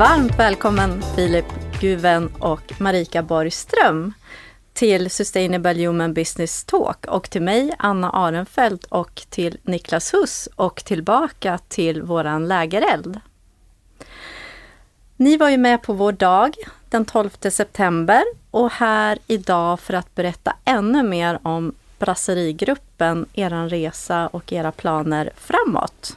Varmt 0.00 0.38
välkommen 0.38 1.02
Filip 1.16 1.44
Guven 1.80 2.26
och 2.38 2.80
Marika 2.80 3.22
Borgström 3.22 4.12
till 4.72 5.10
Sustainable 5.10 5.86
Human 5.86 6.14
Business 6.14 6.64
Talk 6.64 7.06
och 7.06 7.30
till 7.30 7.42
mig, 7.42 7.74
Anna 7.78 8.10
Arenfelt 8.10 8.84
och 8.84 9.22
till 9.30 9.58
Niklas 9.62 10.14
Huss 10.14 10.48
och 10.56 10.84
tillbaka 10.84 11.58
till 11.68 12.02
våran 12.02 12.48
lägereld. 12.48 13.20
Ni 15.16 15.36
var 15.36 15.48
ju 15.48 15.56
med 15.56 15.82
på 15.82 15.92
vår 15.92 16.12
dag 16.12 16.54
den 16.90 17.04
12 17.04 17.30
september 17.30 18.22
och 18.50 18.70
här 18.70 19.18
idag 19.26 19.80
för 19.80 19.94
att 19.94 20.14
berätta 20.14 20.56
ännu 20.64 21.02
mer 21.02 21.38
om 21.42 21.74
Brasserigruppen, 21.98 23.26
er 23.32 23.68
resa 23.68 24.26
och 24.26 24.52
era 24.52 24.72
planer 24.72 25.30
framåt. 25.36 26.16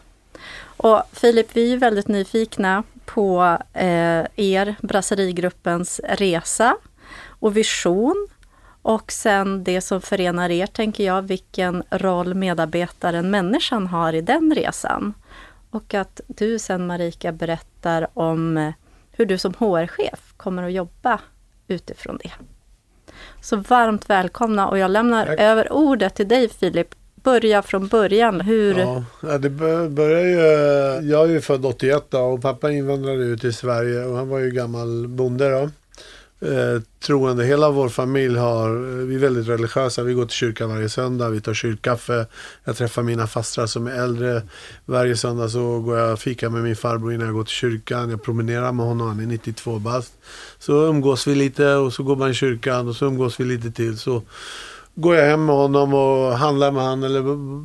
Och 0.78 1.02
Filip, 1.12 1.48
vi 1.54 1.74
är 1.74 1.78
väldigt 1.78 2.08
nyfikna 2.08 2.84
på 3.06 3.58
eh, 3.74 4.26
er, 4.36 4.76
Brasserigruppens 4.82 6.02
resa 6.04 6.76
och 7.28 7.58
vision. 7.58 8.28
Och 8.82 9.12
sen 9.12 9.64
det 9.64 9.82
som 9.82 10.02
förenar 10.02 10.50
er, 10.50 10.66
tänker 10.66 11.04
jag, 11.04 11.22
vilken 11.22 11.84
roll 11.90 12.34
medarbetaren, 12.34 13.32
människan, 13.32 13.88
har 13.88 14.14
i 14.14 14.22
den 14.22 14.56
resan. 14.56 15.14
Och 15.70 15.94
att 15.94 16.22
du 16.28 16.60
sen 16.60 16.88
Marika 16.88 17.32
berättar 17.32 18.08
om 18.14 18.58
eh, 18.58 18.74
hur 19.12 19.26
du 19.26 19.38
som 19.38 19.54
HR-chef 19.54 20.34
kommer 20.38 20.64
att 20.64 20.74
jobba 20.74 21.20
utifrån 21.68 22.20
det. 22.24 22.32
Så 23.42 23.56
varmt 23.56 24.10
välkomna 24.10 24.68
och 24.68 24.78
jag 24.78 24.92
lämnar 24.92 25.26
Tack. 25.26 25.40
över 25.40 25.74
ordet 25.74 26.16
till 26.16 26.28
dig 26.28 26.50
Filip. 26.50 26.96
Börja 27.24 27.62
från 27.62 27.88
början. 27.88 28.42
Hur... 28.42 28.78
Ja, 29.22 29.38
det 29.38 29.50
börjar 29.90 30.22
ju... 30.22 30.38
Jag 31.10 31.30
är 31.30 31.32
ju 31.32 31.42
född 31.42 31.66
81 31.66 32.04
då, 32.10 32.20
och 32.20 32.42
pappa 32.42 32.72
invandrade 32.72 33.24
ut 33.24 33.42
till 33.42 33.54
Sverige 33.54 34.06
och 34.06 34.18
han 34.18 34.30
var 34.30 34.40
ju 34.40 34.52
gammal 34.52 35.08
bonde 35.08 35.50
då 35.50 35.70
eh, 36.44 36.82
troende. 37.00 37.46
Hela 37.46 37.72
vår 37.72 37.90
familj 37.90 38.38
har, 38.38 38.70
vi 39.06 39.16
är 39.16 39.20
väldigt 39.20 39.48
religiösa. 39.48 40.04
Vi 40.04 40.14
går 40.14 40.26
till 40.26 40.36
kyrkan 40.36 40.70
varje 40.70 40.90
söndag. 40.90 41.30
Vi 41.30 41.42
tar 41.42 41.54
kyrkkaffe. 41.54 42.26
Jag 42.64 42.78
träffar 42.78 43.04
mina 43.04 43.28
fastrar 43.28 43.66
som 43.66 43.88
är 43.88 44.04
äldre. 44.04 44.42
Varje 44.86 45.18
söndag 45.18 45.50
så 45.50 45.80
går 45.80 45.98
jag 45.98 46.14
och 46.14 46.20
fikar 46.20 46.50
med 46.50 46.64
min 46.64 46.76
farbror 46.76 47.14
innan 47.14 47.28
jag 47.28 47.36
går 47.36 47.44
till 47.44 47.54
kyrkan. 47.54 48.10
Jag 48.10 48.24
promenerar 48.24 48.72
med 48.72 48.86
honom. 48.86 49.08
Han 49.08 49.20
är 49.20 49.26
92 49.26 49.80
bast. 49.80 50.14
Så 50.60 50.86
umgås 50.86 51.28
vi 51.28 51.36
lite 51.36 51.74
och 51.74 51.94
så 51.94 52.04
går 52.04 52.16
man 52.16 52.32
i 52.32 52.34
kyrkan 52.34 52.88
och 52.88 52.96
så 52.96 53.06
umgås 53.06 53.40
vi 53.40 53.46
lite 53.46 53.72
till. 53.72 53.98
Så 53.98 54.22
går 54.96 55.16
jag 55.16 55.26
hem 55.26 55.46
med 55.46 55.56
honom 55.56 55.94
och 55.94 56.38
handlar 56.38 56.72
med 56.72 56.84
honom 56.84 57.04
eller 57.04 57.22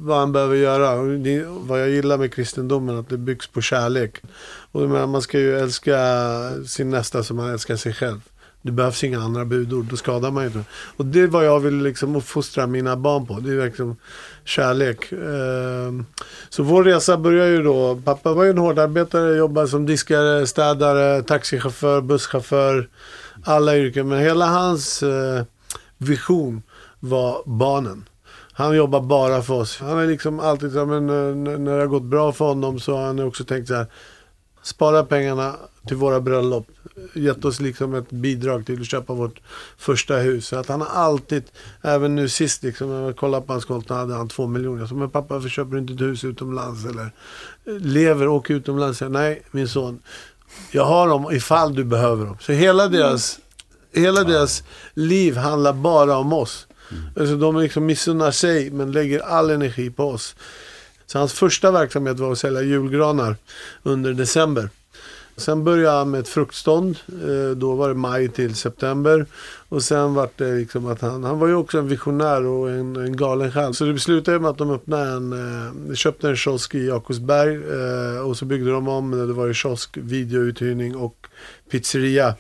vad 0.07 0.19
han 0.19 0.33
behöver 0.33 0.57
göra. 0.57 1.03
Det, 1.03 1.45
vad 1.47 1.81
jag 1.81 1.91
gillar 1.91 2.19
med 2.19 2.35
kristendomen 2.35 2.97
är 2.97 3.01
att 3.01 3.09
det 3.09 3.19
byggs 3.19 3.47
på 3.47 3.61
kärlek. 3.61 4.23
Och 4.73 4.89
man 4.91 5.23
ska 5.23 5.39
ju 5.39 5.59
älska 5.59 5.99
sin 6.67 6.91
nästa 6.91 7.23
som 7.23 7.37
man 7.37 7.51
älskar 7.51 7.77
sig 7.77 7.93
själv. 7.93 8.21
Det 8.63 8.73
behövs 8.73 9.05
inga 9.05 9.21
andra 9.21 9.45
budord, 9.45 9.85
då 9.85 9.97
skadar 9.97 10.31
man 10.31 10.43
ju 10.43 10.47
inte. 10.47 10.65
Och 10.97 11.07
det 11.07 11.21
är 11.21 11.27
vad 11.27 11.47
jag 11.47 11.61
vill 11.61 11.83
liksom 11.83 12.17
uppfostra 12.17 12.67
mina 12.67 12.97
barn 12.97 13.27
på. 13.27 13.41
Det 13.41 13.51
är 13.51 13.57
verkligen 13.57 13.97
kärlek. 14.45 15.13
Ehm, 15.13 16.07
så 16.49 16.63
vår 16.63 16.85
resa 16.85 17.17
börjar 17.17 17.47
ju 17.47 17.63
då. 17.63 18.01
Pappa 18.05 18.33
var 18.33 18.45
ju 18.45 18.51
en 18.51 18.59
hårdarbetare, 18.59 19.37
jobbade 19.37 19.69
som 19.69 19.87
diskare, 19.87 20.47
städare, 20.47 21.23
taxichaufför, 21.23 22.01
busschaufför. 22.01 22.89
Alla 23.45 23.77
yrken. 23.77 24.09
Men 24.09 24.19
hela 24.19 24.47
hans 24.47 25.03
eh, 25.03 25.43
vision 25.99 26.63
var 27.01 27.43
barnen. 27.45 28.09
Han 28.53 28.77
jobbar 28.77 29.01
bara 29.01 29.43
för 29.43 29.55
oss. 29.55 29.79
Han 29.81 29.99
har 29.99 30.07
liksom 30.07 30.41
alltid, 30.41 30.75
men, 30.75 31.11
eh, 31.11 31.59
när 31.59 31.75
det 31.75 31.81
har 31.81 31.87
gått 31.87 32.03
bra 32.03 32.33
för 32.33 32.45
honom 32.45 32.81
så 32.81 32.97
har 32.97 33.07
han 33.07 33.21
också 33.21 33.45
tänkt 33.45 33.69
så 33.69 33.75
här. 33.75 33.87
Spara 34.63 35.05
pengarna 35.05 35.57
till 35.87 35.97
våra 35.97 36.21
bröllop 36.21 36.67
gett 37.13 37.45
oss 37.45 37.61
liksom 37.61 37.95
ett 37.95 38.11
bidrag 38.11 38.67
till 38.67 38.81
att 38.81 38.87
köpa 38.87 39.15
vårt 39.15 39.41
första 39.79 40.17
hus. 40.17 40.47
Så 40.47 40.57
att 40.57 40.69
han 40.69 40.81
har 40.81 40.89
alltid, 40.89 41.43
även 41.83 42.15
nu 42.15 42.29
sist 42.29 42.63
liksom, 42.63 42.89
när 42.89 43.03
jag 43.03 43.17
kollade 43.17 43.47
på 43.47 43.53
hans 43.53 43.65
konto 43.65 43.95
hade 43.95 44.15
han 44.15 44.29
två 44.29 44.47
miljoner. 44.47 44.81
Jag 44.81 44.89
sa, 44.89 44.95
men 44.95 45.11
pappa 45.11 45.35
varför 45.35 45.49
köper 45.49 45.73
du 45.73 45.79
inte 45.79 45.93
ett 45.93 46.01
hus 46.01 46.25
utomlands? 46.25 46.85
Eller 46.85 47.13
lever, 47.81 48.29
åker 48.29 48.55
utomlands. 48.55 49.01
Jag, 49.01 49.13
Nej, 49.13 49.43
min 49.51 49.69
son. 49.69 50.03
Jag 50.73 50.85
har 50.85 51.09
dem 51.09 51.33
ifall 51.33 51.75
du 51.75 51.85
behöver 51.85 52.27
dem. 52.27 52.37
Så 52.41 52.53
hela 52.53 52.89
deras, 52.89 53.39
hela 53.93 54.25
deras 54.25 54.63
liv 54.95 55.37
handlar 55.37 55.73
bara 55.73 56.17
om 56.17 56.33
oss. 56.33 56.68
Mm. 56.91 57.03
Alltså 57.17 57.37
de 57.37 57.61
liksom 57.61 57.87
missunnar 57.87 58.31
sig 58.31 58.71
men 58.71 58.93
lägger 58.93 59.21
all 59.21 59.51
energi 59.51 59.91
på 59.91 60.05
oss. 60.05 60.37
Så 61.07 61.19
hans 61.19 61.33
första 61.33 61.71
verksamhet 61.71 62.19
var 62.19 62.33
att 62.33 62.39
sälja 62.39 62.63
julgranar 62.63 63.37
under 63.83 64.13
december. 64.13 64.69
Sen 65.39 65.65
började 65.65 65.99
han 65.99 66.11
med 66.11 66.21
ett 66.21 66.29
fruktstånd. 66.29 66.99
Eh, 67.09 67.57
då 67.57 67.75
var 67.75 67.89
det 67.89 67.95
maj 67.95 68.29
till 68.29 68.55
september. 68.55 69.27
Och 69.69 69.83
sen 69.83 70.15
var 70.15 70.29
det 70.37 70.55
liksom 70.55 70.87
att 70.87 71.01
han, 71.01 71.25
han 71.25 71.39
var 71.39 71.49
ju 71.49 71.55
också 71.55 71.79
en 71.79 71.89
visionär 71.89 72.47
och 72.47 72.71
en, 72.71 72.97
en 72.97 73.17
galen 73.17 73.53
själ. 73.53 73.75
Så 73.75 73.85
det 73.85 73.99
slutade 73.99 74.41
med 74.41 74.51
att 74.51 74.59
de 74.59 74.71
öppnade 74.71 75.11
en, 75.11 75.33
eh, 75.89 75.95
köpte 75.95 76.29
en 76.29 76.37
kiosk 76.37 76.75
i 76.75 76.87
Jakobsberg. 76.87 77.55
Eh, 77.55 78.27
och 78.27 78.37
så 78.37 78.45
byggde 78.45 78.71
de 78.71 78.89
om, 78.89 79.11
det 79.11 79.33
var 79.33 79.47
ju 79.47 79.55
kiosk, 79.55 79.97
videouthyrning 79.97 80.97
och 80.97 81.27
pizzeria. 81.71 82.35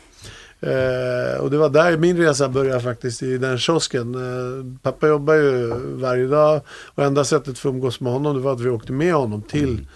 Eh, 0.60 1.40
och 1.40 1.50
det 1.50 1.58
var 1.58 1.68
där 1.68 1.96
min 1.96 2.16
resa 2.16 2.48
började 2.48 2.80
faktiskt, 2.80 3.22
i 3.22 3.38
den 3.38 3.58
kiosken. 3.58 4.14
Eh, 4.14 4.78
pappa 4.82 5.08
jobbar 5.08 5.34
ju 5.34 5.72
varje 5.94 6.26
dag 6.26 6.60
och 6.94 7.04
enda 7.04 7.24
sättet 7.24 7.58
för 7.58 7.68
att 7.68 7.74
umgås 7.74 8.00
med 8.00 8.12
honom 8.12 8.36
det 8.36 8.42
var 8.42 8.52
att 8.52 8.60
vi 8.60 8.70
åkte 8.70 8.92
med 8.92 9.14
honom 9.14 9.42
till 9.42 9.68
mm 9.68 9.86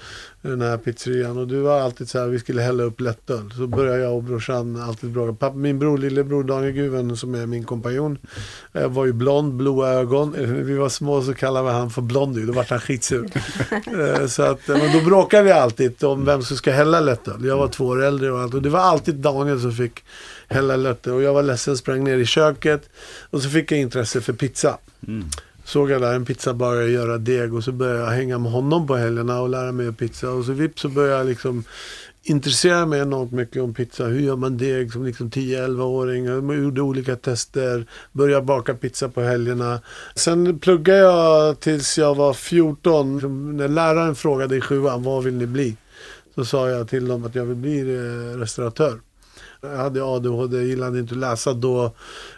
den 0.42 0.60
här 0.60 0.76
pizzerian. 0.76 1.38
Och 1.38 1.46
du 1.46 1.60
var 1.60 1.80
alltid 1.80 2.08
så 2.08 2.18
här, 2.18 2.26
vi 2.26 2.38
skulle 2.38 2.62
hälla 2.62 2.82
upp 2.82 3.00
lättöl. 3.00 3.52
Så 3.56 3.66
började 3.66 3.98
jag 3.98 4.14
och 4.14 4.22
brorsan 4.22 4.82
alltid 4.82 5.10
bråka. 5.10 5.32
Pappa, 5.32 5.56
min 5.56 5.78
bror, 5.78 5.98
lillebror 5.98 6.44
Daniel 6.44 6.72
Guven 6.72 7.16
som 7.16 7.34
är 7.34 7.46
min 7.46 7.64
kompanjon. 7.64 8.18
Eh, 8.72 8.88
var 8.88 9.06
ju 9.06 9.12
blond, 9.12 9.54
blåa 9.54 9.88
ögon. 9.88 10.34
Eh, 10.34 10.48
vi 10.48 10.74
var 10.74 10.88
små 10.88 11.22
så 11.22 11.34
kallade 11.34 11.66
vi 11.66 11.72
han 11.72 11.90
för 11.90 12.02
Blondie. 12.02 12.46
Då 12.46 12.52
vart 12.52 12.70
han 12.70 12.80
skitsur. 12.80 13.30
Eh, 13.92 14.26
så 14.26 14.42
att, 14.42 14.68
men 14.68 14.92
då 14.92 15.04
bråkade 15.04 15.42
vi 15.42 15.50
alltid 15.50 16.04
om 16.04 16.24
vem 16.24 16.42
som 16.42 16.56
ska 16.56 16.72
hälla 16.72 17.00
lättöl. 17.00 17.44
Jag 17.44 17.56
var 17.56 17.68
två 17.68 17.86
år 17.86 18.02
äldre 18.02 18.32
och 18.32 18.40
allt. 18.40 18.54
Och 18.54 18.62
det 18.62 18.68
var 18.68 18.80
alltid 18.80 19.14
Daniel 19.14 19.60
som 19.60 19.72
fick 19.72 20.04
hälla 20.48 20.76
lättöl. 20.76 21.14
Och 21.14 21.22
jag 21.22 21.34
var 21.34 21.42
ledsen, 21.42 21.76
sprang 21.76 22.04
ner 22.04 22.18
i 22.18 22.26
köket. 22.26 22.90
Och 23.30 23.42
så 23.42 23.50
fick 23.50 23.72
jag 23.72 23.80
intresse 23.80 24.20
för 24.20 24.32
pizza. 24.32 24.78
Mm 25.08 25.24
såg 25.64 25.90
jag 25.90 26.00
där 26.00 26.14
en 26.14 26.24
pizzabagare 26.24 26.90
göra 26.90 27.18
deg 27.18 27.54
och 27.54 27.64
så 27.64 27.72
började 27.72 27.98
jag 27.98 28.10
hänga 28.10 28.38
med 28.38 28.52
honom 28.52 28.86
på 28.86 28.96
helgerna 28.96 29.40
och 29.40 29.48
lära 29.48 29.72
mig 29.72 29.92
pizza. 29.92 30.30
Och 30.30 30.44
så 30.44 30.52
vips 30.52 30.82
så 30.82 30.88
började 30.88 31.18
jag 31.18 31.26
liksom 31.26 31.64
intressera 32.22 32.86
mig 32.86 33.00
enormt 33.00 33.32
mycket 33.32 33.62
om 33.62 33.74
pizza. 33.74 34.04
Hur 34.04 34.20
gör 34.20 34.36
man 34.36 34.58
deg 34.58 34.92
som 34.92 35.04
liksom 35.04 35.30
10-11-åring? 35.30 36.24
Jag 36.24 36.62
gjorde 36.62 36.82
olika 36.82 37.16
tester. 37.16 37.86
Började 38.12 38.46
baka 38.46 38.74
pizza 38.74 39.08
på 39.08 39.20
helgerna. 39.20 39.80
Sen 40.14 40.58
pluggade 40.58 40.98
jag 40.98 41.60
tills 41.60 41.98
jag 41.98 42.14
var 42.14 42.34
14. 42.34 43.12
Liksom, 43.12 43.56
när 43.56 43.68
läraren 43.68 44.14
frågade 44.14 44.56
i 44.56 44.60
sjuan, 44.60 45.02
vad 45.02 45.24
vill 45.24 45.34
ni 45.34 45.46
bli? 45.46 45.76
Så 46.34 46.44
sa 46.44 46.68
jag 46.70 46.88
till 46.88 47.08
dem 47.08 47.24
att 47.24 47.34
jag 47.34 47.44
vill 47.44 47.56
bli 47.56 47.80
eh, 47.80 48.38
restauratör. 48.38 49.00
Jag 49.64 49.76
hade 49.76 50.04
ADHD, 50.04 50.62
gillade 50.62 50.98
inte 50.98 51.14
att 51.14 51.20
läsa 51.20 51.52
då. 51.52 51.92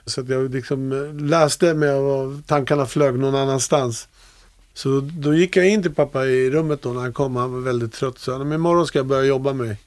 Så 0.06 0.20
att 0.20 0.28
jag 0.28 0.54
liksom 0.54 0.92
eh, 0.92 1.14
läste 1.24 1.74
men 1.74 2.42
tankarna 2.42 2.86
flög 2.86 3.18
någon 3.18 3.34
annanstans. 3.34 4.08
Så 4.74 5.00
då 5.00 5.34
gick 5.34 5.56
jag 5.56 5.68
in 5.68 5.82
till 5.82 5.94
pappa 5.94 6.26
i 6.26 6.50
rummet 6.50 6.82
då 6.82 6.92
när 6.92 7.00
han 7.00 7.12
kom. 7.12 7.36
Han 7.36 7.52
var 7.52 7.60
väldigt 7.60 7.92
trött. 7.92 8.18
Så 8.18 8.32
han, 8.32 8.48
men 8.48 8.52
imorgon 8.52 8.86
ska 8.86 8.98
jag 8.98 9.06
börja 9.06 9.24
jobba 9.24 9.52
med 9.52 9.66
dig. 9.66 9.78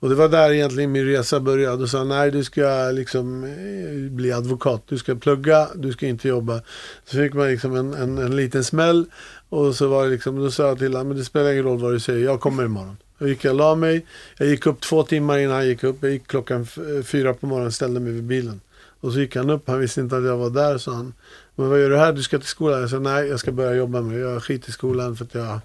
Och 0.00 0.08
det 0.08 0.14
var 0.14 0.28
där 0.28 0.52
egentligen 0.52 0.92
min 0.92 1.06
resa 1.06 1.40
började. 1.40 1.76
Då 1.76 1.86
sa 1.86 1.98
han, 1.98 2.08
nej 2.08 2.30
du 2.30 2.44
ska 2.44 2.86
eh, 2.86 2.92
liksom 2.92 3.44
eh, 3.44 4.10
bli 4.10 4.32
advokat. 4.32 4.82
Du 4.88 4.98
ska 4.98 5.14
plugga, 5.14 5.68
du 5.74 5.92
ska 5.92 6.06
inte 6.06 6.28
jobba. 6.28 6.60
Så 7.04 7.16
fick 7.16 7.34
man 7.34 7.48
liksom 7.48 7.76
en, 7.76 7.94
en, 7.94 8.18
en 8.18 8.36
liten 8.36 8.64
smäll. 8.64 9.06
Och 9.48 9.74
så 9.74 9.88
var 9.88 10.04
det 10.04 10.10
liksom, 10.10 10.42
då 10.42 10.50
sa 10.50 10.66
jag 10.66 10.78
till 10.78 10.92
honom, 10.92 11.08
men 11.08 11.16
det 11.16 11.24
spelar 11.24 11.52
ingen 11.52 11.64
roll 11.64 11.78
vad 11.78 11.92
du 11.92 12.00
säger, 12.00 12.24
jag 12.24 12.40
kommer 12.40 12.64
imorgon. 12.64 12.96
Då 13.20 13.28
gick 13.28 13.44
jag 13.44 13.52
och 13.52 13.58
la 13.58 13.74
mig. 13.74 14.06
Jag 14.38 14.48
gick 14.48 14.66
upp 14.66 14.80
två 14.80 15.02
timmar 15.02 15.38
innan 15.38 15.54
han 15.54 15.66
gick 15.66 15.84
upp. 15.84 15.96
Jag 16.00 16.10
gick 16.10 16.26
klockan 16.26 16.66
fyra 17.04 17.34
på 17.34 17.46
morgonen 17.46 17.66
och 17.66 17.74
ställde 17.74 18.00
mig 18.00 18.12
vid 18.12 18.24
bilen. 18.24 18.60
Och 19.00 19.12
så 19.12 19.20
gick 19.20 19.36
han 19.36 19.50
upp. 19.50 19.68
Han 19.68 19.80
visste 19.80 20.00
inte 20.00 20.16
att 20.16 20.24
jag 20.24 20.36
var 20.36 20.50
där. 20.50 20.78
Så 20.78 20.92
han, 20.92 21.14
men 21.54 21.68
vad 21.68 21.80
gör 21.80 21.90
du 21.90 21.96
här? 21.96 22.12
Du 22.12 22.22
ska 22.22 22.38
till 22.38 22.48
skolan. 22.48 22.80
Jag 22.80 22.90
sa 22.90 22.98
nej, 22.98 23.28
jag 23.28 23.40
ska 23.40 23.52
börja 23.52 23.74
jobba 23.74 24.00
med 24.00 24.16
det. 24.16 24.20
Jag 24.20 24.42
skiter 24.42 24.68
i 24.68 24.72
skolan 24.72 25.16
för 25.16 25.24
att 25.24 25.34
jag, 25.34 25.60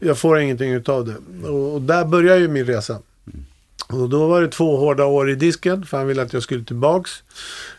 jag 0.00 0.18
får 0.18 0.38
ingenting 0.38 0.72
utav 0.72 1.06
det. 1.06 1.48
Och, 1.48 1.74
och 1.74 1.82
där 1.82 2.04
började 2.04 2.40
ju 2.40 2.48
min 2.48 2.66
resa. 2.66 2.98
Och 3.88 4.08
då 4.08 4.26
var 4.26 4.42
det 4.42 4.48
två 4.48 4.76
hårda 4.76 5.04
år 5.04 5.30
i 5.30 5.34
disken. 5.34 5.84
För 5.84 5.96
han 5.96 6.06
ville 6.06 6.22
att 6.22 6.32
jag 6.32 6.42
skulle 6.42 6.64
tillbaks. 6.64 7.10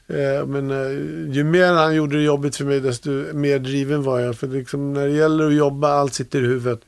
Eh, 0.07 0.45
men 0.45 0.71
eh, 0.71 1.35
ju 1.35 1.43
mer 1.43 1.73
han 1.73 1.95
gjorde 1.95 2.17
det 2.17 2.23
jobbigt 2.23 2.55
för 2.55 2.65
mig 2.65 2.79
desto 2.79 3.09
mer 3.33 3.59
driven 3.59 4.03
var 4.03 4.19
jag. 4.19 4.35
För 4.35 4.47
liksom, 4.47 4.93
när 4.93 5.07
det 5.07 5.13
gäller 5.13 5.47
att 5.47 5.53
jobba, 5.53 5.93
allt 5.93 6.13
sitter 6.13 6.43
i 6.43 6.45
huvudet. 6.45 6.81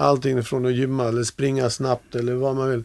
Allting 0.00 0.44
från 0.44 0.66
att 0.66 0.72
gymma 0.72 1.04
eller 1.04 1.24
springa 1.24 1.70
snabbt 1.70 2.14
eller 2.14 2.34
vad 2.34 2.56
man 2.56 2.70
vill. 2.70 2.84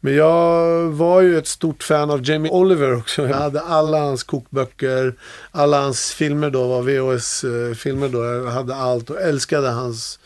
Men 0.00 0.14
jag 0.14 0.82
var 0.88 1.20
ju 1.20 1.38
ett 1.38 1.46
stort 1.46 1.82
fan 1.82 2.10
av 2.10 2.30
Jamie 2.30 2.52
Oliver 2.52 2.96
också. 2.96 3.28
Jag 3.28 3.36
hade 3.36 3.60
alla 3.60 3.98
hans 3.98 4.22
kokböcker, 4.22 5.14
alla 5.50 5.80
hans 5.80 6.12
filmer 6.12 6.50
då 6.50 6.68
var 6.68 6.82
VHS-filmer 6.82 8.06
eh, 8.06 8.12
då. 8.12 8.24
Jag 8.24 8.50
hade 8.50 8.74
allt 8.74 9.10
och 9.10 9.20
älskade 9.20 9.68
hans 9.68 10.18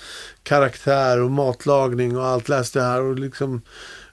karaktär 0.42 1.20
och 1.20 1.30
matlagning 1.30 2.16
och 2.16 2.26
allt. 2.26 2.48
Läste 2.48 2.80
här 2.80 3.02
och 3.02 3.18
liksom 3.18 3.62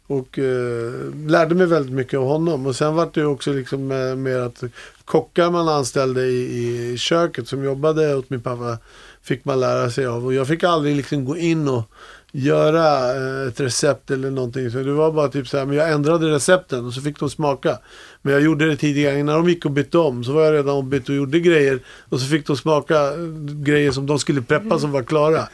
Och 0.08 0.40
eh, 0.40 0.94
lärde 1.28 1.56
mig 1.56 1.68
väldigt 1.68 1.96
mycket 1.96 2.20
av 2.20 2.28
honom. 2.28 2.66
Och 2.66 2.76
sen 2.76 2.96
var 2.96 3.10
det 3.14 3.20
ju 3.20 3.26
också 3.26 3.52
liksom 3.52 3.92
eh, 3.92 4.16
mer 4.16 4.40
att 4.40 4.64
kockar 5.06 5.52
man 5.52 5.68
anställde 5.68 6.26
i, 6.26 6.92
i 6.94 6.98
köket 6.98 7.48
som 7.48 7.64
jobbade 7.64 8.16
åt 8.16 8.30
min 8.30 8.42
pappa 8.42 8.78
fick 9.26 9.46
man 9.46 9.60
lära 9.60 9.90
sig 9.90 10.06
av. 10.06 10.26
Och 10.26 10.34
jag 10.34 10.48
fick 10.48 10.64
aldrig 10.64 10.96
liksom 10.96 11.26
gå 11.26 11.38
in 11.38 11.68
och 11.68 11.84
göra 12.32 13.16
eh, 13.16 13.48
ett 13.48 13.60
recept 13.60 14.12
eller 14.12 14.32
någonting. 14.32 14.72
Så 14.72 14.78
det 14.78 14.94
var 14.94 15.12
bara 15.12 15.28
typ 15.28 15.48
så 15.48 15.58
här, 15.58 15.66
men 15.66 15.78
jag 15.78 15.92
ändrade 15.92 16.32
recepten 16.32 16.86
och 16.86 16.94
så 16.94 17.02
fick 17.02 17.20
de 17.20 17.30
smaka. 17.30 17.80
Men 18.26 18.34
jag 18.34 18.44
gjorde 18.44 18.70
det 18.70 18.76
tidigare. 18.76 19.20
Innan 19.20 19.36
de 19.36 19.50
gick 19.50 19.66
och 19.66 19.72
bytte 19.72 19.98
om 19.98 20.24
så 20.24 20.34
var 20.34 20.44
jag 20.44 20.54
redan 20.54 20.76
ombytt 20.76 21.10
och 21.10 21.16
gjorde 21.16 21.40
grejer. 21.40 21.80
Och 22.10 22.20
så 22.20 22.28
fick 22.28 22.48
de 22.48 22.58
smaka 22.58 22.96
eh, 22.96 23.18
grejer 23.64 23.92
som 23.92 24.06
de 24.06 24.20
skulle 24.20 24.42
preppa 24.42 24.80
som 24.80 24.92
var 24.92 25.04
klara. 25.04 25.48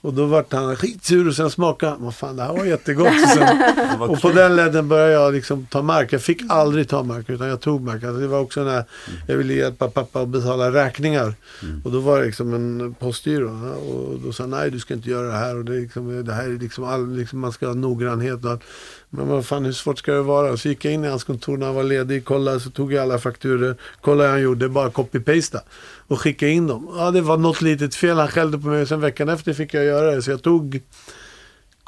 Och 0.00 0.14
då 0.14 0.26
vart 0.26 0.52
han 0.52 0.76
skitsur 0.76 1.28
och 1.28 1.34
sen 1.34 1.50
smakade 1.50 1.96
Vad 1.98 2.14
fan 2.14 2.36
det 2.36 2.42
här 2.42 2.52
var 2.52 2.64
jättegott. 2.64 3.06
Och, 3.06 3.28
sen, 3.28 3.60
och 4.00 4.20
på 4.20 4.30
den 4.30 4.56
ledden 4.56 4.88
började 4.88 5.12
jag 5.12 5.34
liksom 5.34 5.66
ta 5.66 5.82
mark. 5.82 6.12
Jag 6.12 6.22
fick 6.22 6.42
aldrig 6.48 6.88
ta 6.88 7.02
mark 7.02 7.30
utan 7.30 7.48
jag 7.48 7.60
tog 7.60 7.80
mark. 7.80 8.04
Alltså 8.04 8.20
det 8.20 8.26
var 8.26 8.40
också 8.40 8.64
när 8.64 8.84
jag 9.26 9.36
ville 9.36 9.54
hjälpa 9.54 9.88
pappa 9.88 10.20
att 10.20 10.28
betala 10.28 10.72
räkningar. 10.72 11.34
Mm. 11.62 11.82
Och 11.84 11.92
då 11.92 12.00
var 12.00 12.20
det 12.20 12.26
liksom 12.26 12.54
en 12.54 12.94
postgiro. 12.94 13.74
Och 13.74 14.20
då 14.24 14.32
sa 14.32 14.46
nej 14.46 14.70
du 14.70 14.80
ska 14.80 14.94
inte 14.94 15.10
göra 15.10 15.26
det 15.26 15.38
här. 15.38 15.56
Och 15.56 15.64
det, 15.64 15.72
liksom, 15.72 16.24
det 16.24 16.32
här 16.32 16.44
är 16.44 16.58
liksom, 16.58 16.84
all, 16.84 17.16
liksom 17.16 17.38
man 17.38 17.52
ska 17.52 17.66
ha 17.66 17.74
noggrannhet. 17.74 18.44
Och. 18.44 18.62
Men 19.10 19.28
vad 19.28 19.46
fan 19.46 19.64
hur 19.64 19.72
svårt 19.72 19.98
ska 19.98 20.12
det 20.12 20.22
vara? 20.22 20.56
Så 20.56 20.68
gick 20.68 20.84
jag 20.84 20.94
in 20.94 21.04
i 21.04 21.08
hans 21.08 21.24
kontor 21.24 21.56
när 21.56 21.66
han 21.66 21.74
var 21.74 21.82
ledig, 21.82 22.24
kollade, 22.24 22.60
så 22.60 22.70
tog 22.70 22.92
jag 22.92 23.02
alla 23.02 23.18
fakturer, 23.18 23.76
kollade 24.00 24.28
hur 24.28 24.32
han 24.32 24.42
gjorde, 24.42 24.68
bara 24.68 24.90
copy-pasta 24.90 25.60
och 26.08 26.20
skickade 26.20 26.52
in 26.52 26.66
dem. 26.66 26.88
Ja, 26.96 27.10
det 27.10 27.20
var 27.20 27.36
något 27.36 27.62
litet 27.62 27.94
fel, 27.94 28.18
han 28.18 28.28
skällde 28.28 28.58
på 28.58 28.66
mig 28.66 28.82
och 28.82 28.88
sen 28.88 29.00
veckan 29.00 29.28
efter 29.28 29.52
fick 29.52 29.74
jag 29.74 29.84
göra 29.84 30.10
det. 30.14 30.22
Så 30.22 30.30
jag 30.30 30.42
tog 30.42 30.80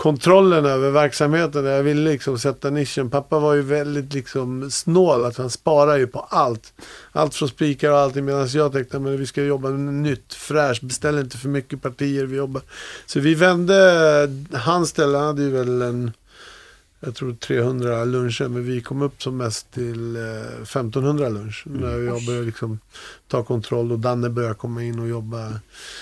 kontrollen 0.00 0.66
över 0.66 0.90
verksamheten. 0.90 1.64
Jag 1.64 1.82
ville 1.82 2.10
liksom 2.10 2.38
sätta 2.38 2.70
nischen. 2.70 3.10
Pappa 3.10 3.38
var 3.38 3.54
ju 3.54 3.62
väldigt 3.62 4.14
liksom 4.14 4.70
snål. 4.70 5.24
Att 5.24 5.36
han 5.36 5.50
sparar 5.50 5.96
ju 5.96 6.06
på 6.06 6.20
allt. 6.20 6.72
Allt 7.12 7.34
från 7.34 7.48
spikar 7.48 7.90
och 7.90 7.98
allting. 7.98 8.24
Medan 8.24 8.48
jag 8.52 8.72
tänkte 8.72 8.96
att 8.96 9.02
vi 9.02 9.26
ska 9.26 9.42
jobba 9.42 9.68
med 9.68 9.94
nytt, 9.94 10.34
fräscht. 10.34 10.82
Beställ 10.82 11.18
inte 11.18 11.36
för 11.36 11.48
mycket 11.48 11.82
partier. 11.82 12.24
Vi 12.24 12.36
jobbar. 12.36 12.62
Så 13.06 13.20
vi 13.20 13.34
vände 13.34 13.76
hans 14.52 14.88
ställe. 14.88 15.18
Han 15.18 15.26
hade 15.26 15.42
ju 15.42 15.50
väl 15.50 15.82
en 15.82 16.12
jag 17.00 17.14
tror 17.14 17.32
300 17.32 18.04
luncher, 18.04 18.48
men 18.48 18.64
vi 18.64 18.80
kom 18.80 19.02
upp 19.02 19.22
som 19.22 19.36
mest 19.36 19.72
till 19.72 20.16
eh, 20.16 20.62
1500 20.62 21.28
lunch. 21.28 21.64
Mm. 21.66 21.80
När 21.80 21.98
jag 21.98 22.26
började 22.26 22.46
liksom 22.46 22.78
ta 23.28 23.42
kontroll 23.42 23.92
och 23.92 23.98
Danne 23.98 24.28
började 24.28 24.54
komma 24.54 24.82
in 24.82 24.98
och 24.98 25.08
jobba. 25.08 25.52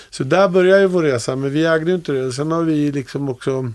Så 0.09 0.23
där 0.23 0.49
började 0.49 0.81
ju 0.81 0.87
vår 0.87 1.03
resa, 1.03 1.35
men 1.35 1.51
vi 1.51 1.65
ägde 1.65 1.93
inte 1.93 2.11
det. 2.11 2.31
Sen 2.31 2.51
har 2.51 2.63
vi 2.63 2.91
liksom 2.91 3.29
också 3.29 3.73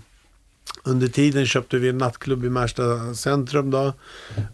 under 0.83 1.07
tiden 1.07 1.45
köpte 1.45 1.77
vi 1.77 1.89
en 1.89 1.97
nattklubb 1.97 2.45
i 2.45 2.49
Märsta 2.49 3.13
centrum 3.13 3.71
då. 3.71 3.93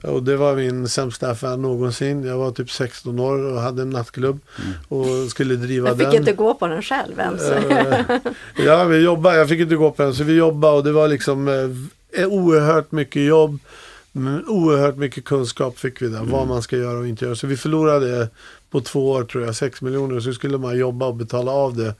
Och 0.01 0.23
det 0.23 0.37
var 0.37 0.55
min 0.55 0.89
sämsta 0.89 1.31
affär 1.31 1.57
någonsin. 1.57 2.23
Jag 2.23 2.37
var 2.37 2.51
typ 2.51 2.71
16 2.71 3.19
år 3.19 3.53
och 3.53 3.61
hade 3.61 3.81
en 3.81 3.89
nattklubb. 3.89 4.39
Mm. 4.63 4.73
Och 4.87 5.31
skulle 5.31 5.55
driva 5.55 5.89
den. 5.89 5.99
Jag 5.99 6.11
fick 6.11 6.19
inte 6.19 6.33
gå 6.33 6.53
på 6.53 6.67
den 6.67 6.81
själv 6.81 7.19
ens. 7.19 7.41
Eh, 7.41 8.05
ja, 8.65 8.83
vi 8.83 8.97
jobbade. 8.97 9.37
Jag 9.37 9.49
fick 9.49 9.59
inte 9.59 9.75
gå 9.75 9.91
på 9.91 10.03
den. 10.03 10.15
Så 10.15 10.23
vi 10.23 10.33
jobbade 10.33 10.73
och 10.73 10.83
det 10.83 10.91
var 10.91 11.07
liksom 11.07 11.47
eh, 11.47 11.53
oerhört 12.15 12.91
mycket 12.91 13.21
jobb. 13.21 13.59
Men 14.11 14.47
oerhört 14.47 14.97
mycket 14.97 15.25
kunskap 15.25 15.79
fick 15.79 16.01
vi 16.01 16.07
där. 16.07 16.17
Mm. 16.17 16.31
Vad 16.31 16.47
man 16.47 16.61
ska 16.61 16.77
göra 16.77 16.99
och 16.99 17.07
inte 17.07 17.25
göra. 17.25 17.35
Så 17.35 17.47
vi 17.47 17.57
förlorade 17.57 18.29
på 18.69 18.81
två 18.81 19.09
år 19.09 19.23
tror 19.23 19.45
jag 19.45 19.55
6 19.55 19.81
miljoner. 19.81 20.19
Så 20.19 20.33
skulle 20.33 20.57
man 20.57 20.77
jobba 20.77 21.05
och 21.05 21.15
betala 21.15 21.51
av 21.51 21.75
det. 21.75 21.83
Mm. 21.83 21.95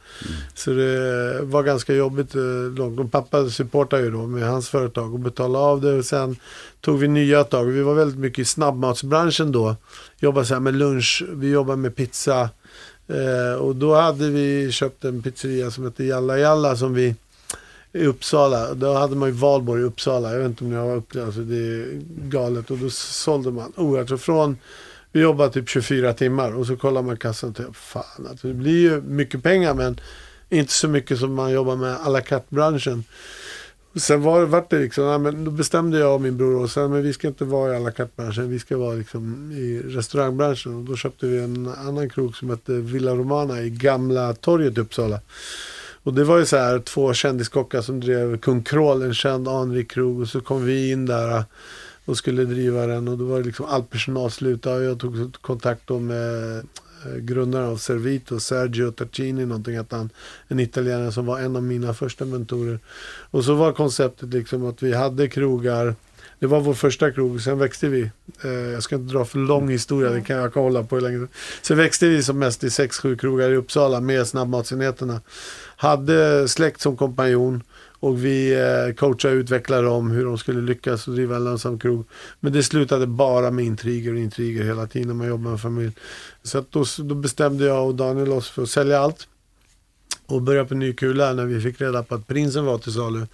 Så 0.56 0.72
det 0.72 1.42
var 1.42 1.64
ganska 1.64 1.94
jobbigt. 1.94 2.36
Eh, 2.36 3.08
pappa 3.12 3.50
supportade 3.50 4.04
ju 4.04 4.12
då 4.12 4.28
med 4.28 4.48
hans 4.48 4.70
företag 4.70 5.14
och 5.14 5.20
betalade 5.20 5.66
av 5.66 5.82
det. 5.82 5.94
Och 5.94 6.06
sen 6.06 6.36
tog 6.82 7.00
vi 7.00 7.08
nya 7.08 7.44
tag. 7.44 7.66
Vi 7.66 7.82
var 7.82 7.94
väldigt 7.94 8.20
mycket 8.20 8.40
i 8.40 8.46
snabbmatsbranschen 8.46 9.52
då. 9.52 9.76
Jobbade 10.20 10.46
så 10.46 10.54
här 10.54 10.62
med 10.62 10.76
lunch. 10.76 11.24
Vi 11.30 11.50
jobbade 11.50 11.78
med 11.78 11.96
pizza. 11.96 12.50
Eh, 13.08 13.60
och 13.60 13.76
då 13.76 13.96
hade 13.96 14.30
vi 14.30 14.72
köpt 14.72 15.06
en 15.06 15.22
pizzeria 15.22 15.72
som 15.72 15.84
heter 15.84 16.04
Jalla 16.04 16.38
Jalla 16.38 16.76
som 16.76 16.94
vi 16.94 17.16
i 17.94 18.06
Uppsala. 18.06 18.74
Då 18.74 18.94
hade 18.94 19.16
man 19.16 19.30
ju 19.30 19.36
valborg 19.36 19.82
i 19.82 19.86
Uppsala. 19.86 20.32
Jag 20.32 20.40
vet 20.40 20.48
inte 20.48 20.64
om 20.64 20.70
ni 20.70 20.76
har 20.76 20.96
upplevt 20.96 21.26
alltså 21.26 21.42
det. 21.42 21.56
är 21.56 22.02
galet. 22.30 22.72
Och 22.72 22.78
då 22.78 22.90
sålde 22.90 23.52
man 23.52 23.74
oh, 23.76 23.86
oerhört. 23.86 24.10
Så 24.10 24.18
från, 24.18 24.58
vi 25.12 25.22
jobbade 25.22 25.54
typ 25.54 25.70
24 25.70 26.14
timmar 26.14 26.56
och 26.56 26.68
så 26.68 26.76
kollar 26.76 27.02
man 27.02 27.18
kassan 27.18 27.50
och 27.50 27.56
tänker, 27.56 27.74
fan 27.74 28.28
alltså, 28.30 28.48
det 28.48 28.54
blir 28.54 28.80
ju 28.80 29.02
mycket 29.02 29.44
pengar 29.44 29.74
men 29.74 30.00
inte 30.50 30.74
så 30.74 30.88
mycket 30.88 31.20
som 31.20 31.34
man 31.34 31.52
jobbar 31.52 31.76
med 31.76 31.98
à 32.06 32.10
la 32.10 32.22
carte-branschen. 32.22 33.04
Sen 33.96 34.22
var, 34.22 34.46
var 34.46 34.66
det 34.70 34.80
liksom, 34.80 35.06
nej, 35.06 35.20
men 35.20 35.46
då 35.46 35.52
bestämde 35.52 36.00
jag 36.00 36.16
och 36.16 36.22
min 36.22 36.38
bror 36.38 36.64
och 36.64 36.72
sen, 36.72 36.92
men 36.92 37.04
vi 37.04 37.14
ska 37.14 37.28
inte 37.28 37.46
vara 37.46 37.74
i 37.74 37.76
à 37.76 37.80
la 37.80 37.92
carte-branschen, 37.92 38.50
vi 38.50 38.60
ska 38.60 38.78
vara 38.78 38.94
liksom 38.94 39.52
i 39.52 39.80
restaurangbranschen. 39.80 40.76
Och 40.76 40.84
då 40.84 40.96
köpte 40.96 41.26
vi 41.26 41.40
en 41.40 41.68
annan 41.68 42.10
krog 42.10 42.36
som 42.36 42.50
hette 42.50 42.74
Villa 42.74 43.16
Romana 43.16 43.62
i 43.62 43.70
Gamla 43.70 44.34
torget 44.34 44.78
i 44.78 44.82
Uppsala. 44.82 45.20
Och 46.04 46.14
det 46.14 46.24
var 46.24 46.38
ju 46.38 46.46
så 46.46 46.58
här 46.58 46.80
två 46.80 47.14
kändiskockar 47.14 47.82
som 47.82 48.00
drev 48.00 48.38
Kung 48.38 48.64
Krål, 48.64 49.02
en 49.02 49.14
känd 49.14 49.48
anrik 49.48 49.92
krog. 49.92 50.22
Och 50.22 50.28
så 50.28 50.42
kom 50.42 50.66
vi 50.66 50.92
in 50.92 51.06
där 51.06 51.38
äh, 51.38 51.44
och 52.06 52.18
skulle 52.18 52.46
driva 52.46 52.88
den. 52.88 53.08
Och 53.08 53.18
då 53.18 53.26
var 53.26 53.40
det 53.40 53.46
liksom 53.46 53.66
all 53.66 53.84
personal 53.84 54.32
slutade. 54.32 54.84
Jag 54.84 55.00
tog 55.00 55.36
kontakt 55.42 55.82
då 55.88 56.00
med 56.00 56.58
äh, 56.58 57.18
grundaren 57.18 57.70
av 57.70 57.78
Servito, 57.78 58.40
Sergio 58.40 58.92
Taccini, 58.92 59.46
någonting 59.46 59.76
att 59.76 59.92
han, 59.92 60.10
en 60.48 60.60
italienare 60.60 61.12
som 61.12 61.26
var 61.26 61.40
en 61.40 61.56
av 61.56 61.64
mina 61.64 61.94
första 61.94 62.26
mentorer. 62.26 62.80
Och 63.32 63.46
så 63.46 63.54
var 63.54 63.72
konceptet 63.72 64.30
liksom 64.30 64.66
att 64.66 64.84
vi 64.84 64.94
hade 64.94 65.28
krogar 65.28 65.96
det 66.42 66.48
var 66.48 66.60
vår 66.60 66.74
första 66.74 67.12
krog, 67.12 67.42
sen 67.42 67.60
växte 67.60 67.88
vi. 67.88 68.12
Eh, 68.44 68.52
jag 68.52 68.84
ska 68.84 68.96
inte 68.96 69.14
dra 69.14 69.26
för 69.26 69.40
lång 69.40 69.70
historia, 69.70 70.10
det 70.10 70.22
kan 70.22 70.38
jag 70.38 70.50
hålla 70.50 70.84
på 70.84 70.96
hur 70.96 71.02
länge 71.02 71.28
Sen 71.62 71.78
växte 71.78 72.08
vi 72.08 72.24
som 72.24 72.40
mest 72.40 72.64
i 72.64 72.68
6-7 72.68 73.18
krogar 73.18 73.50
i 73.50 73.56
Uppsala 73.56 74.00
med 74.00 74.28
snabbmatsenheterna. 74.28 75.22
Hade 75.82 76.48
släkt 76.48 76.82
som 76.82 76.98
kompanjon 76.98 77.64
och 78.00 78.26
vi 78.26 78.54
eh, 78.54 78.96
coachade 78.96 79.34
och 79.34 79.40
utvecklade 79.40 79.82
dem 79.82 80.12
hur 80.12 80.26
de 80.26 80.38
skulle 80.38 80.62
lyckas 80.62 81.08
och 81.08 81.14
driva 81.14 81.36
en 81.36 81.44
lönsam 81.44 81.80
krog. 81.80 82.06
Men 82.40 82.54
det 82.54 82.64
slutade 82.64 83.08
bara 83.08 83.52
med 83.52 83.66
intriger 83.66 84.14
och 84.14 84.20
intriger 84.20 84.64
hela 84.64 84.88
tiden 84.88 85.08
när 85.08 85.16
man 85.16 85.28
jobbar 85.28 85.52
med 85.52 85.62
familj. 85.62 85.92
Så 86.44 86.66
då, 86.70 86.86
då 86.98 87.16
bestämde 87.16 87.66
jag 87.66 87.88
och 87.88 87.96
Daniel 87.96 88.32
oss 88.32 88.50
för 88.50 88.64
att 88.64 88.70
sälja 88.70 89.00
allt 89.00 89.28
och 90.32 90.42
börja 90.42 90.66
på 90.66 90.76
ny 90.76 90.94
kula 90.94 91.34
när 91.34 91.46
vi 91.46 91.62
fick 91.62 91.82
reda 91.82 92.04
på 92.04 92.16
att 92.16 92.28
prinsen 92.28 92.66
var 92.66 92.78
till 92.78 92.94
salu. 92.94 93.28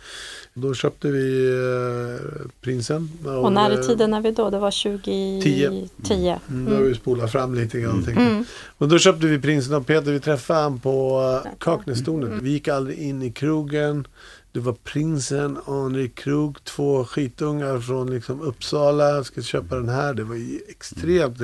Då 0.54 0.74
köpte 0.74 1.08
vi 1.08 1.48
eh, 1.48 2.48
prinsen. 2.62 3.10
Och, 3.26 3.44
och 3.44 3.52
när 3.52 3.80
i 3.80 3.84
tiden 3.84 4.14
är 4.14 4.22
vi 4.22 4.32
då? 4.32 4.50
Det 4.50 4.60
var 4.60 4.84
2010? 4.84 5.90
10. 6.04 6.40
Mm. 6.40 6.40
Mm. 6.50 6.66
Då 6.66 6.76
har 6.76 6.84
vi 6.84 6.96
spolat 6.96 7.32
fram 7.32 7.56
lite 7.56 7.80
grann. 7.80 8.04
Mm. 8.04 8.18
mm. 8.18 8.46
Och 8.78 8.88
då 8.88 9.00
köpte 9.00 9.28
vi 9.28 9.40
prinsen 9.40 9.74
av 9.74 9.84
Peter. 9.84 10.12
Vi 10.12 10.20
träffade 10.20 10.60
han 10.60 10.80
på 10.80 11.22
uh, 11.46 11.52
Kaknästornet. 11.60 12.30
Mm. 12.30 12.44
Vi 12.44 12.50
gick 12.50 12.68
aldrig 12.68 12.98
in 12.98 13.22
i 13.22 13.32
krogen. 13.32 14.08
Det 14.52 14.60
var 14.60 14.74
prinsen, 14.74 15.58
Henrik 15.66 16.16
Krog, 16.16 16.64
två 16.64 17.06
skitungar 17.06 17.80
från 17.80 18.12
liksom 18.12 18.42
Uppsala. 18.42 19.24
Ska 19.24 19.42
köpa 19.42 19.76
den 19.76 19.90
här. 19.90 20.14
Det 20.14 20.24
var 20.24 20.36
extremt. 20.70 21.38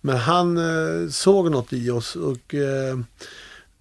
Men 0.00 0.16
han 0.16 0.56
eh, 0.56 1.08
såg 1.10 1.50
något 1.50 1.72
i 1.72 1.90
oss. 1.90 2.16
och 2.16 2.54
eh, 2.54 2.98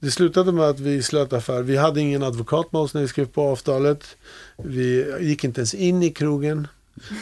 det 0.03 0.11
slutade 0.11 0.51
med 0.51 0.65
att 0.65 0.79
vi 0.79 1.03
slöt 1.03 1.33
affär. 1.33 1.61
Vi 1.61 1.77
hade 1.77 2.01
ingen 2.01 2.23
advokat 2.23 2.71
med 2.71 2.81
oss 2.81 2.93
när 2.93 3.01
vi 3.01 3.07
skrev 3.07 3.25
på 3.25 3.41
avtalet. 3.41 4.17
Vi 4.57 5.15
gick 5.19 5.43
inte 5.43 5.61
ens 5.61 5.73
in 5.73 6.03
i 6.03 6.09
krogen. 6.09 6.67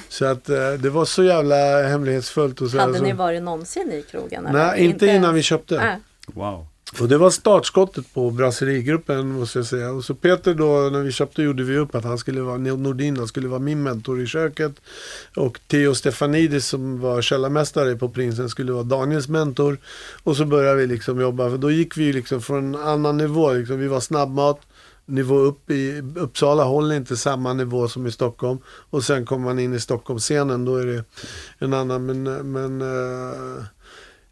Så 0.10 0.26
att 0.26 0.50
eh, 0.50 0.72
det 0.72 0.90
var 0.90 1.06
så 1.06 1.24
jävla 1.24 1.84
hemlighetsfullt. 1.84 2.62
Och 2.62 2.70
så 2.70 2.80
hade 2.80 3.00
ni 3.00 3.14
varit 3.14 3.44
någonsin 3.44 3.92
i 3.92 4.02
krogen? 4.02 4.48
Nej, 4.52 4.84
inte, 4.84 5.06
inte 5.06 5.16
innan 5.16 5.34
vi 5.34 5.44
köpte. 5.44 5.76
Äh. 5.76 5.94
Wow. 6.28 6.68
Och 7.00 7.08
det 7.08 7.18
var 7.18 7.30
startskottet 7.30 8.14
på 8.14 8.32
brasserigruppen 8.32 9.28
måste 9.28 9.60
jag 9.60 9.66
säga. 9.66 9.92
Och 9.92 10.04
så 10.04 10.16
Peter 10.16 10.54
då, 10.54 10.90
när 10.92 11.04
vi 11.04 11.12
köpte 11.12 11.44
gjorde 11.44 11.64
vi 11.64 11.78
upp 11.78 11.96
att 11.96 12.04
han 12.04 12.18
skulle 12.18 12.42
vara, 12.42 12.58
Nordin 12.58 13.18
han 13.18 13.28
skulle 13.28 13.48
vara 13.48 13.60
min 13.60 13.84
mentor 13.84 14.22
i 14.22 14.28
köket. 14.28 14.72
Och 15.36 15.60
Theo 15.68 15.96
Stefanidis 15.96 16.68
som 16.68 17.00
var 17.00 17.22
källarmästare 17.22 17.96
på 17.96 18.10
Prinsen 18.10 18.50
skulle 18.50 18.72
vara 18.72 18.84
Daniels 18.84 19.28
mentor. 19.28 19.78
Och 20.24 20.38
så 20.38 20.46
började 20.46 20.76
vi 20.76 20.88
liksom 20.88 21.22
jobba, 21.22 21.50
för 21.50 21.58
då 21.58 21.72
gick 21.72 21.98
vi 21.98 22.14
liksom 22.14 22.42
från 22.42 22.76
en 22.76 22.82
annan 22.82 23.18
nivå. 23.18 23.54
Liksom, 23.54 23.80
vi 23.80 23.88
var 23.88 24.00
snabbmat, 24.00 24.62
nivå 25.06 25.38
upp 25.38 25.72
i 25.72 26.02
Uppsala 26.16 26.64
håller 26.64 26.96
inte 26.96 27.18
samma 27.18 27.54
nivå 27.54 27.88
som 27.88 28.08
i 28.08 28.12
Stockholm. 28.12 28.60
Och 28.66 29.04
sen 29.04 29.26
kommer 29.26 29.46
man 29.46 29.60
in 29.60 29.74
i 29.74 29.80
Stockholmsscenen, 29.80 30.66
då 30.66 30.76
är 30.76 30.86
det 30.86 31.04
en 31.60 31.74
annan. 31.74 32.06
Men, 32.06 32.52
men 32.52 32.82
uh, 32.82 33.64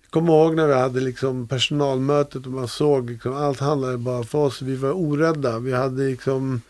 kommer 0.10 0.34
ihåg 0.34 0.56
när 0.56 0.68
vi 0.68 0.74
hade 0.74 1.00
liksom 1.00 1.48
personalmötet 1.48 2.46
och 2.46 2.52
man 2.52 2.68
såg 2.68 3.10
liksom, 3.10 3.34
allt 3.34 3.60
handlade 3.60 3.98
bara 3.98 4.24
för 4.24 4.38
oss. 4.38 4.62
Vi 4.62 4.76
var 4.76 4.92
orädda. 4.92 5.60
Vi 5.60 5.74
hade 5.74 6.04
liksom 6.04 6.62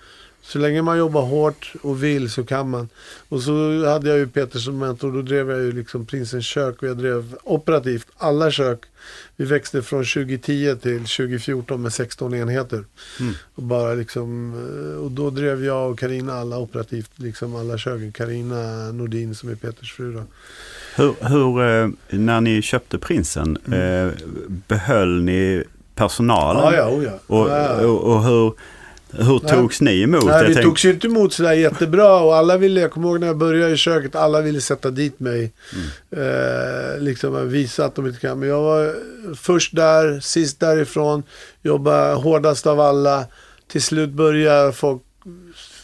Så 0.41 0.59
länge 0.59 0.81
man 0.81 0.97
jobbar 0.97 1.21
hårt 1.21 1.73
och 1.81 2.03
vill 2.03 2.29
så 2.29 2.43
kan 2.43 2.69
man. 2.69 2.89
Och 3.29 3.41
så 3.41 3.85
hade 3.85 4.09
jag 4.09 4.17
ju 4.17 4.27
Peter 4.27 4.59
som 4.59 4.77
mentor. 4.77 5.11
Då 5.11 5.21
drev 5.21 5.49
jag 5.49 5.59
ju 5.59 5.71
liksom 5.71 6.05
Prinsens 6.05 6.45
kök. 6.45 6.81
Och 6.81 6.87
jag 6.87 6.97
drev 6.97 7.35
operativt 7.43 8.07
alla 8.17 8.51
kök. 8.51 8.79
Vi 9.35 9.45
växte 9.45 9.81
från 9.81 10.05
2010 10.05 10.75
till 10.75 10.99
2014 10.99 11.81
med 11.81 11.93
16 11.93 12.33
enheter. 12.33 12.83
Mm. 13.19 13.33
Och, 13.55 13.63
bara 13.63 13.93
liksom, 13.93 14.53
och 15.03 15.11
då 15.11 15.29
drev 15.29 15.65
jag 15.65 15.91
och 15.91 15.99
Karina 15.99 16.33
alla 16.33 16.57
operativt. 16.57 17.11
Liksom 17.15 17.55
alla 17.55 17.77
köken. 17.77 18.11
Karina 18.11 18.91
Nordin 18.91 19.35
som 19.35 19.49
är 19.49 19.55
Peters 19.55 19.93
fru 19.93 20.13
då. 20.13 20.23
Hur, 20.99 21.15
hur 21.29 21.61
eh, 21.83 21.89
när 22.09 22.41
ni 22.41 22.61
köpte 22.61 22.97
prinsen, 22.97 23.57
eh, 23.73 24.11
behöll 24.67 25.21
ni 25.23 25.63
personalen? 25.95 26.63
Ja, 26.63 26.73
ja, 26.75 26.89
oh 26.89 27.03
ja. 27.03 27.19
Och, 27.27 27.85
och, 27.85 28.15
och 28.15 28.23
hur, 28.23 28.53
hur 29.11 29.39
Nej. 29.43 29.51
togs 29.53 29.81
ni 29.81 30.01
emot? 30.01 30.25
Nej, 30.25 30.35
Jag 30.41 30.47
vi 30.47 30.53
tänk- 30.53 30.65
togs 30.65 30.85
ju 30.85 30.89
inte 30.89 31.07
emot 31.07 31.33
sådär 31.33 31.53
jättebra 31.53 32.19
och 32.19 32.35
alla 32.35 32.57
ville, 32.57 32.81
jag 32.81 32.91
kommer 32.91 33.07
ihåg 33.09 33.19
när 33.19 33.27
jag 33.27 33.37
började 33.37 33.73
i 33.73 33.77
köket, 33.77 34.15
alla 34.15 34.41
ville 34.41 34.61
sätta 34.61 34.89
dit 34.91 35.19
mig. 35.19 35.51
Eh, 36.11 36.99
liksom 37.01 37.49
visa 37.49 37.85
att 37.85 37.95
de 37.95 38.07
inte 38.07 38.19
kan. 38.19 38.39
Men 38.39 38.49
jag 38.49 38.61
var 38.61 38.95
först 39.35 39.75
där, 39.75 40.19
sist 40.19 40.59
därifrån, 40.59 41.23
jobbade 41.61 42.13
hårdast 42.13 42.67
av 42.67 42.79
alla. 42.79 43.25
Till 43.71 43.81
slut 43.81 44.09
började 44.09 44.71
folk 44.73 45.01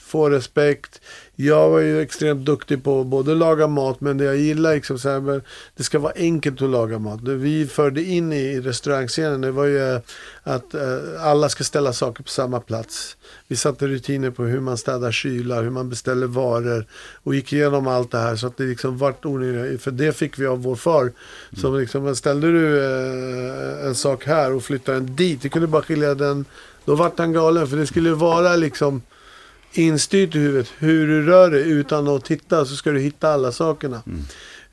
få 0.05 0.29
respekt. 0.29 1.01
Jag 1.35 1.69
var 1.69 1.79
ju 1.79 2.01
extremt 2.01 2.45
duktig 2.45 2.83
på 2.83 3.03
både 3.03 3.35
laga 3.35 3.67
mat 3.67 4.01
men 4.01 4.17
det 4.17 4.23
jag 4.23 4.37
gillar 4.37 4.75
liksom 4.75 4.99
så 4.99 5.09
här, 5.09 5.41
det 5.75 5.83
ska 5.83 5.99
vara 5.99 6.13
enkelt 6.15 6.61
att 6.61 6.69
laga 6.69 6.99
mat. 6.99 7.25
Det 7.25 7.35
vi 7.35 7.67
förde 7.67 8.03
in 8.03 8.33
i 8.33 8.59
restaurangscenen 8.59 9.41
det 9.41 9.51
var 9.51 9.65
ju 9.65 9.93
eh, 9.93 9.99
att 10.43 10.73
eh, 10.73 10.97
alla 11.19 11.49
ska 11.49 11.63
ställa 11.63 11.93
saker 11.93 12.23
på 12.23 12.29
samma 12.29 12.59
plats. 12.59 13.17
Vi 13.47 13.55
satte 13.55 13.87
rutiner 13.87 14.31
på 14.31 14.43
hur 14.43 14.59
man 14.59 14.77
städar 14.77 15.11
kylar, 15.11 15.63
hur 15.63 15.69
man 15.69 15.89
beställer 15.89 16.27
varor 16.27 16.85
och 17.23 17.35
gick 17.35 17.53
igenom 17.53 17.87
allt 17.87 18.11
det 18.11 18.17
här 18.17 18.35
så 18.35 18.47
att 18.47 18.57
det 18.57 18.63
liksom 18.63 18.97
vart 18.97 19.25
onödigt. 19.25 19.81
För 19.81 19.91
det 19.91 20.13
fick 20.13 20.39
vi 20.39 20.47
av 20.47 20.63
vvår 20.63 20.75
far. 20.75 21.11
Som 21.57 21.79
liksom, 21.79 22.03
men 22.03 22.15
ställde 22.15 22.51
du 22.51 22.83
eh, 22.83 23.87
en 23.87 23.95
sak 23.95 24.25
här 24.25 24.53
och 24.53 24.63
flyttade 24.63 24.99
den 24.99 25.15
dit, 25.15 25.45
vi 25.45 25.49
kunde 25.49 25.67
bara 25.67 25.81
skilja 25.81 26.15
den. 26.15 26.45
Då 26.85 26.95
vart 26.95 27.19
han 27.19 27.33
galen 27.33 27.67
för 27.67 27.77
det 27.77 27.87
skulle 27.87 28.11
vara 28.11 28.55
liksom 28.55 29.01
instyrt 29.77 30.35
i 30.35 30.39
huvudet. 30.39 30.67
Hur 30.77 31.07
du 31.07 31.25
rör 31.25 31.51
dig 31.51 31.71
utan 31.71 32.07
att 32.07 32.25
titta 32.25 32.65
så 32.65 32.75
ska 32.75 32.91
du 32.91 32.99
hitta 32.99 33.29
alla 33.29 33.51
sakerna. 33.51 34.01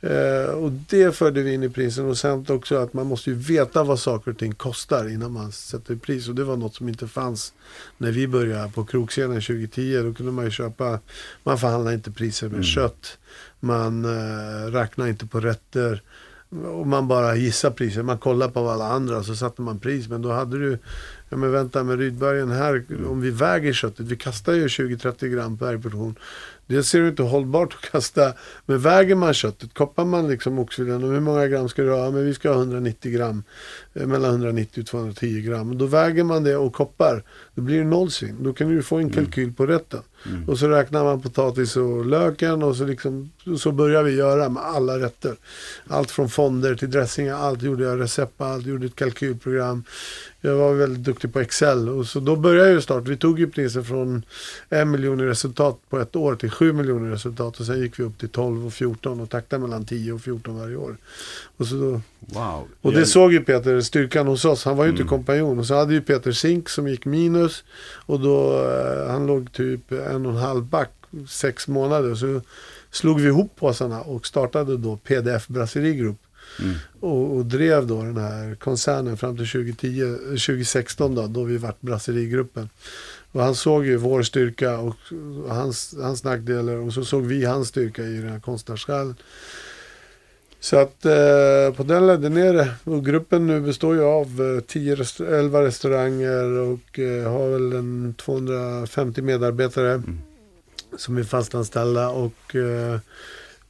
Eh, 0.00 0.50
och 0.50 0.72
det 0.72 1.16
förde 1.16 1.42
vi 1.42 1.54
in 1.54 1.62
i 1.62 1.68
prisen 1.68 2.06
och 2.06 2.18
sen 2.18 2.46
också 2.48 2.76
att 2.76 2.92
man 2.92 3.06
måste 3.06 3.30
ju 3.30 3.36
veta 3.36 3.84
vad 3.84 3.98
saker 3.98 4.30
och 4.30 4.38
ting 4.38 4.52
kostar 4.52 5.08
innan 5.08 5.32
man 5.32 5.52
sätter 5.52 5.96
pris. 5.96 6.28
Och 6.28 6.34
det 6.34 6.44
var 6.44 6.56
något 6.56 6.74
som 6.74 6.88
inte 6.88 7.08
fanns 7.08 7.52
när 7.98 8.12
vi 8.12 8.28
började 8.28 8.72
på 8.72 8.84
krogscenen 8.84 9.40
2010. 9.40 10.02
Då 10.02 10.14
kunde 10.14 10.32
man 10.32 10.44
ju 10.44 10.50
köpa, 10.50 10.98
man 11.42 11.58
förhandlade 11.58 11.94
inte 11.94 12.10
priser 12.10 12.48
med 12.48 12.64
kött. 12.64 13.18
Man 13.60 14.04
eh, 14.04 14.72
räknade 14.72 15.10
inte 15.10 15.26
på 15.26 15.40
rätter. 15.40 16.02
Och 16.52 16.86
man 16.86 17.08
bara 17.08 17.36
gissar 17.36 17.70
priser. 17.70 18.02
Man 18.02 18.18
kollar 18.18 18.48
på 18.48 18.70
alla 18.70 18.88
andra 18.88 19.18
och 19.18 19.24
så 19.24 19.36
satte 19.36 19.62
man 19.62 19.78
pris. 19.78 20.08
Men 20.08 20.22
då 20.22 20.32
hade 20.32 20.58
du, 20.58 20.78
ja 21.28 21.36
men 21.36 21.52
vänta 21.52 21.84
med 21.84 21.98
Rydbergen 21.98 22.50
här, 22.50 22.84
om 23.06 23.20
vi 23.20 23.30
väger 23.30 23.72
köttet, 23.72 24.06
vi 24.06 24.16
kastar 24.16 24.52
ju 24.52 24.66
20-30 24.66 25.28
gram 25.28 25.58
per 25.58 25.78
portion. 25.78 26.14
Det 26.66 26.82
ser 26.82 27.08
inte 27.08 27.22
hållbart 27.22 27.74
att 27.74 27.90
kasta. 27.90 28.32
Men 28.66 28.78
väger 28.80 29.14
man 29.14 29.34
köttet, 29.34 29.74
koppar 29.74 30.04
man 30.04 30.28
liksom 30.28 30.58
oxfilén 30.58 31.02
hur 31.02 31.20
många 31.20 31.46
gram 31.46 31.68
ska 31.68 31.82
du 31.82 31.90
ha? 31.90 32.04
Ja, 32.04 32.10
Men 32.10 32.26
vi 32.26 32.34
ska 32.34 32.52
ha 32.52 32.56
190 32.56 33.12
gram. 33.12 33.44
Eh, 33.94 34.06
Mellan 34.06 34.30
190 34.30 34.80
och 34.80 34.86
210 34.86 35.40
gram. 35.40 35.78
Då 35.78 35.86
väger 35.86 36.24
man 36.24 36.44
det 36.44 36.56
och 36.56 36.72
koppar. 36.72 37.24
Då 37.54 37.62
blir 37.62 37.78
det 37.78 37.84
nollsvinn. 37.84 38.36
Då 38.42 38.52
kan 38.52 38.68
du 38.68 38.82
få 38.82 38.96
en 38.96 39.10
kalkyl 39.10 39.52
på 39.52 39.66
rätten. 39.66 40.00
Mm. 40.26 40.48
Och 40.48 40.58
så 40.58 40.68
räknar 40.68 41.04
man 41.04 41.20
potatis 41.22 41.76
och 41.76 42.06
löken 42.06 42.62
och 42.62 42.76
så, 42.76 42.84
liksom, 42.84 43.30
så 43.58 43.72
börjar 43.72 44.02
vi 44.02 44.14
göra 44.14 44.48
med 44.48 44.62
alla 44.62 44.98
rätter. 44.98 45.36
Allt 45.88 46.10
från 46.10 46.28
fonder 46.28 46.74
till 46.74 46.90
dressingar, 46.90 47.34
allt 47.34 47.62
gjorde 47.62 47.84
jag 47.84 48.00
recept 48.00 48.38
på, 48.38 48.44
allt 48.44 48.66
gjorde 48.66 48.86
ett 48.86 48.96
kalkylprogram. 48.96 49.84
Jag 50.44 50.56
var 50.56 50.74
väldigt 50.74 51.04
duktig 51.04 51.32
på 51.32 51.40
Excel 51.40 51.88
och 51.88 52.06
så 52.06 52.20
då 52.20 52.36
började 52.36 52.68
jag 52.68 52.74
ju 52.74 52.80
start. 52.80 53.08
Vi 53.08 53.16
tog 53.16 53.38
ju 53.38 53.50
priset 53.50 53.86
från 53.86 54.22
en 54.68 54.90
miljon 54.90 55.20
i 55.20 55.24
resultat 55.24 55.78
på 55.90 55.98
ett 55.98 56.16
år 56.16 56.34
till 56.34 56.50
sju 56.50 56.72
miljoner 56.72 57.08
i 57.10 57.12
resultat 57.12 57.60
och 57.60 57.66
sen 57.66 57.80
gick 57.80 57.98
vi 57.98 58.04
upp 58.04 58.18
till 58.18 58.28
12 58.28 58.66
och 58.66 58.72
14 58.72 59.20
och 59.20 59.30
taktade 59.30 59.62
mellan 59.62 59.84
10 59.84 60.12
och 60.12 60.20
14 60.20 60.58
varje 60.58 60.76
år. 60.76 60.96
Och, 61.56 61.66
så 61.66 61.74
då, 61.74 62.00
Wow. 62.20 62.68
och 62.80 62.92
det 62.92 63.06
såg 63.06 63.32
ju 63.32 63.40
Peter, 63.40 63.80
styrkan 63.80 64.26
hos 64.26 64.44
oss. 64.44 64.64
Han 64.64 64.76
var 64.76 64.84
ju 64.84 64.90
inte 64.90 65.04
kompanjon. 65.04 65.58
Och 65.58 65.66
så 65.66 65.74
hade 65.74 65.94
ju 65.94 66.00
Peter 66.00 66.32
Zink 66.32 66.68
som 66.68 66.88
gick 66.88 67.04
minus. 67.04 67.64
Och 68.06 68.20
då, 68.20 68.64
eh, 68.68 69.10
han 69.10 69.26
låg 69.26 69.52
typ 69.52 69.92
en 69.92 70.26
och 70.26 70.32
en 70.32 70.38
halv 70.38 70.64
back, 70.64 70.90
sex 71.28 71.68
månader. 71.68 72.14
Så 72.14 72.40
slog 72.90 73.20
vi 73.20 73.28
ihop 73.28 73.56
påsarna 73.56 74.00
och 74.00 74.26
startade 74.26 74.76
då 74.76 74.96
PDF 74.96 75.48
Brasserie 75.48 75.94
Group. 75.94 76.16
Mm. 76.60 76.74
Och, 77.00 77.36
och 77.36 77.46
drev 77.46 77.86
då 77.86 78.02
den 78.02 78.16
här 78.16 78.54
koncernen 78.54 79.16
fram 79.16 79.36
till 79.36 79.48
2010, 79.48 80.16
2016 80.28 81.14
då, 81.14 81.26
då 81.26 81.44
vi 81.44 81.56
vart 81.56 81.80
Brasserigruppen. 81.80 82.68
Och 83.32 83.42
han 83.42 83.54
såg 83.54 83.86
ju 83.86 83.96
vår 83.96 84.22
styrka 84.22 84.78
och 84.78 84.96
och 85.44 85.54
hans, 85.54 85.94
hans 86.00 86.24
nackdelar 86.24 86.76
och 86.76 86.92
så 86.92 87.04
såg 87.04 87.22
vi 87.22 87.44
hans 87.44 87.68
styrka 87.68 88.02
i 88.02 88.16
den 88.16 88.28
här 88.28 88.40
konstnärssjälen. 88.40 89.14
Så 90.60 90.76
att 90.76 91.04
eh, 91.04 91.76
på 91.76 91.82
den 91.82 92.06
ledde 92.06 92.28
ner 92.28 92.52
det. 92.52 92.74
Och 92.84 93.06
gruppen 93.06 93.46
nu 93.46 93.60
består 93.60 93.94
ju 93.94 94.02
av 94.02 94.56
eh, 94.56 94.60
10 94.60 94.94
rest 94.94 95.20
11 95.20 95.62
restauranger 95.62 96.44
och 96.44 96.98
eh, 96.98 97.32
har 97.32 97.48
väl 97.48 97.72
en 97.72 98.14
250 98.18 99.22
medarbetare 99.22 100.02
som 100.96 101.16
är 101.16 101.22
fastanställda. 101.22 102.08
Och 102.08 102.56
eh, 102.56 102.98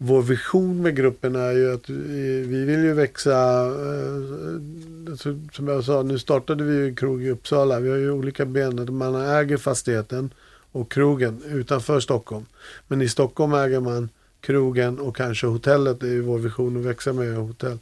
vår 0.05 0.23
vision 0.23 0.83
med 0.83 0.97
gruppen 0.97 1.37
är 1.37 1.53
ju 1.53 1.75
att 1.75 1.91
vi, 1.91 2.65
vill 2.65 2.85
ju 2.85 2.93
växa. 2.93 3.31
Eh, 3.67 5.11
alltså, 5.11 5.39
som 5.53 5.69
jag 5.69 5.85
sa, 5.85 6.03
nu 6.03 6.19
startade 6.19 6.65
vi 6.65 6.75
ju 6.75 6.89
en 6.89 6.97
krog 6.97 7.23
i 7.23 7.31
Uppsala. 7.31 7.81
Vi 7.81 7.91
har 7.91 7.97
ju 7.97 8.11
olika 8.11 8.45
ben. 8.45 8.97
Man 8.97 9.15
äger 9.15 9.57
fastigheten 9.57 10.31
och 10.73 10.93
krogen 10.93 11.43
utanför 11.47 12.01
Stockholm. 12.01 12.47
Men 12.89 13.03
i 13.03 13.09
Stockholm 13.09 13.55
äger 13.55 13.81
man 13.81 14.09
krogen 14.43 14.99
och 14.99 15.17
kanske 15.17 15.47
hotellet. 15.47 16.01
Det 16.01 16.07
är 16.07 16.11
ju 16.13 16.21
vår 16.21 16.39
vision 16.39 16.77
att 16.77 16.83
växa 16.83 17.13
med 17.13 17.37
hotell. 17.37 17.79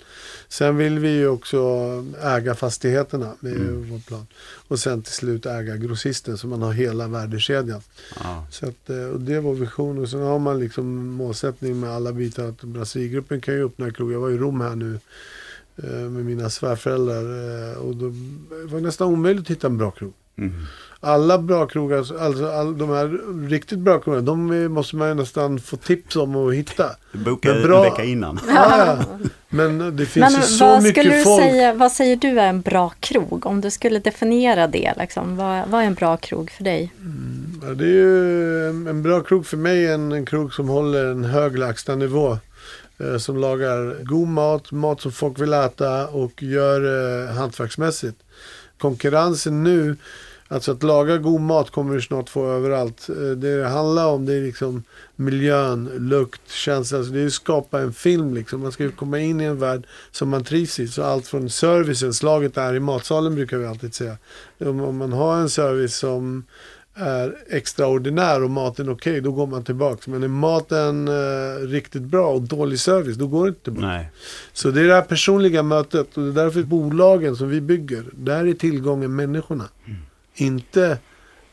Sen 0.48 0.76
vill 0.76 0.98
vi 0.98 1.08
ju 1.08 1.28
också 1.28 1.58
äga 2.22 2.54
fastigheterna 2.54 3.34
med 3.40 3.54
vår 3.90 3.98
plan. 3.98 4.26
Och 4.68 4.78
sen 4.78 5.02
till 5.02 5.12
slut 5.12 5.46
äga 5.46 5.76
grossisten 5.76 6.38
så 6.38 6.46
man 6.46 6.62
har 6.62 6.72
hela 6.72 7.08
värdekedjan. 7.08 7.80
Ja. 8.22 8.46
Så 8.50 8.66
att, 8.66 8.90
eh, 8.90 9.04
och 9.04 9.20
det 9.20 9.34
är 9.34 9.40
vår 9.40 9.54
vision. 9.54 9.98
Och 9.98 10.08
sen 10.08 10.20
har 10.20 10.38
man 10.38 10.60
liksom 10.60 11.06
målsättning 11.06 11.80
med 11.80 11.90
alla 11.90 12.12
bitar. 12.12 12.48
Att 12.48 12.62
Brasilgruppen 12.64 13.40
kan 13.40 13.54
ju 13.54 13.66
öppna 13.66 13.90
krog. 13.90 14.12
Jag 14.12 14.20
var 14.20 14.30
i 14.30 14.38
Rom 14.38 14.60
här 14.60 14.76
nu 14.76 14.98
eh, 15.82 15.90
med 16.10 16.24
mina 16.24 16.50
svärföräldrar. 16.50 17.24
eh, 17.72 17.78
Och 17.78 17.96
då 17.96 18.08
det 18.60 18.66
var 18.66 18.80
nästan 18.80 19.08
omöjligt 19.08 19.44
att 19.44 19.50
hitta 19.50 19.66
en 19.66 19.78
bra 19.78 19.90
krog. 19.90 20.12
Mm. 20.36 20.52
Alla 21.02 21.38
bra 21.38 21.66
krogar, 21.66 21.98
alltså 21.98 22.50
all, 22.50 22.78
de 22.78 22.88
här 22.88 23.20
riktigt 23.48 23.78
bra 23.78 23.98
krogarna, 23.98 24.22
de 24.22 24.66
måste 24.68 24.96
man 24.96 25.08
ju 25.08 25.14
nästan 25.14 25.58
få 25.58 25.76
tips 25.76 26.16
om 26.16 26.36
att 26.36 26.54
hitta. 26.54 26.90
Boka 27.12 27.52
Men 27.52 27.62
bra- 27.62 27.84
en 27.84 27.90
vecka 27.90 28.04
innan. 28.04 28.40
Ja, 28.48 28.86
ja. 28.86 29.18
Men 29.48 29.96
det 29.96 30.06
finns 30.06 30.32
Men 30.32 30.40
ju 30.40 30.46
så 30.46 30.64
vad, 30.66 30.82
mycket 30.82 31.02
skulle 31.04 31.16
du 31.16 31.24
folk. 31.24 31.42
säga, 31.42 31.74
vad 31.74 31.92
säger 31.92 32.16
du 32.16 32.40
är 32.40 32.46
en 32.48 32.60
bra 32.60 32.92
krog? 33.00 33.46
Om 33.46 33.60
du 33.60 33.70
skulle 33.70 33.98
definiera 33.98 34.66
det, 34.66 34.94
liksom, 34.98 35.36
vad, 35.36 35.68
vad 35.68 35.82
är 35.82 35.86
en 35.86 35.94
bra 35.94 36.16
krog 36.16 36.50
för 36.50 36.64
dig? 36.64 36.92
Ja, 37.62 37.68
det 37.74 37.84
är 37.84 37.88
ju 37.88 38.68
en, 38.68 38.86
en 38.86 39.02
bra 39.02 39.20
krog 39.20 39.46
för 39.46 39.56
mig, 39.56 39.86
en, 39.86 40.12
en 40.12 40.26
krog 40.26 40.54
som 40.54 40.68
håller 40.68 41.04
en 41.04 41.24
hög 41.24 41.58
lägstanivå. 41.58 42.38
Eh, 42.98 43.16
som 43.18 43.36
lagar 43.36 44.04
god 44.04 44.28
mat, 44.28 44.72
mat 44.72 45.00
som 45.00 45.12
folk 45.12 45.38
vill 45.40 45.52
äta 45.52 46.06
och 46.08 46.42
gör 46.42 46.80
eh, 47.28 47.34
hantverksmässigt. 47.34 48.16
Konkurrensen 48.78 49.62
nu, 49.64 49.96
alltså 50.50 50.72
att 50.72 50.82
laga 50.82 51.16
god 51.16 51.40
mat 51.40 51.70
kommer 51.70 51.94
du 51.94 52.00
snart 52.00 52.28
få 52.28 52.46
överallt. 52.50 53.08
Eh, 53.08 53.14
det 53.14 53.56
det 53.56 53.68
handlar 53.68 54.06
om 54.06 54.26
det 54.26 54.34
är 54.34 54.40
liksom 54.40 54.82
miljön, 55.16 55.90
lukt, 55.98 56.50
känsla. 56.50 56.98
Alltså 56.98 57.12
det 57.12 57.20
är 57.20 57.26
att 57.26 57.32
skapa 57.32 57.80
en 57.80 57.92
film 57.92 58.34
liksom. 58.34 58.60
Man 58.60 58.72
ska 58.72 58.82
ju 58.82 58.90
komma 58.90 59.18
in 59.18 59.40
i 59.40 59.44
en 59.44 59.58
värld 59.58 59.86
som 60.10 60.28
man 60.28 60.44
trivs 60.44 60.80
i. 60.80 60.88
Så 60.88 61.02
allt 61.02 61.26
från 61.26 61.50
servicen, 61.50 62.14
slaget 62.14 62.56
är 62.56 62.74
i 62.74 62.80
matsalen 62.80 63.34
brukar 63.34 63.58
vi 63.58 63.66
alltid 63.66 63.94
säga. 63.94 64.16
Om, 64.58 64.96
man 64.96 65.12
har 65.12 65.36
en 65.36 65.50
service 65.50 65.96
som 65.96 66.44
är 66.94 67.36
extraordinär 67.48 68.42
och 68.42 68.50
maten 68.50 68.88
okej, 68.88 69.20
då 69.20 69.32
går 69.32 69.46
man 69.46 69.64
tillbaka. 69.64 70.10
Men 70.10 70.22
är 70.22 70.28
maten 70.28 71.08
eh, 71.08 71.66
riktigt 71.66 72.02
bra 72.02 72.26
och 72.26 72.42
dålig 72.42 72.80
service, 72.80 73.16
då 73.16 73.26
går 73.26 73.44
det 73.44 73.48
inte 73.48 73.64
tillbaka. 73.64 73.86
Nej. 73.86 74.10
Så 74.52 74.70
det 74.70 74.80
är 74.80 74.84
det 74.84 74.94
här 74.94 75.02
personliga 75.02 75.62
mötet 75.62 76.16
och 76.16 76.22
det 76.22 76.28
är 76.28 76.44
därför 76.44 76.62
bolagen 76.62 77.36
som 77.36 77.48
vi 77.48 77.60
bygger, 77.60 78.04
där 78.12 78.46
är 78.46 78.54
tillgången 78.54 79.16
människorna. 79.16 79.68
Inte 80.40 80.98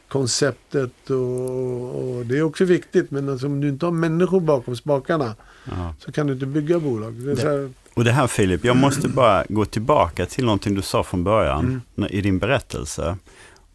konceptet 0.08 1.10
och, 1.10 2.18
och 2.18 2.26
det 2.26 2.38
är 2.38 2.44
också 2.44 2.66
viktigt. 2.66 3.12
Men 3.12 3.30
alltså, 3.30 3.48
om 3.48 3.62
du 3.62 3.70
inte 3.70 3.86
har 3.86 3.92
människor 3.94 4.40
bakom 4.40 4.76
spakarna 4.76 5.36
Ja. 5.66 5.94
så 6.00 6.12
kan 6.12 6.28
du 6.28 6.34
inte 6.34 6.46
bygga 6.46 6.80
bolag. 6.80 7.14
Det 7.14 7.42
här, 7.44 7.70
Och 7.94 8.04
det 8.04 8.12
här 8.12 8.28
Filip, 8.28 8.66
jag 8.66 8.78
måste 8.78 9.08
bara 9.08 9.44
gå 9.50 9.66
tillbaka 9.66 10.26
till 10.26 10.46
någonting 10.46 10.76
du 10.76 10.82
sa 10.82 11.04
från 11.04 11.24
början 11.24 11.60
Mm. 11.66 11.82
när- 11.96 12.12
i 12.16 12.22
din 12.22 12.40
berättelse. 12.40 13.18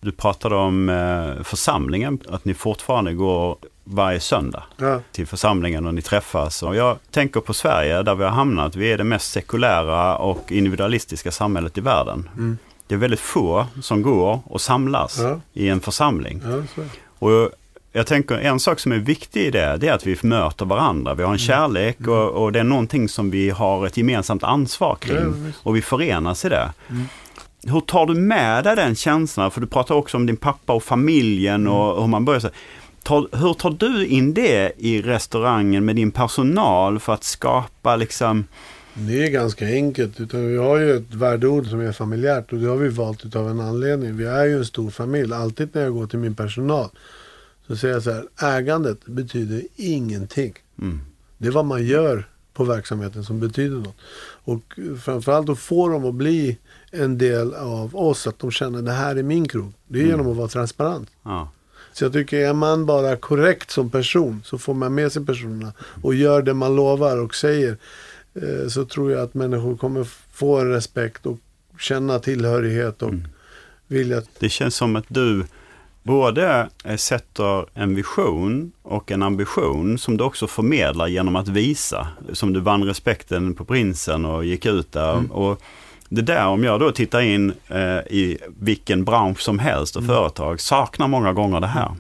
Du 0.01 0.13
pratade 0.13 0.55
om 0.55 0.89
eh, 0.89 1.43
församlingen, 1.43 2.19
att 2.29 2.45
ni 2.45 2.55
fortfarande 2.55 3.13
går 3.15 3.57
varje 3.85 4.21
söndag 4.21 4.63
Ja. 4.77 5.01
till 5.13 5.27
församlingen 5.27 5.87
och 5.87 5.95
ni 5.95 6.03
träffas. 6.03 6.63
Och 6.63 6.77
jag 6.77 6.99
tänker 7.11 7.41
på 7.41 7.55
Sverige 7.55 8.03
där 8.03 8.15
vi 8.15 8.25
har 8.25 8.31
hamnat. 8.31 8.77
Vi 8.77 8.93
är 8.93 8.99
det 8.99 9.05
mest 9.05 9.31
sekulära 9.33 10.17
och 10.17 10.53
individualistiska 10.53 11.31
samhället 11.31 11.79
i 11.79 11.81
världen. 11.81 12.29
Mm. 12.37 12.59
Det 12.87 12.95
är 12.95 12.99
väldigt 12.99 13.21
få 13.21 13.67
som 13.83 14.03
går 14.03 14.41
och 14.45 14.61
samlas 14.61 15.19
Ja. 15.23 15.41
i 15.53 15.69
en 15.69 15.81
församling. 15.81 16.43
Ja. 16.45 16.83
Och 17.19 17.51
jag 17.93 18.07
tänker 18.07 18.35
en 18.39 18.61
sak 18.61 18.79
som 18.81 18.93
är 18.93 18.97
viktig 18.99 19.41
i 19.47 19.51
det, 19.51 19.77
det 19.77 19.89
är 19.89 19.93
att 19.93 20.07
vi 20.07 20.19
möter 20.23 20.65
varandra. 20.65 21.15
Vi 21.15 21.23
har 21.23 21.33
en 21.33 21.39
kärlek 21.39 22.07
och, 22.09 22.31
och 22.31 22.53
det 22.53 22.59
är 22.61 22.65
någonting 22.65 23.09
som 23.09 23.31
vi 23.31 23.51
har 23.51 23.87
ett 23.87 23.97
gemensamt 23.97 24.43
ansvar 24.43 24.97
Ja, 25.01 25.07
kring. 25.09 25.45
visst. 25.47 25.59
Och 25.63 25.77
vi 25.77 25.83
förenas 25.83 26.45
i 26.45 26.49
det. 26.49 26.73
Hur 27.67 27.81
tar 27.81 28.07
du 28.07 28.15
med 28.15 28.65
dig 28.65 28.77
den 28.77 28.95
känslan? 28.95 29.51
För 29.51 29.61
du 29.61 29.67
pratar 29.67 29.95
också 29.95 30.17
om 30.17 30.27
din 30.27 30.37
pappa 30.37 30.73
och 30.73 30.83
familjen 30.83 31.67
och 31.69 32.01
hur 32.01 32.09
man 32.09 32.25
börjar. 32.25 32.51
Tar, 33.03 33.29
hur 33.37 33.55
tar 33.55 33.71
du 33.71 34.07
in 34.07 34.35
det 34.35 34.73
i 34.79 35.03
restaurangen 35.03 35.85
med 35.85 35.97
din 35.97 36.11
personal 36.11 37.01
för 37.01 37.13
att 37.15 37.25
skapa 37.25 37.97
liksom... 37.97 38.45
Det 38.95 39.25
är 39.27 39.31
ganska 39.31 39.67
enkelt. 39.67 40.21
Utan 40.21 40.47
vi 40.49 40.57
har 40.57 40.79
ju 40.79 40.97
ett 40.97 41.15
värdeord 41.15 41.67
som 41.67 41.81
är 41.81 41.93
familjärt 41.93 42.53
och 42.53 42.59
det 42.59 42.67
har 42.69 42.77
vi 42.77 42.89
valt 42.89 43.37
av 43.37 43.51
en 43.51 43.61
anledning. 43.61 44.17
Vi 44.17 44.25
är 44.25 44.45
ju 44.45 44.57
en 44.59 44.65
stor 44.65 44.91
familj. 44.91 45.33
Alltid 45.35 45.69
när 45.73 45.83
jag 45.83 45.93
går 45.95 46.07
till 46.07 46.19
min 46.19 46.35
personal 46.35 46.89
så 47.67 47.77
säger 47.77 47.95
jag 47.95 48.03
så 48.03 48.11
här. 48.11 48.25
Ägandet 48.59 49.07
betyder 49.07 49.63
ingenting. 49.77 50.55
Mm, 50.81 51.01
Det 51.39 51.47
är 51.49 51.53
vad 51.53 51.65
man 51.65 51.87
gör 51.87 52.29
på 52.55 52.65
verksamheten 52.65 53.25
som 53.25 53.41
betyder 53.41 53.77
något. 53.77 53.97
Och 54.45 54.79
framförallt 55.03 55.49
att 55.49 55.59
få 55.59 55.89
dem 55.89 56.05
att 56.05 56.15
bli 56.15 56.59
en 56.91 57.19
del 57.19 57.55
av 57.55 57.97
oss. 57.97 58.27
Att 58.27 58.39
de 58.39 58.51
känner 58.51 58.83
det 58.83 58.93
här 58.93 59.17
är 59.17 59.23
min 59.23 59.49
krog. 59.49 59.73
Det 59.89 60.01
är 60.01 60.05
genom 60.07 60.31
att 60.31 60.37
vara 60.37 60.49
transparent. 60.49 61.09
ja. 61.23 61.51
Så 61.95 62.05
jag 62.05 62.13
tycker 62.13 62.39
är 62.39 62.53
man 62.53 62.87
bara 62.87 63.17
korrekt 63.17 63.71
som 63.71 63.91
person 63.91 64.43
så 64.45 64.59
får 64.59 64.75
man 64.75 64.95
med 64.95 65.13
sig 65.13 65.27
personerna 65.27 65.73
och 66.03 66.15
gör 66.15 66.43
det 66.43 66.55
man 66.55 66.77
lovar 66.77 67.17
och 67.21 67.35
säger. 67.35 67.77
Eh, 68.35 68.69
Så 68.69 68.85
tror 68.85 69.13
jag 69.13 69.21
att 69.21 69.35
människor 69.35 69.77
kommer 69.77 70.05
få 70.33 70.59
en 70.59 70.71
respekt 70.71 71.27
och 71.27 71.39
känna 71.79 72.19
tillhörighet 72.19 73.03
och 73.03 73.15
vilja. 73.87 74.23
Det 74.39 74.49
känns 74.49 74.75
som 74.75 74.97
att 74.97 75.05
du 75.09 75.45
både 76.03 76.69
eh, 76.85 76.97
sätter 76.97 77.67
en 77.75 77.95
vision 77.95 78.73
och 78.83 79.11
en 79.11 79.23
ambition 79.23 79.99
som 79.99 80.17
du 80.17 80.25
också 80.25 80.47
förmedlar 80.47 81.07
genom 81.07 81.37
att 81.37 81.49
visa. 81.49 82.09
Som 82.33 82.53
du 82.53 82.61
vann 82.61 82.85
respekten 82.85 83.55
på 83.55 83.65
Prinsen 83.65 84.25
och 84.25 84.45
gick 84.45 84.67
ut 84.67 84.93
där. 84.93 85.33
Och 85.33 85.63
det 86.15 86.23
där, 86.23 86.47
om 86.47 86.65
jag 86.65 86.81
då 86.81 86.91
tittar 86.93 87.21
in 87.21 87.53
eh, 87.69 87.79
i 88.11 88.39
vilken 88.61 89.05
bransch 89.05 89.41
som 89.41 89.59
helst 89.59 89.97
och 89.97 90.05
företag, 90.05 90.61
saknar 90.61 91.09
många 91.09 91.33
gånger 91.33 91.61
det 91.61 91.67
här. 91.67 91.91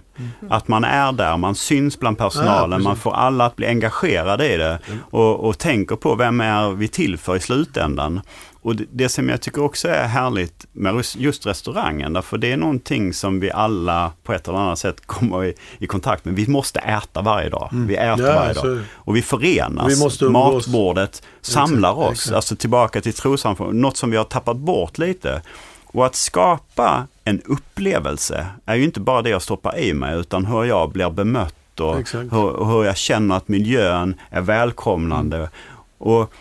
Att 0.50 0.68
man 0.68 0.84
är 0.84 1.12
där, 1.12 1.36
man 1.36 1.54
syns 1.54 1.98
bland 1.98 2.16
Ja, 2.20 2.24
personalen, 2.24 2.70
precis. 2.70 2.84
man 2.84 2.96
får 2.96 3.14
alla 3.14 3.46
att 3.46 3.56
bli 3.56 3.66
engagerade 3.66 4.54
i 4.54 4.56
det 4.56 4.78
och, 5.10 5.40
och 5.48 5.58
tänker 5.58 5.96
på 5.96 6.14
vem 6.14 6.40
är 6.40 6.70
vi 6.70 6.88
till 6.88 7.18
för 7.18 7.36
i 7.36 7.40
slutändan. 7.40 8.20
Och 8.62 8.76
det, 8.76 8.84
det 8.92 9.08
som 9.08 9.28
jag 9.28 9.40
tycker 9.40 9.62
också 9.62 9.88
är 9.88 10.06
härligt 10.06 10.66
med 10.72 11.04
just 11.16 11.46
restaurangen, 11.46 12.12
därför 12.12 12.38
det 12.38 12.52
är 12.52 12.56
någonting 12.56 13.12
som 13.12 13.40
vi 13.40 13.50
alla 13.50 14.12
på 14.22 14.32
ett 14.32 14.48
eller 14.48 14.58
annat 14.58 14.78
sätt 14.78 15.06
kommer 15.06 15.44
i, 15.44 15.54
i 15.78 15.86
kontakt 15.86 16.24
med. 16.24 16.34
Vi 16.34 16.48
måste 16.48 16.78
äta 16.80 17.22
varje 17.22 17.48
dag. 17.48 17.68
Vi 17.72 17.96
äter 17.96 18.26
Ja, 18.26 18.34
varje 18.34 18.52
dag. 18.52 18.80
Och 18.94 19.16
vi 19.16 19.22
förenas. 19.22 19.98
Vi 19.98 20.02
måste. 20.04 20.24
Matbordet 20.24 21.22
samlar 21.40 21.98
oss. 21.98 22.12
exakt. 22.12 22.34
Alltså 22.36 22.56
tillbaka 22.56 23.00
till 23.00 23.12
trossamfund. 23.12 23.80
Något 23.80 23.96
som 23.96 24.10
vi 24.10 24.16
har 24.16 24.24
tappat 24.24 24.56
bort 24.56 24.98
lite. 24.98 25.42
Och 25.86 26.06
att 26.06 26.14
skapa 26.14 27.06
en 27.24 27.40
upplevelse 27.46 28.46
är 28.66 28.74
ju 28.74 28.84
inte 28.84 29.00
bara 29.00 29.22
det 29.22 29.30
jag 29.30 29.42
stoppar 29.42 29.78
i 29.78 29.94
mig 29.94 30.16
utan 30.18 30.46
hur 30.46 30.64
jag 30.64 30.90
blir 30.92 31.10
bemött 31.10 31.80
och 31.80 31.96
hur, 32.12 32.64
hur 32.64 32.84
jag 32.84 32.96
känner 32.96 33.36
att 33.36 33.48
miljön 33.48 34.14
är 34.30 34.40
välkomnande. 34.40 35.50
Och 35.98 36.32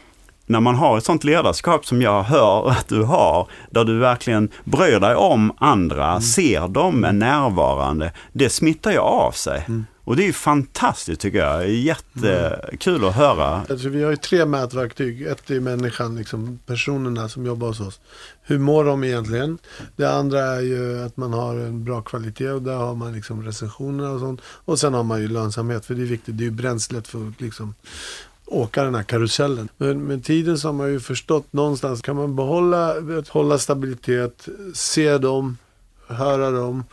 när 0.51 0.59
man 0.59 0.75
har 0.75 0.97
ett 0.97 1.05
sånt 1.05 1.23
ledarskap 1.23 1.85
som 1.85 2.01
jag 2.01 2.23
hör 2.23 2.69
att 2.69 2.87
du 2.87 3.03
har, 3.03 3.47
där 3.69 3.83
du 3.83 3.99
verkligen 3.99 4.49
bryr 4.63 4.99
dig 4.99 5.15
om 5.15 5.53
andra, 5.57 6.21
ser 6.21 6.67
dem, 6.67 7.03
är 7.03 7.11
närvarande, 7.11 8.13
det 8.33 8.49
smittar 8.49 8.91
ju 8.91 8.97
av 8.97 9.31
sig. 9.31 9.65
Och 10.03 10.15
det 10.15 10.23
är 10.23 10.27
ju 10.27 10.33
fantastiskt 10.33 11.21
tycker 11.21 11.39
jag. 11.39 11.69
Jättekul 11.69 13.05
att 13.05 13.15
höra. 13.15 13.61
Alltså, 13.69 13.89
vi 13.89 14.03
har 14.03 14.11
ju 14.11 14.17
tre 14.17 14.45
mätverktyg. 14.45 15.21
Ett 15.21 15.51
är 15.51 15.59
människan, 15.59 16.15
liksom 16.15 16.59
personerna 16.65 17.29
som 17.29 17.45
jobbar 17.45 17.67
hos 17.67 17.79
oss. 17.79 17.99
Hur 18.43 18.59
mår 18.59 18.85
de 18.85 19.03
egentligen? 19.03 19.57
Det 19.95 20.05
andra 20.05 20.39
är 20.39 20.61
ju 20.61 21.03
att 21.03 21.17
man 21.17 21.33
har 21.33 21.55
en 21.55 21.83
bra 21.83 22.01
kvalitet 22.01 22.49
och 22.49 22.61
där 22.61 22.75
har 22.75 22.95
man 22.95 23.13
liksom 23.13 23.43
recensioner 23.43 24.09
och 24.09 24.19
sånt. 24.19 24.41
Och 24.45 24.79
sen 24.79 24.93
har 24.93 25.03
man 25.03 25.21
ju 25.21 25.27
lönsamhet 25.27 25.85
för 25.85 25.95
det 25.95 26.01
är 26.01 26.05
viktigt. 26.05 26.37
Det 26.37 26.43
är 26.43 26.45
ju 26.45 26.51
bränslet 26.51 27.07
för 27.07 27.33
liksom 27.37 27.73
åka 28.51 28.83
den 28.83 28.95
här 28.95 29.03
karusellen. 29.03 29.69
Men 29.77 30.03
med 30.03 30.23
tiden 30.23 30.57
så 30.57 30.67
har 30.67 30.73
man 30.73 30.91
ju 30.91 30.99
förstått 30.99 31.53
någonstans 31.53 32.01
kan 32.01 32.15
man 32.15 32.35
behålla, 32.35 32.95
hålla 33.29 33.57
stabilitet, 33.57 34.47
se 34.73 35.17
dem, 35.17 35.57
höra 36.07 36.51
dem 36.51 36.83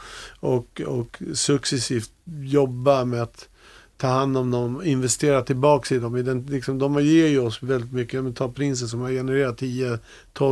och, 0.41 0.81
och 0.87 1.23
successivt 1.35 2.11
jobba 2.43 3.05
med 3.05 3.23
att 3.23 3.49
ta 3.97 4.07
hand 4.07 4.37
om 4.37 4.51
dem, 4.51 4.83
investera 4.85 5.43
tillbaka 5.43 5.95
i 5.95 5.99
dem. 5.99 6.17
I 6.17 6.23
den, 6.23 6.47
liksom, 6.47 6.79
de 6.79 7.05
ger 7.05 7.27
ju 7.27 7.39
oss 7.39 7.63
väldigt 7.63 7.93
mycket. 7.93 8.25
Men 8.25 8.35
ta 8.35 8.49
Prinsen 8.49 8.89
som 8.89 9.01
har 9.01 9.11
genererat 9.11 9.61
10-12 9.61 9.99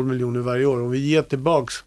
miljoner 0.02 0.40
varje 0.40 0.66
år. 0.66 0.80
Om 0.80 0.90
vi 0.90 0.98
ger 0.98 1.22
tillbaks 1.22 1.84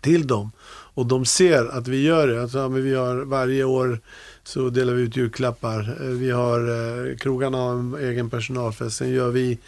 till 0.00 0.26
dem 0.26 0.50
och 0.94 1.06
de 1.06 1.24
ser 1.24 1.66
att 1.66 1.88
vi 1.88 2.02
gör 2.02 2.28
det. 2.28 2.42
Alltså, 2.42 2.68
vi 2.68 2.94
har 2.94 3.16
varje 3.16 3.64
år 3.64 4.00
så 4.48 4.70
delar 4.70 4.94
vi 4.94 5.02
ut 5.02 5.16
julklappar. 5.16 5.80
Eh, 6.00 6.06
Vi 6.06 6.30
har 6.30 6.60
eh, 6.60 7.16
krogarna 7.16 7.58
har 7.58 7.72
en 7.72 7.94
egen 7.94 8.30
personalfest. 8.30 8.96
Sen 8.96 9.10
gör 9.10 9.30
vi 9.30 9.58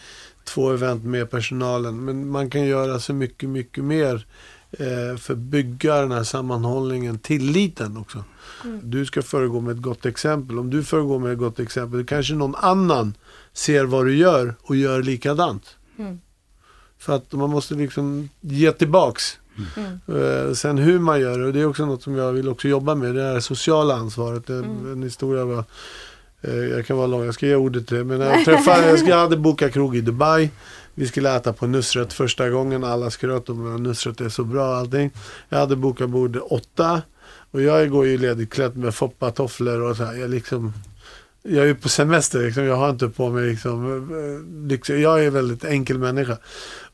två 0.44 0.70
event 0.70 1.04
med 1.04 1.30
personalen. 1.30 2.04
Men 2.04 2.30
man 2.30 2.50
kan 2.50 2.64
göra 2.64 3.00
så 3.00 3.14
mycket, 3.14 3.48
mycket 3.48 3.84
mer 3.84 4.26
eh, 4.70 5.16
för 5.18 5.32
att 5.32 5.38
bygga 5.38 6.00
den 6.00 6.12
här 6.12 6.24
sammanhållningen, 6.24 7.18
tilliten 7.18 7.96
också. 7.96 8.24
Du 8.82 9.06
ska 9.06 9.22
föregå 9.22 9.60
med 9.60 9.76
ett 9.76 9.82
gott 9.82 10.06
exempel. 10.06 10.58
Om 10.58 10.70
du 10.70 10.84
föregår 10.84 11.18
med 11.18 11.32
ett 11.32 11.38
gott 11.38 11.60
exempel, 11.60 12.06
kanske 12.06 12.34
någon 12.34 12.54
annan 12.54 13.14
ser 13.52 13.84
vad 13.84 14.06
du 14.06 14.16
gör 14.16 14.54
och 14.62 14.76
gör 14.76 15.02
likadant. 15.02 15.76
Mm. 15.98 16.20
För 16.98 17.16
att 17.16 17.32
man 17.32 17.50
måste 17.50 17.74
liksom 17.74 18.28
ge 18.40 18.72
tillbaks. 18.72 19.38
Eh, 20.06 20.52
sen 20.54 20.78
hur 20.78 20.98
man 20.98 21.20
gör 21.20 21.38
det, 21.38 21.46
och 21.46 21.52
det 21.52 21.60
är 21.60 21.66
också 21.66 21.86
något 21.86 22.02
som 22.02 22.16
jag 22.16 22.32
vill 22.32 22.48
också 22.48 22.68
jobba 22.68 22.94
med, 22.94 23.14
det 23.14 23.22
här 23.22 23.40
sociala 23.40 23.94
ansvaret. 23.94 24.50
Är 24.50 24.58
En 24.92 25.02
historia 25.02 25.44
var, 25.44 25.64
eh, 26.40 26.54
jag 26.54 26.86
kan 26.86 26.96
vara 26.96 27.06
lång, 27.06 27.24
jag 27.24 27.34
ska 27.34 27.46
ge 27.46 27.54
ordet 27.54 27.86
till 27.86 27.96
det. 27.96 28.04
Men 28.04 28.20
jag 28.20 28.44
träffade, 28.44 28.88
jag, 28.88 28.98
ska, 28.98 29.08
jag 29.08 29.18
hade 29.18 29.36
bokat 29.36 29.72
krog 29.72 29.96
i 29.96 30.00
Dubai. 30.00 30.50
Vi 30.94 31.06
skulle 31.06 31.36
äta 31.36 31.52
på 31.52 31.66
Nusret 31.66 32.12
första 32.12 32.50
gången. 32.50 32.84
Alla 32.84 33.10
skröt 33.10 33.48
om 33.48 33.74
att 33.74 33.80
Nusret 33.80 34.20
är 34.20 34.28
så 34.28 34.44
bra 34.44 34.74
allting. 34.74 35.10
Jag 35.48 35.58
hade 35.58 35.76
bokat 35.76 36.10
bord 36.10 36.38
åtta. 36.50 37.02
Och 37.50 37.62
jag 37.62 37.90
går 37.90 38.06
ju 38.06 38.18
ledigt 38.18 38.50
klädd 38.50 38.76
med 38.76 38.94
foppatofflor 38.94 39.80
och 39.80 39.96
så 39.96 40.04
här. 40.04 40.14
Jag 40.14 40.30
liksom... 40.30 40.72
Jag 41.42 41.68
är 41.68 41.74
på 41.74 41.88
semester 41.88 42.38
liksom. 42.38 42.64
Jag 42.64 42.76
har 42.76 42.90
inte 42.90 43.08
på 43.08 43.30
mig 43.30 43.50
liksom... 43.50 44.66
liksom 44.68 45.00
jag 45.00 45.22
är 45.22 45.26
en 45.26 45.32
väldigt 45.32 45.64
enkel 45.64 45.98
människa. 45.98 46.36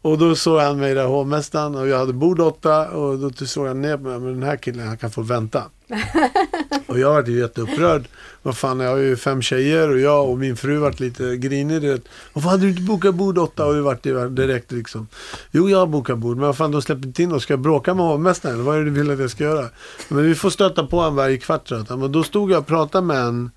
Och 0.02 0.18
då 0.18 0.35
såg 0.35 0.61
han 0.61 0.78
mig 0.78 0.94
där, 0.94 1.06
hovmästaren, 1.06 1.74
och 1.74 1.88
jag 1.88 1.98
hade 1.98 2.12
bord 2.12 2.40
åtta. 2.40 2.88
Och 2.88 3.18
då 3.18 3.46
såg 3.46 3.66
jag 3.66 3.76
ner 3.76 3.96
på 3.96 4.02
mig, 4.02 4.18
men 4.18 4.32
den 4.32 4.42
här 4.42 4.56
killen 4.56 4.88
han 4.88 4.96
kan 4.96 5.11
få 5.11 5.22
vänta. 5.22 5.62
och 6.87 6.98
jag 6.98 7.12
var 7.12 7.24
ju 7.26 7.38
jätteupprörd. 7.38 8.04
Vad 8.42 8.56
fan, 8.56 8.80
jag 8.80 8.90
har 8.90 8.96
ju 8.96 9.16
fem 9.16 9.42
tjejer 9.42 9.90
och 9.90 9.98
jag 9.98 10.30
och 10.30 10.38
min 10.38 10.56
fru 10.56 10.76
vart 10.76 11.00
lite 11.00 11.37
grinig. 11.37 12.00
Varför 12.32 12.48
hade 12.48 12.62
du 12.62 12.68
inte 12.68 12.82
bokat 12.82 13.14
bord 13.14 13.38
åtta? 13.38 13.66
Och 13.66 13.76
vart 13.76 14.02
det 14.02 14.28
direkt 14.28 14.72
liksom. 14.72 15.09
Jo, 15.50 15.68
jag 15.70 15.78
har 15.78 15.87
bokat 15.87 16.18
bord. 16.18 16.37
Men 16.37 16.46
vad 16.46 16.56
fan, 16.56 16.70
de 16.70 16.82
släpper 16.82 17.06
inte 17.06 17.22
in 17.22 17.32
oss. 17.32 17.42
Ska 17.42 17.52
jag 17.52 17.61
bråka 17.61 17.94
med 17.94 18.04
hovmästaren? 18.04 18.64
Vad 18.64 18.74
är 18.74 18.78
det 18.78 18.85
du 18.85 18.90
vill 18.90 19.11
att 19.11 19.18
jag 19.18 19.30
ska 19.30 19.44
göra? 19.44 19.68
Men 20.09 20.24
vi 20.24 20.35
får 20.35 20.50
stöta 20.50 20.87
på 20.87 20.96
honom 20.96 21.16
varje 21.16 21.38
kvart. 21.38 21.70
Men 21.88 22.12
då 22.12 22.22
stod 22.22 22.50
jag 22.50 22.59
och 22.59 22.66
pratade 22.66 23.06
med 23.06 23.20
en 23.20 23.50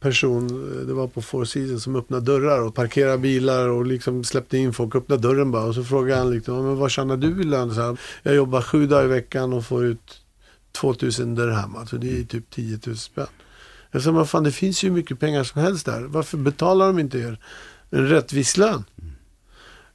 person, 0.00 0.48
det 0.86 0.92
var 0.92 1.08
på 1.08 1.22
Four 1.22 1.44
Seasons, 1.44 1.82
som 1.82 1.96
öppnade 1.96 2.24
dörrar 2.24 2.62
och 2.62 2.74
parkerade 2.74 3.18
bilar 3.18 3.68
och 3.68 3.86
liksom 3.86 4.24
släppte 4.24 4.58
in 4.58 4.72
folk. 4.72 4.94
Öppnade 4.94 5.22
dörren 5.22 5.50
bara 5.50 5.64
och 5.64 5.74
så 5.74 5.84
frågade 5.84 6.20
han 6.20 6.30
liksom, 6.30 6.64
men 6.66 6.76
vad 6.76 6.90
tjänar 6.90 7.16
du 7.16 7.40
i 7.40 7.44
lön? 7.44 7.74
Så 7.74 7.80
här, 7.80 7.98
jag 8.22 8.34
jobbar 8.34 8.62
sju 8.62 8.86
dagar 8.86 9.04
i 9.04 9.08
veckan 9.08 9.52
och 9.52 9.64
får 9.64 9.84
ut 9.84 10.20
2000 10.72 11.34
dirham. 11.34 11.76
Alltså 11.76 11.96
det 11.98 12.20
är 12.20 12.24
typ 12.24 12.50
10 12.50 12.78
000 12.86 12.96
spänn. 12.96 13.26
Jag 13.90 14.02
sa, 14.02 14.12
men 14.12 14.26
fan 14.26 14.44
det 14.44 14.52
finns 14.52 14.84
ju 14.84 14.90
mycket 14.90 15.20
pengar 15.20 15.44
som 15.44 15.60
helst 15.60 15.86
där. 15.86 16.02
Varför 16.02 16.38
betalar 16.38 16.86
de 16.86 16.98
inte 16.98 17.18
er 17.18 17.38
en 17.90 18.08
rättvis 18.08 18.56
lön? 18.56 18.84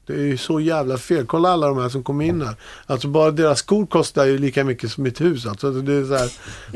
Det 0.05 0.13
är 0.13 0.17
ju 0.17 0.37
så 0.37 0.59
jävla 0.59 0.97
fel. 0.97 1.25
Kolla 1.25 1.49
alla 1.49 1.67
de 1.67 1.77
här 1.77 1.89
som 1.89 2.03
kommer 2.03 2.25
in 2.25 2.41
här. 2.41 2.55
Alltså 2.85 3.07
bara 3.07 3.31
deras 3.31 3.59
skor 3.59 3.85
kostar 3.85 4.25
ju 4.25 4.37
lika 4.37 4.63
mycket 4.63 4.91
som 4.91 5.03
mitt 5.03 5.21
hus. 5.21 5.45
Alltså 5.45 5.71
det 5.71 5.93
är 5.93 6.03
så 6.03 6.15
här, 6.15 6.31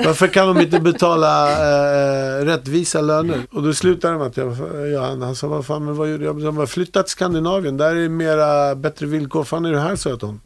varför 0.06 0.28
kan 0.28 0.48
de 0.48 0.62
inte 0.62 0.80
betala 0.80 1.52
eh, 1.52 2.40
eh 2.40 2.46
rättvisa 2.46 3.02
löner? 3.02 3.42
Och 3.52 3.64
då 3.64 3.74
slutade 3.74 4.14
det 4.14 4.18
med 4.18 4.28
att 4.28 4.38
jag, 4.38 4.58
jag, 4.92 5.02
han, 5.02 5.36
sa, 5.36 5.48
vad 5.48 5.66
fan, 5.66 5.86
men 5.86 5.96
vad 5.96 6.12
gjorde 6.12 6.26
jag? 6.26 6.42
Jag 6.42 6.54
bara, 6.54 6.68
flytta 6.68 7.04
till 7.04 7.12
Skandinavien. 7.12 7.78
Där 7.78 7.96
är 7.96 8.02
det 8.02 8.10
mera 8.10 8.76
bättre 8.76 9.06
villkor. 9.06 9.44
Fan 9.44 9.66
är 9.66 9.72
du 9.72 9.80
här, 9.80 9.96
sa 9.96 10.10
jag 10.10 10.20
till 10.20 10.28
honom. 10.28 10.42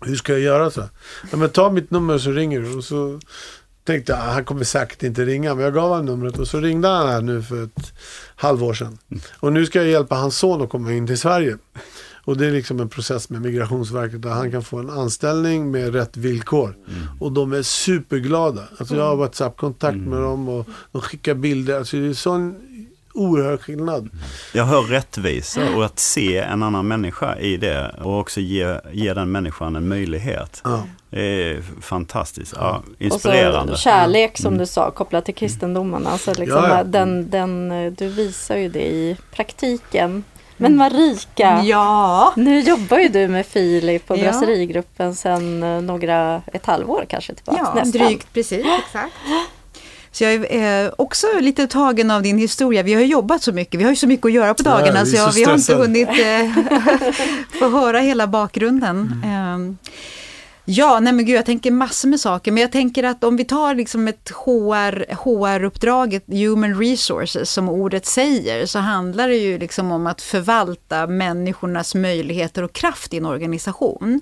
Hur 0.00 0.16
ska 0.16 0.32
jag 0.32 0.40
göra 0.40 0.70
så? 0.70 0.82
Ja, 1.30 1.36
men 1.36 1.48
ta 1.48 1.70
mitt 1.70 1.90
nummer 1.90 2.18
så 2.18 2.30
ringer 2.30 2.60
du. 2.60 2.76
Och 2.76 2.84
så 2.84 3.20
tänkte 3.84 4.12
jag, 4.12 4.20
ah, 4.20 4.32
han 4.32 4.44
kommer 4.44 4.64
säkert 4.64 5.02
inte 5.02 5.24
ringa. 5.24 5.54
Men 5.54 5.64
jag 5.64 5.74
gav 5.74 5.88
honom 5.88 6.06
numret 6.06 6.38
och 6.38 6.48
så 6.48 6.60
ringde 6.60 6.88
han 6.88 7.08
här 7.08 7.22
nu 7.22 7.42
för 7.42 7.64
ett 7.64 7.92
halvår 8.36 8.74
sedan. 8.74 8.98
Och 9.40 9.52
nu 9.52 9.66
ska 9.66 9.78
jag 9.78 9.88
hjälpa 9.88 10.14
hans 10.14 10.38
son 10.38 10.62
att 10.62 10.70
komma 10.70 10.92
in 10.92 11.06
till 11.06 11.18
Sverige. 11.18 11.58
Och 12.24 12.36
det 12.36 12.46
är 12.46 12.50
liksom 12.50 12.80
en 12.80 12.88
process 12.88 13.30
med 13.30 13.42
Migrationsverket 13.42 14.22
där 14.22 14.30
han 14.30 14.50
kan 14.50 14.62
få 14.62 14.78
en 14.78 14.90
anställning 14.90 15.70
med 15.70 15.94
rätt 15.94 16.16
villkor. 16.16 16.76
Och 17.20 17.32
de 17.32 17.52
är 17.52 17.62
superglada. 17.62 18.62
Alltså 18.78 18.96
jag 18.96 19.04
har 19.04 19.16
WhatsApp-kontakt 19.16 19.96
med 19.96 20.20
dem 20.20 20.48
och 20.48 20.66
de 20.92 21.02
skickar 21.02 21.34
bilder. 21.34 21.78
Alltså 21.78 21.96
det 21.96 22.06
är 22.06 22.14
sån 22.14 22.54
oerhörd 23.14 23.60
skillnad. 23.60 24.10
Jag 24.54 24.64
hör 24.64 24.82
rättvisa 24.82 25.60
och 25.76 25.84
att 25.84 25.98
se 25.98 26.38
en 26.38 26.62
annan 26.62 26.88
människa 26.88 27.36
i 27.38 27.56
det 27.56 27.94
och 28.02 28.18
också 28.18 28.40
ge, 28.40 28.78
ge 28.92 29.14
den 29.14 29.32
människan 29.32 29.76
en 29.76 29.88
möjlighet. 29.88 30.60
Ja. 30.64 30.82
Det 31.10 31.20
är 31.50 31.62
fantastiskt. 31.80 32.54
Ja, 32.56 32.82
Och 32.96 33.02
inspirerande. 33.02 33.72
så 33.72 33.78
kärlek 33.78 34.38
som 34.38 34.58
du 34.58 34.66
sa 34.66 34.90
kopplat 34.90 35.24
till 35.24 35.34
kristendomen. 35.34 36.06
Alltså 36.06 36.30
liksom 36.34 36.64
Ja, 36.64 36.76
ja. 36.76 36.84
Den, 36.84 37.30
den, 37.30 37.68
du 37.98 38.08
visar 38.08 38.56
ju 38.56 38.68
det 38.68 38.86
i 38.86 39.16
praktiken. 39.34 40.24
Men 40.56 40.76
Marika, 40.76 41.62
Ja, 41.64 42.32
nu 42.36 42.60
jobbar 42.60 42.98
ju 42.98 43.08
du 43.08 43.28
med 43.28 43.46
Filip 43.46 44.10
och 44.10 44.16
Ja. 44.18 44.22
brasserigruppen 44.22 45.14
sedan 45.14 45.62
eh, 45.62 45.80
några, 45.80 46.42
ett 46.52 46.66
halvår 46.66 47.04
kanske 47.08 47.34
tillbaka. 47.34 47.58
ja 47.64 47.74
nästan. 47.84 48.00
drygt 48.06 48.32
precis. 48.32 48.66
Exakt. 48.86 49.12
Så 50.12 50.24
jag 50.24 50.32
är 50.32 50.84
eh, 50.84 50.92
också 50.98 51.26
lite 51.40 51.66
tagen 51.66 52.10
av 52.10 52.22
din 52.22 52.38
historia. 52.38 52.82
Vi 52.82 52.94
har 52.94 53.00
ju 53.00 53.06
jobbat 53.06 53.42
så 53.42 53.52
mycket, 53.52 53.80
vi 53.80 53.84
har 53.84 53.90
ju 53.90 53.96
så 53.96 54.06
mycket 54.06 54.26
att 54.26 54.32
göra 54.32 54.54
på 54.54 54.62
Ja, 54.64 54.70
dagarna 54.70 55.04
vi 55.04 55.16
är 55.16 55.16
så, 55.16 55.16
jag, 55.16 55.32
så 55.32 55.38
vi 55.38 55.44
har 55.44 55.54
inte 55.54 55.74
hunnit 55.74 56.08
eh, 56.08 57.58
få 57.58 57.68
höra 57.68 57.98
hela 57.98 58.26
bakgrunden. 58.26 59.22
Mm. 59.24 59.70
Eh, 59.70 59.76
Ja, 60.64 61.00
nej 61.00 61.12
men 61.12 61.24
gud, 61.24 61.36
jag 61.36 61.46
tänker 61.46 61.70
massor 61.70 62.08
med 62.08 62.20
saker, 62.20 62.52
men 62.52 62.60
jag 62.60 62.72
tänker 62.72 63.04
att 63.04 63.24
om 63.24 63.36
vi 63.36 63.44
tar 63.44 63.74
liksom 63.74 64.08
ett 64.08 64.30
HR, 64.30 65.14
HR-uppdraget, 65.14 66.24
Human 66.26 66.80
Resources, 66.80 67.50
som 67.50 67.68
ordet 67.68 68.06
säger, 68.06 68.66
så 68.66 68.78
handlar 68.78 69.28
det 69.28 69.36
ju 69.36 69.58
liksom 69.58 69.92
om 69.92 70.06
att 70.06 70.22
förvalta 70.22 71.06
människornas 71.06 71.94
möjligheter 71.94 72.62
och 72.62 72.72
kraft 72.72 73.14
i 73.14 73.16
en 73.16 73.26
organisation. 73.26 74.20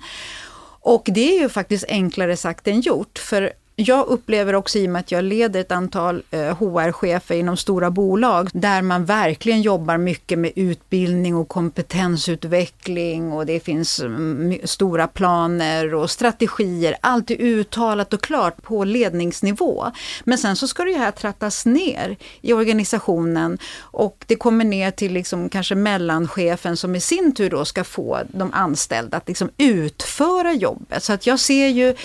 Och 0.83 1.03
det 1.05 1.37
är 1.37 1.41
ju 1.41 1.49
faktiskt 1.49 1.85
enklare 1.87 2.37
sagt 2.37 2.67
än 2.67 2.81
gjort, 2.81 3.19
för 3.19 3.51
jag 3.81 4.07
upplever 4.07 4.55
också 4.55 4.77
i 4.77 4.87
och 4.87 4.91
med 4.91 4.99
att 4.99 5.11
jag 5.11 5.23
leder 5.23 5.61
ett 5.61 5.71
antal 5.71 6.23
eh, 6.31 6.39
HR-chefer 6.39 7.35
inom 7.35 7.57
stora 7.57 7.91
bolag 7.91 8.49
där 8.53 8.81
man 8.81 9.05
verkligen 9.05 9.61
jobbar 9.61 9.97
mycket 9.97 10.39
med 10.39 10.51
utbildning 10.55 11.35
och 11.35 11.47
kompetensutveckling 11.47 13.31
och 13.31 13.45
det 13.45 13.59
finns 13.59 13.99
mm, 13.99 14.59
stora 14.63 15.07
planer 15.07 15.93
och 15.93 16.11
strategier. 16.11 16.95
Allt 17.01 17.31
är 17.31 17.41
uttalat 17.41 18.13
och 18.13 18.21
klart 18.21 18.61
på 18.61 18.83
ledningsnivå. 18.83 19.91
Men 20.23 20.37
sen 20.37 20.55
så 20.55 20.67
ska 20.67 20.83
det 20.83 20.97
här 20.97 21.11
trattas 21.11 21.65
ner 21.65 22.17
i 22.41 22.53
organisationen 22.53 23.57
och 23.79 24.23
det 24.27 24.35
kommer 24.35 24.65
ner 24.65 24.91
till 24.91 25.13
liksom 25.13 25.49
kanske 25.49 25.75
mellanchefen 25.75 26.77
som 26.77 26.95
i 26.95 26.99
sin 26.99 27.35
tur 27.35 27.49
då 27.49 27.65
ska 27.65 27.83
få 27.83 28.19
de 28.27 28.53
anställda 28.53 29.17
att 29.17 29.27
liksom 29.27 29.49
utföra 29.57 30.53
jobbet. 30.53 31.03
Så 31.03 31.13
att 31.13 31.27
jag 31.27 31.39
ser 31.39 31.67
ju 31.67 31.95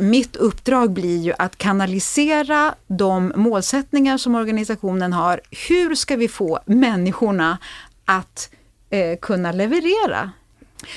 mitt 0.00 0.36
uppdrag 0.36 0.90
blir 0.92 1.18
ju 1.18 1.32
att 1.38 1.58
kanalisera 1.58 2.74
de 2.86 3.32
målsättningar 3.36 4.18
som 4.18 4.34
organisationen 4.34 5.12
har. 5.12 5.40
Hur 5.68 5.94
ska 5.94 6.16
vi 6.16 6.28
få 6.28 6.58
människorna 6.66 7.58
att 8.04 8.50
eh, 8.90 9.18
kunna 9.18 9.52
leverera? 9.52 10.30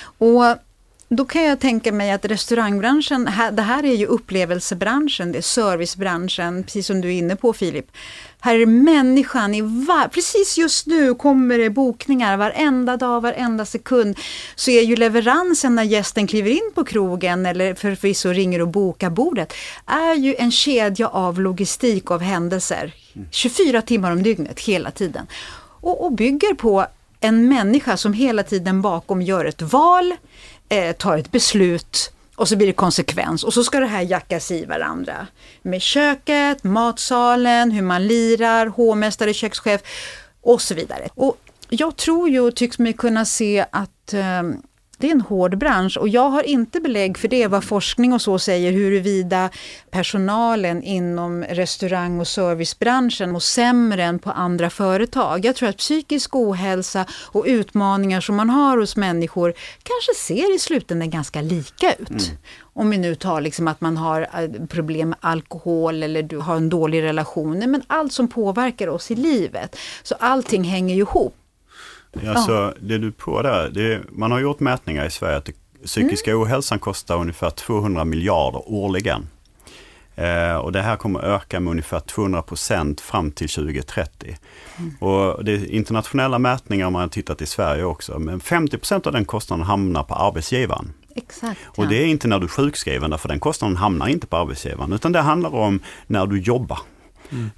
Och 0.01 0.43
då 1.09 1.25
kan 1.25 1.43
jag 1.43 1.59
tänka 1.59 1.91
mig 1.91 2.11
att 2.11 2.25
restaurangbranschen, 2.25 3.29
det 3.51 3.61
här 3.61 3.85
är 3.85 3.95
ju 3.95 4.05
upplevelsebranschen, 4.05 5.31
det 5.31 5.37
är 5.37 5.41
servicebranschen, 5.41 6.63
precis 6.63 6.87
som 6.87 7.01
du 7.01 7.07
är 7.07 7.17
inne 7.17 7.35
på 7.35 7.53
Filip. 7.53 7.91
Här 8.39 8.55
är 8.55 8.59
det 8.59 8.65
människan 8.65 9.55
i 9.55 9.61
var, 9.61 10.07
precis 10.07 10.57
just 10.57 10.87
nu 10.87 11.15
kommer 11.15 11.57
det 11.57 11.69
bokningar 11.69 12.37
varenda 12.37 12.97
dag, 12.97 13.21
varenda 13.21 13.65
sekund. 13.65 14.17
Så 14.55 14.71
är 14.71 14.81
ju 14.81 14.95
leveransen 14.95 15.75
när 15.75 15.83
gästen 15.83 16.27
kliver 16.27 16.51
in 16.51 16.71
på 16.75 16.83
krogen 16.83 17.45
eller 17.45 17.73
förvisso 17.73 18.29
ringer 18.29 18.61
och 18.61 18.67
bokar 18.67 19.09
bordet, 19.09 19.53
är 19.85 20.15
ju 20.15 20.35
en 20.35 20.51
kedja 20.51 21.07
av 21.07 21.41
logistik 21.41 22.11
av 22.11 22.21
händelser. 22.21 22.93
24 23.31 23.81
timmar 23.81 24.11
om 24.11 24.23
dygnet, 24.23 24.59
hela 24.59 24.91
tiden. 24.91 25.27
Och, 25.81 26.05
och 26.05 26.11
bygger 26.11 26.53
på 26.53 26.85
en 27.19 27.49
människa 27.49 27.97
som 27.97 28.13
hela 28.13 28.43
tiden 28.43 28.81
bakom 28.81 29.21
gör 29.21 29.45
ett 29.45 29.61
val, 29.61 30.15
eh, 30.69 30.95
tar 30.95 31.17
ett 31.17 31.31
beslut 31.31 32.11
och 32.35 32.47
så 32.47 32.55
blir 32.55 32.67
det 32.67 32.73
konsekvens 32.73 33.43
och 33.43 33.53
så 33.53 33.63
ska 33.63 33.79
det 33.79 33.85
här 33.85 34.01
jackas 34.01 34.51
i 34.51 34.65
varandra. 34.65 35.27
Med 35.61 35.81
köket, 35.81 36.63
matsalen, 36.63 37.71
hur 37.71 37.81
man 37.81 38.07
lirar, 38.07 38.67
hovmästare, 38.67 39.33
kökschef 39.33 39.81
och 40.41 40.61
så 40.61 40.75
vidare. 40.75 41.09
Och 41.15 41.37
jag 41.69 41.95
tror 41.95 42.29
ju 42.29 42.39
och 42.39 42.55
tycks 42.55 42.79
mig 42.79 42.93
kunna 42.93 43.25
se 43.25 43.65
att 43.71 44.13
eh, 44.13 44.43
det 44.99 45.07
är 45.07 45.11
en 45.11 45.21
hård 45.21 45.57
bransch 45.57 45.97
och 45.97 46.09
jag 46.09 46.29
har 46.29 46.43
inte 46.43 46.79
belägg 46.79 47.17
för 47.17 47.27
det 47.27 47.47
vad 47.47 47.63
forskning 47.63 48.13
och 48.13 48.21
så 48.21 48.39
säger 48.39 48.71
huruvida 48.71 49.49
personalen 49.91 50.83
inom 50.83 51.43
restaurang 51.43 52.19
och 52.19 52.27
servicebranschen 52.27 53.31
mår 53.31 53.39
sämre 53.39 54.03
än 54.03 54.19
på 54.19 54.31
andra 54.31 54.69
företag. 54.69 55.45
Jag 55.45 55.55
tror 55.55 55.69
att 55.69 55.77
psykisk 55.77 56.35
ohälsa 56.35 57.05
och 57.31 57.43
utmaningar 57.47 58.21
som 58.21 58.35
man 58.35 58.49
har 58.49 58.77
hos 58.77 58.95
människor 58.95 59.53
kanske 59.83 60.13
ser 60.15 60.55
i 60.55 60.59
slutändan 60.59 61.09
ganska 61.09 61.41
lika 61.41 61.93
ut. 61.93 62.31
Om 62.61 62.89
vi 62.89 62.97
nu 62.97 63.15
tar 63.15 63.41
liksom 63.41 63.67
att 63.67 63.81
man 63.81 63.97
har 63.97 64.21
eh, 64.21 64.65
problem 64.67 65.09
med 65.09 65.17
alkohol 65.21 66.03
eller 66.03 66.23
du 66.23 66.37
har 66.37 66.55
en 66.55 66.69
dålig 66.69 67.03
relation, 67.03 67.59
men 67.59 67.81
allt 67.87 68.13
som 68.13 68.27
påverkar 68.27 68.87
oss 68.87 69.11
i 69.11 69.15
livet. 69.15 69.75
Så 70.03 70.15
allting 70.19 70.63
hänger 70.63 70.95
ju 70.95 71.01
ihop. 71.01 71.35
Alltså, 72.27 72.73
det 72.79 72.97
du 72.97 73.11
på 73.11 73.41
där, 73.41 73.69
det 73.69 74.01
man 74.09 74.31
har 74.31 74.39
gjort 74.39 74.59
mätningar 74.59 75.05
i 75.05 75.11
Sverige 75.11 75.37
att 75.37 75.45
det, 75.45 75.53
psykiska 75.85 76.41
ohälsan 76.41 76.79
kostar 76.79 77.17
ungefär 77.17 77.49
200 77.49 78.05
miljarder 78.05 78.63
årligen. 78.65 79.27
Eh, 80.15 80.55
och 80.55 80.71
det 80.71 80.81
här 80.81 80.95
kommer 80.95 81.19
öka 81.19 81.59
med 81.59 81.71
ungefär 81.71 81.99
200 81.99 82.41
procent 82.41 83.01
fram 83.01 83.31
till 83.31 83.49
2030. 83.49 84.37
Och 84.99 85.45
det 85.45 85.51
är 85.51 85.71
internationella 85.71 86.39
mätningar 86.39 86.89
man 86.89 87.01
har 87.01 87.07
tittat 87.07 87.41
i 87.41 87.45
Sverige 87.45 87.83
också, 87.83 88.19
men 88.19 88.39
50 88.39 88.77
procent 88.77 89.07
av 89.07 89.13
den 89.13 89.25
kostnaden 89.25 89.65
hamnar 89.65 90.03
på 90.03 90.15
arbetsgivaren. 90.15 90.93
Exakt. 91.15 91.59
Och 91.65 91.87
det 91.87 91.95
är 91.95 92.05
inte 92.05 92.27
när 92.27 92.39
du 92.39 92.45
är 92.45 92.49
sjukskriven, 92.49 93.17
för 93.17 93.29
den 93.29 93.39
kostnaden 93.39 93.77
hamnar 93.77 94.07
inte 94.07 94.27
på 94.27 94.37
arbetsgivaren, 94.37 94.93
utan 94.93 95.11
det 95.11 95.19
handlar 95.19 95.55
om 95.55 95.79
när 96.07 96.25
du 96.25 96.39
jobbar. 96.39 96.79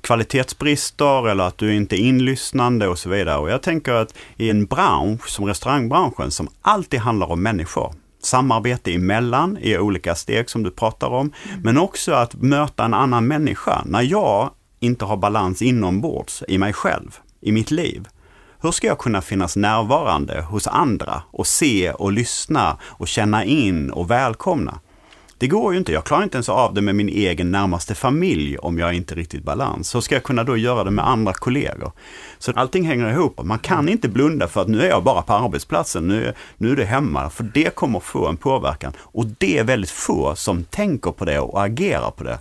Kvalitetsbrister 0.01 1.29
eller 1.29 1.43
att 1.43 1.57
du 1.57 1.75
inte 1.75 1.95
är 1.95 1.99
inlyssnande 1.99 2.87
och 2.87 2.99
så 2.99 3.09
vidare. 3.09 3.37
Och 3.37 3.49
jag 3.49 3.61
tänker 3.61 3.93
att 3.93 4.13
i 4.37 4.49
en 4.49 4.65
bransch 4.65 5.29
som 5.29 5.45
restaurangbranschen 5.45 6.31
som 6.31 6.47
alltid 6.61 6.99
handlar 6.99 7.31
om 7.31 7.43
människor, 7.43 7.93
samarbete 8.23 8.93
emellan 8.93 9.57
i 9.61 9.77
olika 9.77 10.15
steg 10.15 10.49
som 10.49 10.63
du 10.63 10.71
pratar 10.71 11.07
om, 11.07 11.33
men 11.63 11.77
också 11.77 12.13
att 12.13 12.33
möta 12.33 12.85
en 12.85 12.93
annan 12.93 13.27
människa. 13.27 13.81
När 13.85 14.01
jag 14.01 14.49
inte 14.79 15.05
har 15.05 15.17
balans 15.17 15.61
inombords 15.61 16.43
i 16.47 16.57
mig 16.57 16.73
själv, 16.73 17.19
i 17.41 17.51
mitt 17.51 17.71
liv, 17.71 18.07
hur 18.61 18.71
ska 18.71 18.87
jag 18.87 18.99
kunna 18.99 19.21
finnas 19.21 19.55
närvarande 19.55 20.41
hos 20.41 20.67
andra 20.67 21.23
och 21.31 21.47
se 21.47 21.91
och 21.91 22.11
lyssna 22.11 22.77
och 22.83 23.07
känna 23.07 23.45
in 23.45 23.91
och 23.91 24.11
välkomna? 24.11 24.79
Det 25.41 25.47
går 25.47 25.73
ju 25.73 25.79
inte. 25.79 25.91
Jag 25.91 26.03
klarar 26.03 26.23
inte 26.23 26.35
ens 26.35 26.49
av 26.49 26.73
det 26.73 26.81
med 26.81 26.95
min 26.95 27.09
egen 27.09 27.51
närmaste 27.51 27.95
familj 27.95 28.57
om 28.57 28.79
jag 28.79 28.93
inte 28.93 29.13
är 29.13 29.15
riktigt 29.15 29.43
balans. 29.43 29.95
Hur 29.95 30.01
ska 30.01 30.15
jag 30.15 30.23
kunna 30.23 30.43
då 30.43 30.57
göra 30.57 30.83
det 30.83 30.91
med 30.91 31.07
andra 31.07 31.33
kollegor? 31.33 31.91
Så 32.39 32.51
allting 32.55 32.83
hänger 32.83 33.09
ihop. 33.09 33.43
Man 33.43 33.59
kan 33.59 33.89
inte 33.89 34.09
blunda 34.09 34.47
för 34.47 34.61
att 34.61 34.67
nu 34.67 34.81
är 34.81 34.89
jag 34.89 35.03
bara 35.03 35.21
på 35.21 35.33
arbetsplatsen, 35.33 36.07
nu 36.07 36.25
är, 36.25 36.33
nu 36.57 36.71
är 36.71 36.75
det 36.75 36.85
hemma. 36.85 37.29
För 37.29 37.43
det 37.43 37.75
kommer 37.75 37.99
få 37.99 38.27
en 38.27 38.37
påverkan. 38.37 38.93
Och 38.99 39.25
det 39.25 39.57
är 39.57 39.63
väldigt 39.63 39.89
få 39.91 40.35
som 40.35 40.63
tänker 40.63 41.11
på 41.11 41.25
det 41.25 41.39
och 41.39 41.63
agerar 41.63 42.11
på 42.11 42.23
det. 42.23 42.39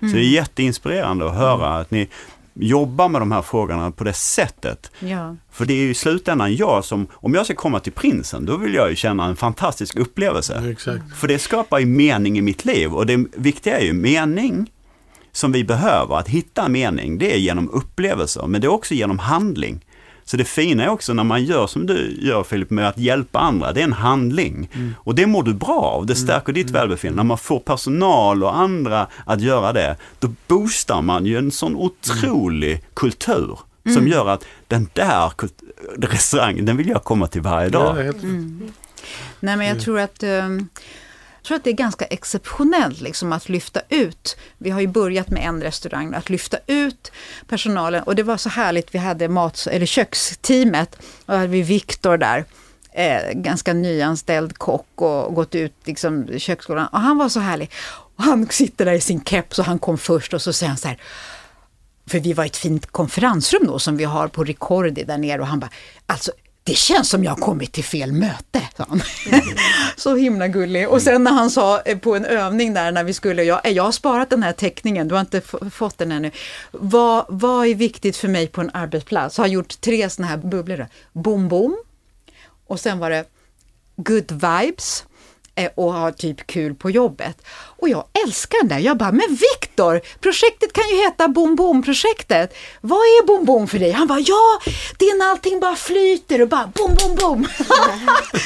Så 0.00 0.06
det 0.06 0.20
är 0.20 0.32
jätteinspirerande 0.32 1.26
att 1.26 1.36
höra 1.36 1.76
att 1.78 1.90
ni 1.90 2.08
jobbar 2.54 3.08
med 3.08 3.20
de 3.20 3.32
här 3.32 3.42
frågorna 3.42 3.90
på 3.90 4.04
det 4.04 4.12
sättet. 4.12 4.90
Ja. 5.00 5.36
För 5.50 5.64
det 5.64 5.72
är 5.72 5.78
ju 5.78 5.90
i 5.90 5.94
slutändan 5.94 6.54
jag 6.56 6.84
som, 6.84 7.06
om 7.12 7.34
jag 7.34 7.44
ska 7.44 7.54
komma 7.54 7.80
till 7.80 7.92
prinsen, 7.92 8.46
då 8.46 8.56
vill 8.56 8.74
jag 8.74 8.90
ju 8.90 8.96
känna 8.96 9.26
en 9.26 9.36
fantastisk 9.36 9.96
upplevelse. 9.96 10.70
Exakt. 10.70 11.16
För 11.16 11.28
det 11.28 11.38
skapar 11.38 11.78
ju 11.78 11.86
mening 11.86 12.38
i 12.38 12.42
mitt 12.42 12.64
liv 12.64 12.94
och 12.94 13.06
det 13.06 13.26
viktiga 13.36 13.78
är 13.78 13.84
ju 13.84 13.92
mening 13.92 14.70
som 15.32 15.52
vi 15.52 15.64
behöver, 15.64 16.16
att 16.16 16.28
hitta 16.28 16.68
mening, 16.68 17.18
det 17.18 17.34
är 17.34 17.38
genom 17.38 17.70
upplevelser, 17.70 18.46
men 18.46 18.60
det 18.60 18.66
är 18.66 18.72
också 18.72 18.94
genom 18.94 19.18
handling. 19.18 19.84
Så 20.24 20.36
det 20.36 20.44
fina 20.44 20.84
är 20.84 20.88
också 20.88 21.14
när 21.14 21.24
man 21.24 21.44
gör 21.44 21.66
som 21.66 21.86
du 21.86 22.16
gör 22.20 22.42
Filip, 22.42 22.70
med 22.70 22.88
att 22.88 22.98
hjälpa 22.98 23.38
andra, 23.38 23.72
det 23.72 23.80
är 23.80 23.84
en 23.84 23.92
handling. 23.92 24.68
Och 24.96 25.14
det 25.14 25.26
mår 25.26 25.42
du 25.42 25.54
bra 25.54 25.80
av, 25.80 26.06
det 26.06 26.14
stärker 26.14 26.52
ditt 26.52 26.70
välbefinnande. 26.70 27.22
När 27.22 27.28
man 27.28 27.38
får 27.38 27.60
personal 27.60 28.44
och 28.44 28.56
andra 28.58 29.06
att 29.26 29.40
göra 29.40 29.72
det, 29.72 29.96
då 30.18 30.34
boostar 30.46 31.02
man 31.02 31.26
ju 31.26 31.38
en 31.38 31.50
sån 31.50 31.76
otrolig 31.76 32.82
kultur 32.94 33.58
som 33.94 34.08
gör 34.08 34.28
att 34.28 34.44
den 34.68 34.88
där 34.92 35.32
restaurangen, 35.98 36.64
den 36.64 36.76
vill 36.76 36.88
jag 36.88 37.04
komma 37.04 37.26
till 37.26 37.40
varje 37.40 37.68
dag. 37.68 37.98
Ja, 37.98 38.02
helt, 38.02 38.22
Nej, 39.40 39.56
men 39.56 39.66
jag 39.66 39.80
tror 39.80 39.98
att 40.00 40.22
eh, 40.22 40.48
jag 41.42 41.46
tror 41.46 41.56
att 41.56 41.64
det 41.64 41.70
är 41.70 41.74
ganska 41.74 42.04
exceptionellt 42.04 43.00
liksom, 43.00 43.32
att 43.32 43.48
lyfta 43.48 43.80
ut. 43.88 44.36
Vi 44.58 44.70
har 44.70 44.80
ju 44.80 44.86
börjat 44.86 45.30
med 45.30 45.44
en 45.44 45.62
restaurang, 45.62 46.14
att 46.14 46.30
lyfta 46.30 46.58
ut 46.66 47.12
personalen. 47.48 48.02
Och 48.02 48.14
det 48.14 48.22
var 48.22 48.36
så 48.36 48.48
härligt, 48.48 48.94
vi 48.94 48.98
hade 48.98 49.28
mat, 49.28 49.66
eller 49.70 49.86
köksteamet, 49.86 50.96
och 51.26 51.34
hade 51.34 51.46
vi 51.46 51.62
Viktor 51.62 52.16
där. 52.16 52.44
Eh, 52.92 53.32
ganska 53.32 53.72
nyanställd 53.72 54.58
kock 54.58 54.86
och 54.94 55.34
gått 55.34 55.54
ut 55.54 55.74
liksom, 55.84 56.38
köksskolan. 56.38 56.86
Och 56.86 57.00
han 57.00 57.18
var 57.18 57.28
så 57.28 57.40
härlig. 57.40 57.70
Och 58.16 58.24
han 58.24 58.48
sitter 58.48 58.84
där 58.84 58.92
i 58.92 59.00
sin 59.00 59.24
keps 59.24 59.58
och 59.58 59.64
han 59.64 59.78
kom 59.78 59.98
först 59.98 60.34
och 60.34 60.42
så 60.42 60.52
säger 60.52 60.68
han 60.68 60.78
så 60.78 60.88
här 60.88 60.98
för 62.06 62.20
vi 62.20 62.32
var 62.32 62.44
i 62.44 62.46
ett 62.46 62.56
fint 62.56 62.86
konferensrum 62.86 63.66
då 63.66 63.78
som 63.78 63.96
vi 63.96 64.04
har 64.04 64.28
på 64.28 64.44
Ricordi 64.44 65.04
där 65.04 65.18
nere 65.18 65.40
och 65.40 65.46
han 65.46 65.60
bara, 65.60 65.70
alltså 66.06 66.32
det 66.64 66.74
känns 66.74 67.08
som 67.08 67.24
jag 67.24 67.30
har 67.30 67.36
kommit 67.36 67.72
till 67.72 67.84
fel 67.84 68.12
möte, 68.12 68.62
sa 68.76 68.86
han. 68.88 69.02
så 69.96 70.16
himla 70.16 70.48
gullig. 70.48 70.88
Och 70.88 71.02
sen 71.02 71.24
när 71.24 71.32
han 71.32 71.50
sa 71.50 71.80
eh, 71.80 71.98
på 71.98 72.16
en 72.16 72.24
övning 72.24 72.74
där 72.74 72.92
när 72.92 73.04
vi 73.04 73.12
skulle, 73.12 73.42
jag, 73.42 73.60
jag 73.66 73.82
har 73.82 73.92
sparat 73.92 74.30
den 74.30 74.42
här 74.42 74.52
teckningen, 74.52 75.08
du 75.08 75.14
har 75.14 75.20
inte 75.20 75.40
fått 75.70 75.98
den 75.98 76.12
ännu. 76.12 76.30
Vad, 76.70 77.24
vad 77.28 77.66
är 77.66 77.74
viktigt 77.74 78.16
för 78.16 78.28
mig 78.28 78.46
på 78.46 78.60
en 78.60 78.70
arbetsplats? 78.74 79.38
Jag 79.38 79.44
har 79.44 79.48
gjort 79.48 79.80
tre 79.80 80.10
sådana 80.10 80.30
här 80.30 80.36
bubblor. 80.36 80.86
Boom 81.12 81.48
boom. 81.48 81.76
Och 82.66 82.80
sen 82.80 82.98
var 82.98 83.10
det 83.10 83.24
good 83.96 84.32
vibes 84.32 85.04
Eh, 85.04 85.11
och 85.74 85.92
har 85.92 86.12
typ 86.12 86.46
kul 86.46 86.74
på 86.74 86.90
jobbet. 86.90 87.42
Och 87.82 87.88
jag 87.88 88.04
älskar 88.24 88.58
den 88.58 88.68
där. 88.68 88.78
Jag 88.78 88.96
bara, 88.96 89.12
men 89.12 89.28
Viktor, 89.28 90.00
projektet 90.20 90.72
kan 90.72 90.88
ju 90.88 90.96
heta 90.96 91.28
Boom 91.28 91.56
Boom-projektet. 91.56 92.54
Vad 92.80 92.98
är 92.98 93.26
Boom 93.26 93.44
Boom 93.44 93.68
för 93.68 93.78
dig? 93.78 93.90
Han 93.90 94.06
bara, 94.06 94.20
ja, 94.20 94.60
det 94.98 95.04
är 95.04 95.18
när 95.18 95.30
allting 95.30 95.60
bara 95.60 95.76
flyter 95.76 96.42
och 96.42 96.48
bara 96.48 96.66
boom, 96.74 96.94
boom, 96.94 97.16
boom. 97.16 97.40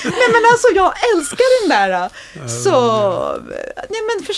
nej 0.05 0.29
men 0.33 0.43
alltså 0.53 0.69
jag 0.75 0.93
älskar 1.15 1.63
den 1.63 1.69
där. 1.69 2.11
Så, 2.49 2.73
nej 3.91 4.01
men 4.07 4.27
för, 4.27 4.37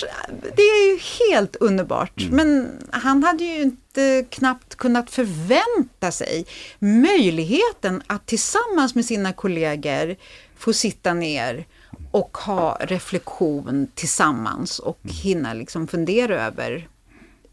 det 0.57 0.63
är 0.63 0.91
ju 0.91 0.99
helt 1.29 1.57
underbart. 1.57 2.21
Mm. 2.21 2.37
Men 2.37 2.79
han 2.91 3.25
hade 3.25 3.45
ju 3.45 3.63
inte 3.63 4.25
knappt 4.31 4.75
kunnat 4.77 5.11
förvänta 5.11 6.13
sig 6.13 6.47
möjligheten 6.79 8.03
att 8.07 8.27
tillsammans 8.27 8.95
med 8.95 9.05
sina 9.05 9.33
kollegor 9.33 10.17
få 10.59 10.73
sitta 10.73 11.15
ner 11.15 11.67
och 12.19 12.39
ha 12.39 12.77
reflektion 12.81 13.89
tillsammans 13.95 14.79
och 14.79 14.99
mm. 15.05 15.17
hinna 15.17 15.55
liksom 15.55 15.87
fundera 15.87 16.47
över. 16.47 16.89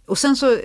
Och 0.06 0.18
sen 0.18 0.36
så, 0.36 0.58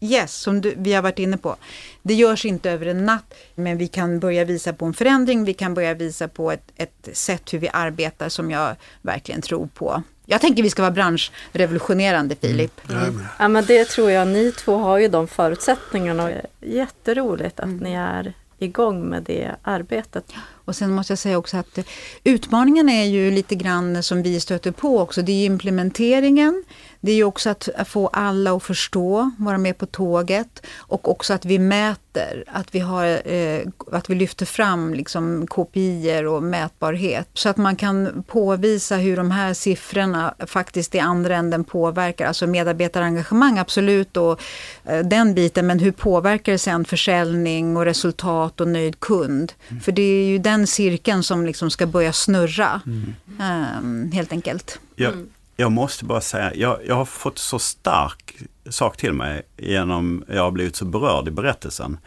yes, 0.00 0.34
som 0.34 0.60
du, 0.60 0.74
vi 0.76 0.92
har 0.92 1.02
varit 1.02 1.18
inne 1.18 1.36
på, 1.36 1.56
det 2.02 2.14
görs 2.14 2.44
inte 2.44 2.70
över 2.70 2.86
en 2.86 3.06
natt, 3.06 3.34
men 3.54 3.78
vi 3.78 3.88
kan 3.88 4.20
börja 4.20 4.44
visa 4.44 4.72
på 4.72 4.84
en 4.84 4.94
förändring, 4.94 5.44
vi 5.44 5.54
kan 5.54 5.74
börja 5.74 5.94
visa 5.94 6.28
på 6.28 6.52
ett, 6.52 6.72
ett 6.76 7.08
sätt 7.12 7.52
hur 7.52 7.58
vi 7.58 7.68
arbetar 7.72 8.28
som 8.28 8.50
jag 8.50 8.76
verkligen 9.02 9.42
tror 9.42 9.68
på. 9.74 10.02
Jag 10.26 10.40
tänker 10.40 10.62
vi 10.62 10.70
ska 10.70 10.82
vara 10.82 10.92
branschrevolutionerande 10.92 12.36
mm. 12.40 12.56
Filip. 12.56 12.90
Mm. 12.90 13.24
Ja 13.38 13.48
men 13.48 13.64
det 13.64 13.84
tror 13.84 14.10
jag, 14.10 14.28
ni 14.28 14.52
två 14.52 14.76
har 14.76 14.98
ju 14.98 15.08
de 15.08 15.28
förutsättningarna. 15.28 16.30
Jätteroligt 16.60 17.60
att 17.60 17.66
mm. 17.66 17.76
ni 17.76 17.92
är 17.92 18.32
igång 18.58 19.08
med 19.08 19.22
det 19.22 19.54
arbetet. 19.62 20.24
Och 20.66 20.76
sen 20.76 20.90
måste 20.90 21.10
jag 21.10 21.18
säga 21.18 21.38
också 21.38 21.56
att 21.56 21.78
eh, 21.78 21.84
utmaningen 22.24 22.88
är 22.88 23.04
ju 23.04 23.30
lite 23.30 23.54
grann 23.54 24.02
som 24.02 24.22
vi 24.22 24.40
stöter 24.40 24.70
på 24.70 24.98
också. 25.00 25.22
Det 25.22 25.32
är 25.32 25.46
implementeringen. 25.46 26.64
Det 27.00 27.12
är 27.12 27.16
ju 27.16 27.24
också 27.24 27.50
att 27.50 27.68
få 27.86 28.06
alla 28.06 28.56
att 28.56 28.62
förstå, 28.62 29.30
vara 29.38 29.58
med 29.58 29.78
på 29.78 29.86
tåget 29.86 30.66
och 30.76 31.10
också 31.10 31.34
att 31.34 31.44
vi 31.44 31.58
mäter, 31.58 32.44
att 32.46 32.74
vi, 32.74 32.78
har, 32.78 33.32
eh, 33.32 33.60
att 33.92 34.10
vi 34.10 34.14
lyfter 34.14 34.46
fram 34.46 34.94
liksom 34.94 35.46
KPI 35.46 36.24
och 36.28 36.42
mätbarhet. 36.42 37.28
Så 37.34 37.48
att 37.48 37.56
man 37.56 37.76
kan 37.76 38.24
påvisa 38.26 38.96
hur 38.96 39.16
de 39.16 39.30
här 39.30 39.54
siffrorna 39.54 40.34
faktiskt 40.46 40.94
i 40.94 40.98
andra 40.98 41.36
änden 41.36 41.64
påverkar. 41.64 42.26
Alltså 42.26 42.46
medarbetarengagemang, 42.46 43.58
absolut, 43.58 44.16
och 44.16 44.40
eh, 44.84 45.06
den 45.06 45.34
biten, 45.34 45.66
men 45.66 45.78
hur 45.78 45.92
påverkar 45.92 46.52
det 46.52 46.58
sen 46.58 46.84
försäljning 46.84 47.76
och 47.76 47.84
resultat 47.84 48.60
och 48.60 48.68
nöjd 48.68 49.00
kund? 49.00 49.52
Mm. 49.68 49.80
För 49.80 49.92
det 49.92 50.02
är 50.02 50.26
ju 50.26 50.38
den 50.38 50.66
cirkeln 50.66 51.22
som 51.22 51.46
liksom 51.46 51.70
ska 51.70 51.86
börja 51.86 52.12
snurra, 52.12 52.80
mm. 52.86 53.14
eh, 53.40 54.14
helt 54.14 54.32
enkelt. 54.32 54.78
Ja, 54.96 55.10
jag 55.56 55.72
måste 55.72 56.04
bara 56.04 56.20
säga, 56.20 56.54
jag, 56.54 56.78
jag 56.86 56.94
har 56.94 57.04
fått 57.04 57.38
så 57.38 57.58
stark 57.58 58.34
sak 58.70 58.96
till 58.96 59.12
mig 59.12 59.42
genom 59.56 60.24
jag 60.28 60.42
har 60.42 60.50
blivit 60.50 60.76
så 60.76 60.84
berörd 60.84 61.28
i 61.28 61.30
berättelsen. 61.30 61.98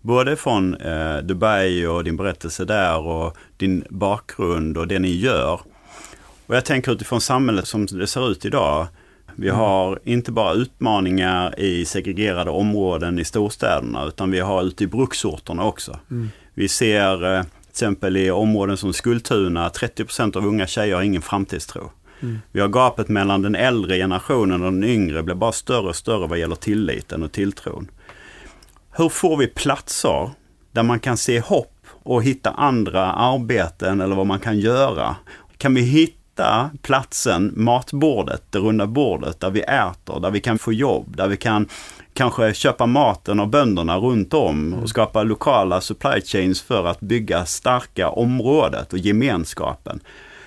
Både 0.00 0.36
från 0.36 0.74
eh, 0.74 1.18
Dubai 1.18 1.86
och 1.86 2.04
din 2.04 2.16
berättelse 2.16 2.64
där 2.64 2.98
och 2.98 3.36
din 3.56 3.84
bakgrund 3.90 4.78
och 4.78 4.88
det 4.88 4.98
ni 4.98 5.12
gör. 5.12 5.60
Och 6.46 6.54
jag 6.54 6.64
tänker 6.64 6.92
utifrån 6.92 7.20
samhället 7.20 7.68
som 7.68 7.86
det 7.86 8.06
ser 8.06 8.30
ut 8.30 8.44
idag. 8.44 8.86
Vi 9.36 9.48
mm. 9.48 9.60
har 9.60 9.98
inte 10.04 10.32
bara 10.32 10.52
utmaningar 10.54 11.60
i 11.60 11.84
segregerade 11.84 12.50
områden 12.50 13.18
i 13.18 13.24
storstäderna 13.24 14.04
utan 14.04 14.30
vi 14.30 14.40
har 14.40 14.62
ute 14.62 14.84
i 14.84 14.86
bruksorterna 14.86 15.64
också. 15.64 15.98
Mm. 16.10 16.30
Vi 16.54 16.68
ser 16.68 17.36
eh, 17.36 17.42
till 17.42 17.70
exempel 17.70 18.16
i 18.16 18.30
områden 18.30 18.76
som 18.76 18.92
Skultuna, 18.92 19.68
30% 19.68 20.36
av 20.36 20.46
unga 20.46 20.66
tjejer 20.66 20.94
har 20.94 21.02
ingen 21.02 21.22
framtidstro. 21.22 21.90
Mm. 22.20 22.38
Vi 22.52 22.60
har 22.60 22.68
gapet 22.68 23.08
mellan 23.08 23.42
den 23.42 23.54
äldre 23.54 23.96
generationen 23.96 24.62
och 24.62 24.72
den 24.72 24.84
yngre 24.84 25.22
blir 25.22 25.34
bara 25.34 25.52
större 25.52 25.88
och 25.88 25.96
större 25.96 26.26
vad 26.26 26.38
gäller 26.38 26.56
tilliten 26.56 27.22
och 27.22 27.32
tilltron. 27.32 27.90
Hur 28.96 29.08
får 29.08 29.36
vi 29.36 29.46
platser 29.46 30.30
där 30.72 30.82
man 30.82 31.00
kan 31.00 31.16
se 31.16 31.40
hopp 31.40 31.86
och 31.90 32.22
hitta 32.22 32.50
andra 32.50 33.12
arbeten 33.12 34.00
eller 34.00 34.16
vad 34.16 34.26
man 34.26 34.40
kan 34.40 34.58
göra? 34.58 35.16
Kan 35.58 35.74
vi 35.74 35.80
hitta 35.80 36.70
platsen, 36.82 37.52
matbordet, 37.56 38.42
det 38.50 38.58
runda 38.58 38.86
bordet 38.86 39.40
där 39.40 39.50
vi 39.50 39.60
äter, 39.60 40.20
där 40.20 40.30
vi 40.30 40.40
kan 40.40 40.58
få 40.58 40.72
jobb, 40.72 41.16
där 41.16 41.28
vi 41.28 41.36
kan 41.36 41.68
kanske 42.14 42.54
köpa 42.54 42.86
maten 42.86 43.40
av 43.40 43.48
bönderna 43.48 43.96
runt 43.96 44.34
om 44.34 44.72
och 44.72 44.76
mm. 44.78 44.88
skapa 44.88 45.22
lokala 45.22 45.80
supply 45.80 46.20
chains 46.24 46.62
för 46.62 46.86
att 46.86 47.00
bygga 47.00 47.44
starka 47.44 48.08
området 48.08 48.92
och 48.92 48.98
gemenskapen 48.98 50.00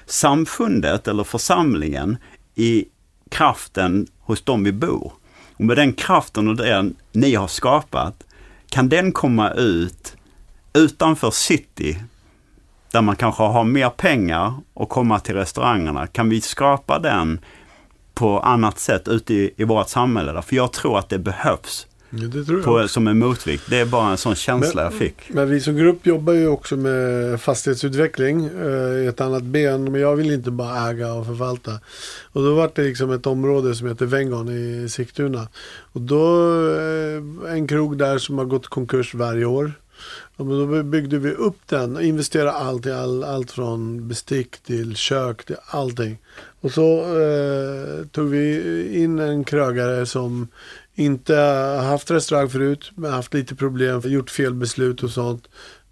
samfundet 0.08 1.08
eller 1.08 1.24
församlingen 1.24 2.18
i 2.56 2.86
kraften 3.30 4.08
hos 4.20 4.42
dem 4.42 4.64
vi 4.64 4.72
bor. 4.72 5.14
Och 5.54 5.66
med 5.66 5.78
den 5.78 5.94
kraften 5.94 6.48
och 6.48 6.56
den 6.56 6.96
ni 7.12 7.36
har 7.36 7.48
skapat, 7.48 8.24
kan 8.70 8.90
den 8.90 9.12
komma 9.12 9.52
ut 9.52 10.18
utanför 10.74 11.32
city, 11.32 12.00
där 12.92 13.02
man 13.02 13.16
kanske 13.16 13.44
har 13.44 13.64
mer 13.64 13.90
pengar 13.90 14.54
och 14.74 14.90
komma 14.90 15.20
till 15.20 15.36
restaurangerna. 15.36 16.08
Kan 16.08 16.30
vi 16.30 16.42
skapa 16.42 17.00
den 17.00 17.40
på 18.14 18.40
annat 18.40 18.80
sätt 18.80 19.08
ute 19.08 19.34
i, 19.34 19.54
i 19.58 19.64
vårt 19.64 19.90
samhälle? 19.90 20.42
För 20.42 20.56
jag 20.56 20.74
tror 20.74 21.00
att 21.00 21.10
det 21.10 21.20
behövs. 21.20 21.88
Ja, 22.10 22.64
på, 22.64 22.88
som 22.88 23.08
en 23.08 23.20
motvikt. 23.20 23.64
Det 23.70 23.80
är 23.80 23.86
bara 23.86 24.12
en 24.12 24.18
sån 24.18 24.36
känsla 24.36 24.84
men, 24.84 24.92
jag 24.92 24.94
fick. 24.94 25.30
Men 25.30 25.50
vi 25.50 25.62
som 25.62 25.76
grupp 25.76 26.06
jobbar 26.06 26.34
ju 26.34 26.48
också 26.48 26.76
med 26.78 27.42
fastighetsutveckling 27.42 28.46
i 28.46 29.04
eh, 29.04 29.10
ett 29.10 29.22
annat 29.22 29.44
ben. 29.44 29.92
Men 29.92 30.02
jag 30.02 30.16
vill 30.16 30.32
inte 30.32 30.52
bara 30.52 30.90
äga 30.90 31.14
och 31.14 31.26
förvalta. 31.26 31.72
Och 32.34 32.44
då 32.44 32.56
var 32.56 32.72
det 32.76 32.84
liksom 32.84 33.12
ett 33.12 33.28
område 33.28 33.76
som 33.76 33.88
heter 33.88 34.06
Vengon 34.06 34.50
i 34.50 34.90
Sigtuna. 34.90 35.48
Och 35.94 36.02
då 36.02 36.50
eh, 36.76 37.54
en 37.54 37.68
krog 37.68 37.98
där 37.98 38.18
som 38.18 38.38
har 38.38 38.46
gått 38.46 38.68
konkurs 38.68 39.14
varje 39.14 39.46
år. 39.46 39.72
Och 40.36 40.46
då 40.46 40.84
byggde 40.84 41.18
vi 41.18 41.32
upp 41.32 41.58
den 41.66 41.96
och 41.96 42.04
investerade 42.04 42.52
allt 42.52 42.86
i 42.86 42.92
all, 42.92 43.24
allt 43.24 43.52
från 43.52 44.08
bestick 44.08 44.58
till 44.58 44.96
kök 44.96 45.46
till 45.46 45.56
allting. 45.70 46.18
Och 46.62 46.72
så 46.72 47.00
eh, 47.00 48.06
tog 48.12 48.30
vi 48.30 49.04
in 49.04 49.20
en 49.20 49.44
krögare 49.44 50.06
som 50.06 50.48
inte 50.98 51.36
haft 51.84 52.12
restaurang 52.12 52.50
förut, 52.50 52.92
men 52.96 53.14
haft 53.14 53.34
lite 53.34 53.56
problem, 53.56 54.02
gjort 54.04 54.30
fel 54.30 54.54
beslut 54.54 55.04
och 55.04 55.10
sånt. 55.10 55.48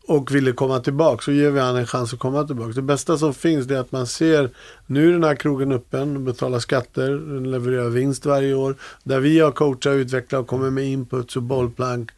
Och 0.08 0.36
ville 0.36 0.52
komma 0.52 0.80
tillbaka, 0.80 1.22
så 1.22 1.32
ger 1.32 1.52
vi 1.52 1.60
han 1.60 1.76
en 1.76 1.88
chans 1.88 2.14
att 2.14 2.20
komma 2.20 2.44
tillbaka. 2.44 2.72
Det 2.72 2.82
bästa 2.82 3.18
som 3.18 3.34
finns 3.34 3.72
är 3.72 3.78
att 3.78 3.92
man 3.92 4.08
ser, 4.08 4.50
nu 4.86 5.08
är 5.08 5.12
den 5.12 5.24
här 5.24 5.36
krogen 5.36 5.72
öppen, 5.72 6.26
betalar 6.26 6.60
skatter, 6.60 7.10
den 7.10 7.52
levererar 7.52 7.90
vinst 7.90 8.26
varje 8.26 8.54
år. 8.54 8.76
Där 9.04 9.20
vi 9.20 9.40
har 9.40 9.52
coachat, 9.52 9.94
utvecklat 9.94 10.42
och 10.42 10.48
kommer 10.48 10.70
med 10.70 10.86
inputs 10.86 11.36
och 11.36 11.44
bollplank 11.44 12.12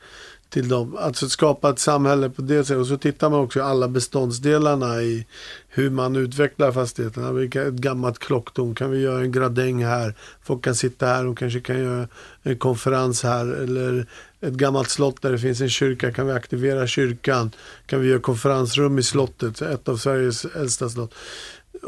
till 0.50 0.70
dem. 0.70 0.98
Alltså 1.00 1.30
skapa 1.30 1.70
ett 1.70 1.80
samhälle 1.80 2.30
på 2.30 2.42
det 2.42 2.64
sättet. 2.64 2.78
Och 2.78 2.88
så 2.88 2.98
tittar 2.98 3.30
man 3.30 3.40
också 3.40 3.64
alla 3.64 3.88
beståndsdelarna 3.88 5.02
i 5.02 5.26
hur 5.68 5.90
man 5.90 6.16
utvecklar 6.16 6.72
fastigheterna. 6.72 7.42
Ett 7.42 7.74
gammalt 7.74 8.20
klocktorn, 8.20 8.76
kan 8.76 8.92
vi 8.92 9.00
göra 9.00 9.22
en 9.22 9.32
gradäng 9.32 9.86
här? 9.86 10.16
Folk 10.44 10.64
kan 10.64 10.76
sitta 10.76 11.06
här 11.06 11.28
och 11.28 11.38
kanske 11.38 11.60
kan 11.60 11.80
göra 11.80 12.08
en 12.44 12.58
konferens 12.58 13.24
här. 13.24 13.46
Eller 13.46 14.06
ett 14.42 14.54
gammalt 14.54 14.90
slott 14.90 15.22
där 15.22 15.32
det 15.32 15.40
finns 15.40 15.62
en 15.62 15.70
kyrka, 15.70 16.14
kan 16.14 16.28
vi 16.28 16.34
aktivera 16.34 16.88
kyrkan? 16.88 17.52
Kan 17.86 18.02
vi 18.02 18.08
göra 18.08 18.20
konferensrum 18.20 19.00
i 19.00 19.04
slottet, 19.04 19.62
ett 19.62 19.90
av 19.90 19.98
Sveriges 19.98 20.46
äldsta 20.46 20.90
slott? 20.90 21.14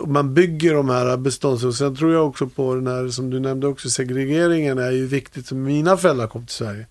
man 0.06 0.34
bygger 0.34 0.74
de 0.74 0.90
här 0.90 1.18
bestånds... 1.18 1.78
sen 1.78 1.96
tror 1.96 2.14
jag 2.14 2.28
också 2.28 2.48
på 2.48 2.76
den 2.76 2.88
här, 2.88 3.08
som 3.08 3.30
du 3.30 3.40
nämnde 3.40 3.68
också, 3.68 3.90
segregeringen 3.90 4.78
är 4.78 4.92
ju 4.92 5.08
viktigt. 5.08 5.52
Mina 5.52 5.98
föräldrar 5.98 6.28
kom 6.28 6.46
till 6.46 6.56
Sverige. 6.56 6.86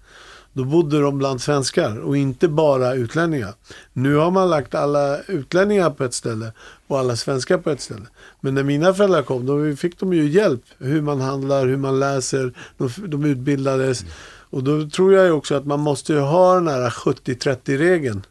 Då 0.58 0.64
bodde 0.64 1.00
de 1.00 1.18
bland 1.18 1.40
svenskar 1.40 1.98
och 1.98 2.16
inte 2.16 2.48
bara 2.48 2.94
utlänningar. 2.94 3.54
Nu 3.92 4.14
har 4.14 4.30
man 4.30 4.50
lagt 4.50 4.74
alla 4.74 5.18
utlänningar 5.22 5.90
på 5.90 6.04
ett 6.04 6.14
ställe 6.14 6.52
och 6.86 6.98
alla 6.98 7.16
svenskar 7.16 7.58
på 7.58 7.70
ett 7.70 7.80
ställe. 7.80 8.06
Men 8.40 8.54
när 8.54 8.62
mina 8.62 8.94
föräldrar 8.94 9.22
kom 9.22 9.46
då 9.46 9.76
fick 9.76 10.00
de 10.00 10.12
ju 10.12 10.28
hjälp. 10.28 10.62
Hur 10.78 11.02
man 11.02 11.20
handlar, 11.20 11.66
hur 11.66 11.76
man 11.76 12.00
läser. 12.00 12.52
De, 12.76 12.90
de 13.08 13.24
utbildades. 13.24 14.04
Och 14.50 14.64
då 14.64 14.90
tror 14.90 15.14
jag 15.14 15.36
också 15.36 15.54
att 15.54 15.66
man 15.66 15.80
måste 15.80 16.14
ha 16.14 16.54
den 16.54 16.68
här 16.68 16.90
70-30-regeln. 16.90 18.22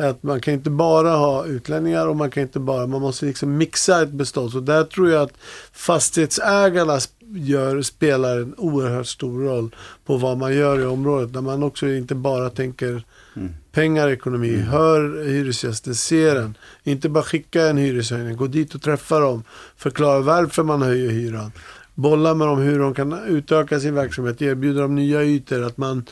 Att 0.00 0.22
man 0.22 0.40
kan 0.40 0.54
inte 0.54 0.70
bara 0.70 1.10
ha 1.10 1.46
utlänningar 1.46 2.06
och 2.06 2.16
man 2.16 2.30
kan 2.30 2.42
inte 2.42 2.60
bara, 2.60 2.86
man 2.86 3.00
måste 3.00 3.26
liksom 3.26 3.56
mixa 3.56 4.02
ett 4.02 4.10
bestånd. 4.10 4.52
Så 4.52 4.60
där 4.60 4.84
tror 4.84 5.10
jag 5.10 5.22
att 5.22 5.32
fastighetsägarna 5.72 6.98
gör, 7.34 7.82
spelar 7.82 8.38
en 8.38 8.54
oerhört 8.56 9.06
stor 9.06 9.44
roll 9.44 9.76
på 10.04 10.16
vad 10.16 10.38
man 10.38 10.56
gör 10.56 10.80
i 10.80 10.84
området. 10.84 11.34
När 11.34 11.40
man 11.40 11.62
också 11.62 11.88
inte 11.88 12.14
bara 12.14 12.50
tänker 12.50 13.04
mm. 13.36 13.54
pengar, 13.72 14.08
ekonomi. 14.08 14.54
Mm. 14.54 14.66
Hör 14.66 15.24
hyresgästen, 15.24 15.94
ser 15.94 16.34
den. 16.34 16.56
Inte 16.82 17.08
bara 17.08 17.24
skicka 17.24 17.66
en 17.66 17.76
hyreshöjning. 17.76 18.36
Gå 18.36 18.46
dit 18.46 18.74
och 18.74 18.82
träffa 18.82 19.20
dem. 19.20 19.44
Förklara 19.76 20.20
varför 20.20 20.62
man 20.62 20.82
höjer 20.82 21.10
hyran. 21.10 21.52
Bolla 21.94 22.34
med 22.34 22.46
dem 22.46 22.58
hur 22.58 22.78
de 22.78 22.94
kan 22.94 23.24
utöka 23.28 23.80
sin 23.80 23.94
verksamhet. 23.94 24.42
Erbjuda 24.42 24.80
dem 24.80 24.94
nya 24.94 25.22
ytor. 25.22 25.62
Att 25.62 25.76
man 25.76 26.04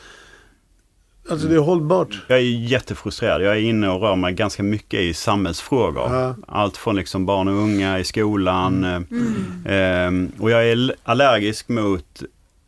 Alltså 1.29 1.47
det 1.47 1.55
är 1.55 1.59
hållbart. 1.59 2.21
Jag 2.27 2.37
är 2.37 2.43
jättefrustrerad. 2.43 3.41
Jag 3.41 3.55
är 3.55 3.61
inne 3.61 3.89
och 3.89 4.01
rör 4.01 4.15
mig 4.15 4.33
ganska 4.33 4.63
mycket 4.63 4.99
i 4.99 5.13
samhällsfrågor. 5.13 6.13
Ja. 6.13 6.35
Allt 6.47 6.77
från 6.77 6.95
liksom 6.95 7.25
barn 7.25 7.47
och 7.47 7.53
unga 7.53 7.99
i 7.99 8.03
skolan. 8.03 8.83
Mm. 8.83 9.65
Eh, 9.65 10.41
och 10.41 10.51
jag 10.51 10.67
är 10.69 10.95
allergisk 11.03 11.69
mot 11.69 12.23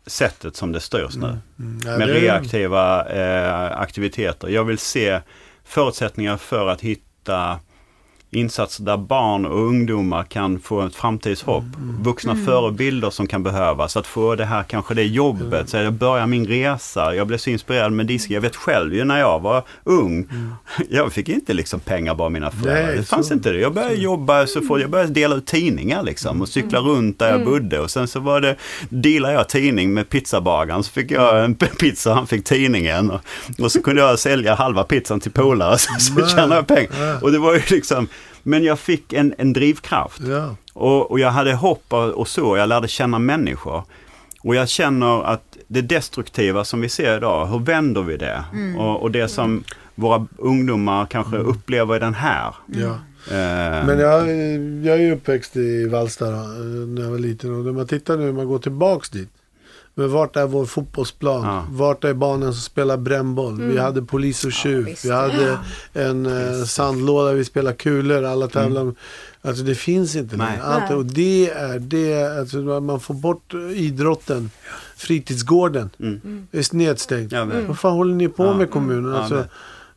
sättet 0.06 0.56
som 0.56 0.72
det 0.72 0.80
styrs 0.80 1.16
nu. 1.16 1.28
Mm. 1.28 1.40
Mm. 1.60 1.80
Ja, 1.86 1.98
med 1.98 2.08
reaktiva 2.08 3.06
eh, 3.10 3.82
aktiviteter. 3.82 4.48
Jag 4.48 4.64
vill 4.64 4.78
se 4.78 5.20
förutsättningar 5.64 6.38
för 6.38 6.68
att 6.68 6.82
hitta 6.82 7.60
insatser 8.32 8.84
där 8.84 8.98
barn 8.98 9.46
och 9.46 9.60
ungdomar 9.60 10.24
kan 10.24 10.60
få 10.60 10.82
ett 10.82 10.96
framtidshopp. 10.96 11.64
Mm. 11.64 11.90
mm. 11.90 12.04
Vuxna 12.04 12.32
mm. 12.32 12.46
förebilder 12.46 13.10
som 13.10 13.28
kan 13.28 13.44
behövas. 13.44 13.98
Att 13.98 14.08
få 14.08 14.36
det 14.36 14.46
här, 14.46 14.64
kanske 14.64 14.94
det 14.94 15.04
jobbet. 15.04 15.54
Mm. 15.54 15.68
Så 15.68 15.78
jag 15.78 15.94
börjar 15.94 16.28
min 16.28 16.48
resa. 16.48 17.16
Jag 17.16 17.28
blev 17.28 17.38
så 17.38 17.50
inspirerad 17.50 17.92
med 17.92 18.06
disk. 18.06 18.30
Jag 18.30 18.42
vet 18.42 18.56
själv 18.56 18.94
ju 18.94 19.04
när 19.04 19.20
jag 19.20 19.40
var 19.40 19.64
ung. 19.84 20.28
Mm. 20.32 20.54
Jag 20.90 21.14
fick 21.14 21.30
inte 21.30 21.54
liksom 21.54 21.80
pengar 21.80 22.16
bara 22.16 22.30
mina 22.30 22.52
föräldrar. 22.52 22.96
Det 22.96 23.04
fanns 23.04 23.28
så. 23.28 23.34
inte 23.34 23.52
det. 23.52 23.60
Jag 23.60 23.74
började 23.74 23.96
så. 23.96 24.02
jobba 24.02 24.48
så 24.48 24.62
fort. 24.62 24.82
Jag 24.82 24.90
började 24.90 25.14
dela 25.14 25.36
ut 25.36 25.46
tidningar 25.46 26.04
liksom. 26.04 26.42
Och 26.42 26.50
cykla 26.50 26.80
mm. 26.80 26.92
runt 26.92 27.20
där 27.20 27.32
jag 27.32 27.46
bodde. 27.46 27.80
Och 27.80 27.92
sen 27.92 28.08
så 28.08 28.20
var 28.20 28.42
det, 28.42 28.56
dealade 28.90 29.34
jag 29.34 29.50
tidning 29.50 29.94
med 29.94 30.10
pizzabagaren. 30.10 30.84
Så 30.84 30.92
fick 30.92 31.12
jag 31.12 31.46
en 31.46 31.56
pizza, 31.80 32.14
han 32.14 32.28
fick 32.28 32.44
tidningen. 32.44 33.12
Och, 33.12 33.22
och 33.60 33.72
så 33.72 33.82
kunde 33.82 34.02
jag 34.02 34.20
sälja 34.20 34.56
halva 34.56 34.84
pizzan 34.84 35.20
till 35.20 35.32
polare. 35.32 35.78
Så, 35.82 36.00
så 36.00 36.28
tjänade 36.28 36.56
jag 36.56 36.68
pengar. 36.68 37.24
Och 37.24 37.32
det 37.32 37.40
var 37.40 37.54
ju 37.54 37.62
liksom 37.70 38.08
men 38.44 38.64
jag 38.64 38.80
fick 38.80 39.14
en, 39.14 39.34
en 39.38 39.54
drivkraft. 39.54 40.22
Ja. 40.22 40.56
Och, 40.74 41.12
och, 41.12 41.20
jag 41.20 41.32
hade 41.32 41.54
hopp 41.54 41.94
och 41.94 42.28
så, 42.28 42.58
jag 42.58 42.70
lärde 42.70 42.88
känna 42.88 43.20
människor. 43.20 43.84
Och 44.44 44.56
jag 44.56 44.70
känner 44.70 45.24
att 45.24 45.58
det 45.68 45.82
destruktiva 45.82 46.64
som 46.64 46.82
vi 46.82 46.90
ser 46.90 47.18
idag, 47.18 47.48
hur 47.48 47.60
vänder 47.60 48.02
vi 48.02 48.18
det? 48.18 48.44
Mm. 48.54 48.78
Och, 48.78 49.02
och, 49.02 49.12
det 49.12 49.28
som 49.28 49.64
våra 49.96 50.28
ungdomar 50.38 51.06
kanske 51.06 51.36
mm. 51.36 51.48
upplever 51.48 51.96
i 51.96 52.00
den 52.00 52.14
här. 52.14 52.56
Ja. 52.66 53.00
Uh, 53.28 53.86
Men 53.88 54.00
jag, 54.00 54.28
jag 54.86 54.96
är 54.96 55.02
ju 55.02 55.14
uppväxt 55.14 55.58
i 55.58 55.88
Vallsta 55.88 56.26
när 56.26 57.02
jag 57.02 57.12
var 57.12 57.20
liten 57.20 57.56
och 57.56 57.66
när 57.66 57.72
man 57.72 57.88
tittar 57.88 58.18
nu, 58.18 58.26
när 58.26 58.32
man 58.32 58.48
går 58.48 58.60
tillbaks 58.60 59.10
dit. 59.10 59.30
Men 60.02 60.12
vart 60.12 60.36
är 60.36 60.48
vår 60.48 60.66
fotbollsplan? 60.66 61.44
Ja. 61.44 61.66
Vart 61.70 62.04
är 62.04 62.14
barnen 62.14 62.54
som 62.54 62.62
spelar 62.62 62.98
brännboll? 62.98 63.54
Mm. 63.54 63.70
Vi 63.70 63.78
hade 63.78 64.02
polis 64.02 64.46
och 64.46 64.52
tjuv. 64.52 64.88
Ja, 64.88 64.96
vi 65.04 65.12
hade 65.14 65.58
en 65.94 66.26
eh, 66.26 66.64
sandlåda, 66.66 67.34
vi 67.34 67.46
spelade 67.46 67.76
kulor, 67.76 68.24
alla 68.24 68.48
tävlade. 68.48 68.82
Mm. 68.82 68.96
Alltså 69.42 69.64
det 69.64 69.76
finns 69.76 70.16
inte 70.16 70.36
längre. 70.36 70.64
Allt, 70.64 70.92
och 70.92 71.06
det 71.06 71.50
är 71.50 71.80
det, 71.80 72.40
alltså 72.40 72.58
man 72.58 73.00
får 73.00 73.14
bort 73.14 73.54
idrotten. 73.76 74.52
Fritidsgården 74.96 75.90
mm. 76.00 76.48
är 76.52 76.76
nedstängt. 76.76 77.32
Ja, 77.32 77.48
Vad 77.68 77.80
fan 77.80 77.94
håller 77.94 78.16
ni 78.16 78.28
på 78.28 78.54
med 78.54 78.72
kommunen? 78.72 79.16
Alltså, 79.16 79.44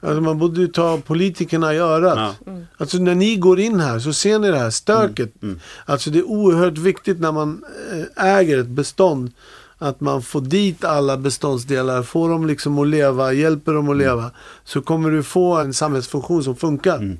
Alltså 0.01 0.21
man 0.21 0.39
borde 0.39 0.61
ju 0.61 0.67
ta 0.67 1.01
politikerna 1.07 1.75
i 1.75 1.79
örat. 1.79 2.19
Ja. 2.19 2.53
Mm. 2.53 2.67
Alltså 2.77 2.99
när 2.99 3.15
ni 3.15 3.37
går 3.37 3.61
in 3.61 3.81
här 3.81 3.99
så 3.99 4.13
ser 4.13 4.39
ni 4.39 4.51
det 4.51 4.59
här 4.59 4.71
stöket. 4.71 5.43
Mm. 5.43 5.53
Mm. 5.55 5.61
Alltså 5.85 6.11
det 6.11 6.19
är 6.19 6.29
oerhört 6.29 6.79
viktigt 6.79 7.21
när 7.21 7.33
man 7.33 7.65
eh, 8.17 8.27
äger 8.27 8.59
ett 8.59 8.69
bestånd 8.69 9.33
att 9.79 10.01
man 10.01 10.23
får 10.23 10.41
dit 10.41 10.85
alla 10.85 11.17
beståndsdelar, 11.17 12.03
får 12.03 12.29
dem 12.29 12.47
liksom 12.47 12.79
att 12.79 12.89
leva, 12.89 13.33
hjälper 13.33 13.73
dem 13.73 13.89
att 13.89 13.97
leva. 13.97 14.31
Så 14.65 14.83
kommer 14.83 15.11
du 15.11 15.23
få 15.23 15.57
en 15.57 15.75
samhällsfunktion 15.75 16.45
som 16.45 16.57
funkar. 16.57 16.97
Mm. 16.97 17.19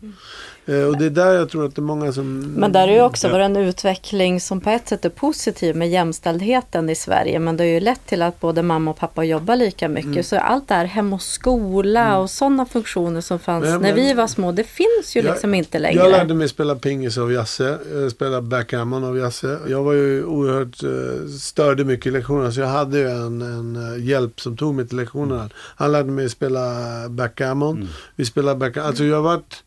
Eh, 0.67 0.85
och 0.85 0.99
det 0.99 1.07
är 1.07 1.11
där 1.11 1.35
jag 1.35 1.51
tror 1.51 1.65
att 1.65 1.75
det 1.75 1.81
är 1.81 1.83
många 1.83 2.13
som... 2.13 2.41
Men 2.41 2.73
där 2.73 2.89
är 2.89 2.93
ju 2.93 3.03
också 3.03 3.29
varit 3.29 3.45
en 3.45 3.57
utveckling 3.57 4.41
som 4.41 4.61
på 4.61 4.71
ett 4.71 4.89
sätt 4.89 5.05
är 5.05 5.09
positiv 5.09 5.77
med 5.77 5.91
jämställdheten 5.91 6.91
i 6.91 6.95
Sverige. 6.95 7.39
Men 7.39 7.57
det 7.57 7.65
har 7.65 7.69
ju 7.69 7.81
lett 7.81 8.07
till 8.07 8.23
att 8.23 8.41
både 8.41 8.63
mamma 8.63 8.91
och 8.91 8.97
pappa 8.97 9.25
jobbar 9.25 9.57
lika 9.57 9.89
mycket. 9.89 10.07
Mm. 10.07 10.25
Så 10.25 10.37
allt 10.37 10.69
det 10.69 10.75
här 10.75 10.85
hem 10.85 11.13
och 11.13 11.23
skola 11.23 12.07
mm. 12.07 12.21
och 12.21 12.31
sådana 12.31 12.67
funktioner 12.67 13.21
som 13.21 13.39
fanns 13.39 13.65
men, 13.65 13.83
när 13.83 13.93
vi 13.93 14.15
var 14.15 14.27
små, 14.27 14.53
det 14.53 14.65
finns 14.65 15.17
ju 15.17 15.21
jag, 15.21 15.31
liksom 15.31 15.55
inte 15.55 15.79
längre. 15.79 16.03
Jag 16.03 16.11
lärde 16.11 16.35
mig 16.35 16.49
spela 16.49 16.75
pingis 16.75 17.19
av 17.19 17.33
Jasse, 17.33 17.79
spela 18.11 18.43
backgammon 18.43 19.05
av 19.05 19.19
Jasse. 19.19 19.59
Jag 19.69 19.83
var 19.83 19.93
ju 19.93 20.25
oerhört, 20.25 20.83
uh, 20.83 21.29
störde 21.29 21.85
mycket 21.85 22.07
i 22.07 22.11
lektionerna 22.11 22.53
så 22.53 22.61
jag 22.61 22.69
hade 22.69 22.99
ju 22.99 23.09
en, 23.09 23.43
en 23.43 23.97
hjälp 24.05 24.41
som 24.41 24.57
tog 24.57 24.75
mig 24.75 24.89
till 24.89 24.97
lektionerna. 24.97 25.51
Han 25.77 25.93
lärde 25.93 26.11
mig 26.11 26.31
spela 26.31 26.63
backgammon. 27.09 27.77
Mm. 27.77 27.89
Vi 28.17 28.25
spelade 28.25 28.59
backgammon. 28.59 28.89
Alltså 28.89 29.05
jag 29.05 29.17
har 29.17 29.23
varit 29.23 29.65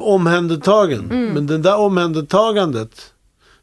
omhändertagen. 0.00 1.10
Mm. 1.10 1.34
Men 1.34 1.46
det 1.46 1.58
där 1.58 1.76
omhändertagandet 1.76 3.12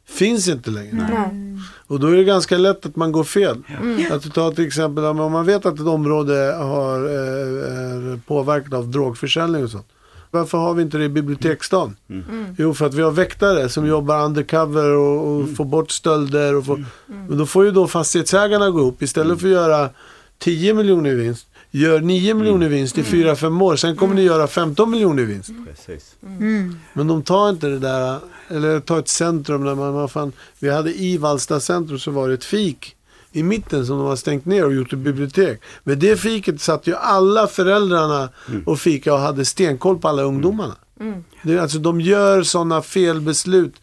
finns 0.08 0.48
inte 0.48 0.70
längre. 0.70 1.04
Mm. 1.06 1.60
Och 1.86 2.00
då 2.00 2.06
är 2.06 2.16
det 2.16 2.24
ganska 2.24 2.58
lätt 2.58 2.86
att 2.86 2.96
man 2.96 3.12
går 3.12 3.24
fel. 3.24 3.62
Mm. 3.80 4.12
Att 4.12 4.22
du 4.22 4.30
tar 4.30 4.52
till 4.52 4.66
exempel 4.66 5.04
om 5.04 5.32
man 5.32 5.46
vet 5.46 5.66
att 5.66 5.74
ett 5.74 5.86
område 5.86 6.56
har, 6.58 7.04
eh, 7.04 8.12
är 8.12 8.20
påverkat 8.26 8.72
av 8.72 8.88
drogförsäljning 8.88 9.64
och 9.64 9.70
sånt. 9.70 9.88
Varför 10.30 10.58
har 10.58 10.74
vi 10.74 10.82
inte 10.82 10.98
det 10.98 11.04
i 11.04 11.08
biblioteksdagen? 11.08 11.96
Mm. 12.10 12.24
mm. 12.30 12.54
Jo, 12.58 12.74
för 12.74 12.86
att 12.86 12.94
vi 12.94 13.02
har 13.02 13.10
väktare 13.10 13.68
som 13.68 13.86
jobbar 13.86 14.24
undercover 14.24 14.90
och, 14.90 15.28
och 15.28 15.40
mm. 15.40 15.54
får 15.54 15.64
bort 15.64 15.90
stölder. 15.90 16.54
Och 16.54 16.66
får, 16.66 16.74
mm. 16.74 16.86
Men 17.28 17.38
då 17.38 17.46
får 17.46 17.64
ju 17.64 17.70
då 17.70 17.86
fastighetsägarna 17.86 18.70
gå 18.70 18.80
upp 18.80 19.02
istället 19.02 19.40
för 19.40 19.46
att 19.46 19.52
göra 19.52 19.90
10 20.38 20.74
miljoner 20.74 21.10
i 21.10 21.14
vinst 21.14 21.47
gör 21.70 22.00
9 22.00 22.34
miljoner 22.34 22.66
i 22.66 22.68
vinst 22.68 22.98
i 22.98 23.02
4-5 23.02 23.46
mm. 23.46 23.62
år. 23.62 23.76
Sen 23.76 23.96
kommer 23.96 24.14
ni 24.14 24.22
göra 24.22 24.46
15 24.46 24.90
miljoner 24.90 25.22
i 25.22 25.26
vinst. 25.26 25.50
Precis. 25.66 26.16
Mm. 26.22 26.78
Men 26.92 27.06
de 27.06 27.22
tar 27.22 27.50
inte 27.50 27.66
det 27.66 27.78
där, 27.78 28.18
eller 28.48 28.80
tar 28.80 28.98
ett 28.98 29.08
centrum 29.08 29.64
där 29.64 29.74
man, 29.74 29.94
man 29.94 30.08
fan, 30.08 30.32
vi 30.58 30.70
hade 30.70 30.94
i 30.94 31.18
Vallsta 31.18 31.60
centrum 31.60 31.98
så 31.98 32.10
var 32.10 32.28
det 32.28 32.34
ett 32.34 32.44
fik 32.44 32.94
i 33.32 33.42
mitten 33.42 33.86
som 33.86 33.98
de 33.98 34.06
har 34.06 34.16
stängt 34.16 34.44
ner 34.44 34.64
och 34.64 34.74
gjort 34.74 34.92
ett 34.92 34.98
bibliotek. 34.98 35.60
Med 35.84 35.98
det 35.98 36.16
fiket 36.16 36.60
satt 36.60 36.86
ju 36.86 36.94
alla 36.94 37.46
föräldrarna 37.46 38.28
mm. 38.48 38.62
och 38.66 38.80
fika 38.80 39.14
och 39.14 39.20
hade 39.20 39.44
stenkoll 39.44 39.98
på 39.98 40.08
alla 40.08 40.22
ungdomarna. 40.22 40.76
Mm. 41.00 41.24
Det, 41.42 41.58
alltså 41.58 41.78
de 41.78 42.00
gör 42.00 42.42
sådana 42.42 42.82
felbeslut. 42.82 43.74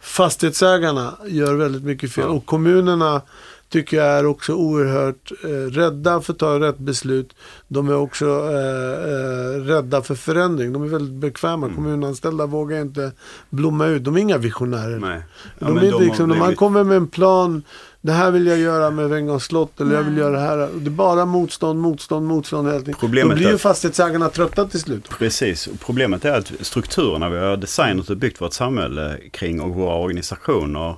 Fastighetsägarna 0.00 1.14
gör 1.26 1.54
väldigt 1.54 1.82
mycket 1.82 2.12
fel. 2.12 2.24
Och 2.24 2.46
kommunerna 2.46 3.22
tycker 3.70 3.96
jag 3.96 4.06
är 4.06 4.26
också 4.26 4.54
oerhört 4.54 5.32
eh, 5.44 5.48
rädda 5.48 6.20
för 6.20 6.32
att 6.32 6.38
ta 6.38 6.60
rätt 6.60 6.78
beslut. 6.78 7.36
De 7.68 7.88
är 7.88 7.96
också 7.96 8.26
eh, 8.26 9.10
eh, 9.12 9.60
rädda 9.64 10.02
för 10.02 10.14
förändring. 10.14 10.72
De 10.72 10.82
är 10.82 10.88
väldigt 10.88 11.14
bekväma. 11.14 11.66
Mm. 11.66 11.76
Kommunanställda 11.76 12.46
vågar 12.46 12.80
inte 12.80 13.12
blomma 13.50 13.86
ut. 13.86 14.04
De 14.04 14.16
är 14.16 14.20
inga 14.20 14.38
visionärer. 14.38 14.98
Nej. 14.98 15.22
Ja, 15.58 15.66
de 15.66 15.76
är 15.76 15.90
de 15.90 16.04
liksom, 16.04 16.28
när 16.28 16.36
man 16.36 16.56
kommer 16.56 16.84
med 16.84 16.96
en 16.96 17.08
plan. 17.08 17.62
Det 18.02 18.12
här 18.12 18.30
vill 18.30 18.46
jag 18.46 18.58
göra 18.58 18.90
med 18.90 19.08
Vengåns 19.08 19.44
slott 19.44 19.80
eller 19.80 19.90
Nej. 19.90 19.98
jag 19.98 20.04
vill 20.04 20.16
göra 20.18 20.32
det 20.32 20.40
här. 20.40 20.56
Det 20.74 20.86
är 20.86 20.90
bara 20.90 21.24
motstånd, 21.24 21.80
motstånd, 21.80 22.26
motstånd. 22.26 22.96
Problemet 23.00 23.30
Då 23.30 23.36
blir 23.36 23.50
ju 23.50 23.58
fastighetsägarna 23.58 24.28
trötta 24.28 24.64
till 24.64 24.80
slut. 24.80 25.08
Precis. 25.18 25.68
Problemet 25.86 26.24
är 26.24 26.38
att 26.38 26.52
strukturerna 26.60 27.28
vi 27.28 27.38
har 27.38 27.56
designat 27.56 28.10
och 28.10 28.16
byggt 28.16 28.40
vårt 28.40 28.52
samhälle 28.52 29.18
kring 29.32 29.60
och 29.60 29.74
våra 29.74 29.94
organisationer 29.94 30.96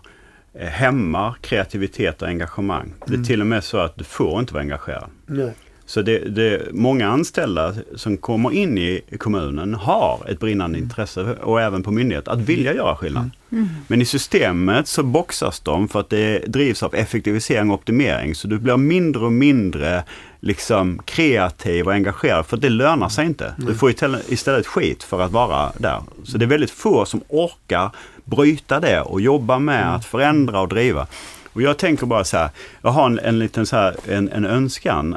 hämmar 0.58 1.34
kreativitet 1.40 2.22
och 2.22 2.28
engagemang. 2.28 2.86
Mm. 2.86 2.98
Det 3.06 3.12
är 3.12 3.14
mm. 3.14 3.26
till 3.26 3.40
och 3.40 3.46
med 3.46 3.64
så 3.64 3.78
att 3.78 3.96
du 3.96 4.04
får 4.04 4.40
inte 4.40 4.54
vara 4.54 4.62
engagerad. 4.62 5.10
Nej. 5.26 5.54
Så 5.86 6.02
det, 6.02 6.18
det, 6.18 6.62
många 6.72 7.08
anställda 7.08 7.74
som 7.96 8.16
kommer 8.16 8.52
in 8.52 8.78
i 8.78 9.02
kommunen 9.18 9.74
har 9.74 10.26
ett 10.28 10.40
brinnande 10.40 10.78
mm. 10.78 10.88
intresse 10.88 11.20
och 11.42 11.60
även 11.60 11.82
på 11.82 11.90
myndighet 11.90 12.28
att 12.28 12.40
vilja 12.40 12.70
mm. 12.70 12.76
göra 12.84 12.96
skillnad. 12.96 13.30
Mm. 13.52 13.68
Men 13.86 14.02
i 14.02 14.04
systemet 14.04 14.88
så 14.88 15.02
boxas 15.02 15.60
de 15.60 15.88
för 15.88 16.00
att 16.00 16.10
det 16.10 16.38
drivs 16.38 16.82
av 16.82 16.94
effektivisering 16.94 17.70
och 17.70 17.74
optimering. 17.74 18.34
Så 18.34 18.48
du 18.48 18.58
blir 18.58 18.76
mindre 18.76 19.24
och 19.24 19.32
mindre 19.32 20.04
liksom 20.40 20.98
kreativ 21.04 21.86
och 21.86 21.92
engagerad 21.92 22.46
för 22.46 22.56
det 22.56 22.68
lönar 22.68 23.08
sig 23.08 23.26
inte. 23.26 23.54
Du 23.58 23.74
får 23.74 23.90
istället 24.28 24.66
skit 24.66 25.02
för 25.02 25.20
att 25.20 25.32
vara 25.32 25.72
där. 25.78 26.00
Så 26.24 26.38
det 26.38 26.44
är 26.44 26.46
väldigt 26.46 26.70
få 26.70 27.04
som 27.04 27.20
orkar 27.28 27.90
bryta 28.24 28.80
det 28.80 29.00
och 29.00 29.20
jobba 29.20 29.58
med 29.58 29.82
mm. 29.82 29.94
att 29.94 30.04
förändra 30.04 30.60
och 30.60 30.68
driva. 30.68 31.06
Och 31.52 31.62
jag 31.62 31.78
tänker 31.78 32.06
bara 32.06 32.24
så 32.24 32.36
här, 32.36 32.50
jag 32.82 32.90
har 32.90 33.06
en, 33.06 33.18
en 33.18 33.38
liten 33.38 33.66
så 33.66 33.76
här, 33.76 33.96
en, 34.08 34.28
en 34.28 34.46
önskan 34.46 35.16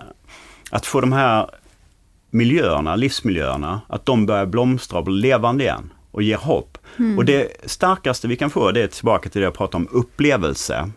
att 0.72 0.86
få 0.86 1.02
de 1.02 1.14
här 1.14 1.50
miljöerna, 2.30 2.96
livsmiljöerna, 2.96 3.82
att 3.88 4.06
de 4.06 4.26
börjar 4.26 4.46
blomstra 4.46 5.00
och 5.00 5.06
bli 5.06 5.14
levande 5.14 5.64
igen 5.64 5.94
och 6.12 6.24
ger 6.24 6.38
hopp. 6.38 6.78
Och 7.18 7.26
det 7.26 7.48
starkaste 7.66 8.28
vi 8.28 8.36
kan 8.36 8.50
få, 8.50 8.72
det 8.72 8.82
är 8.82 8.88
tillbaka 8.88 9.30
till 9.30 9.42
det 9.42 9.46
jag 9.46 9.54
pratade 9.54 9.78
om, 9.78 10.00
upplevelse. 10.00 10.92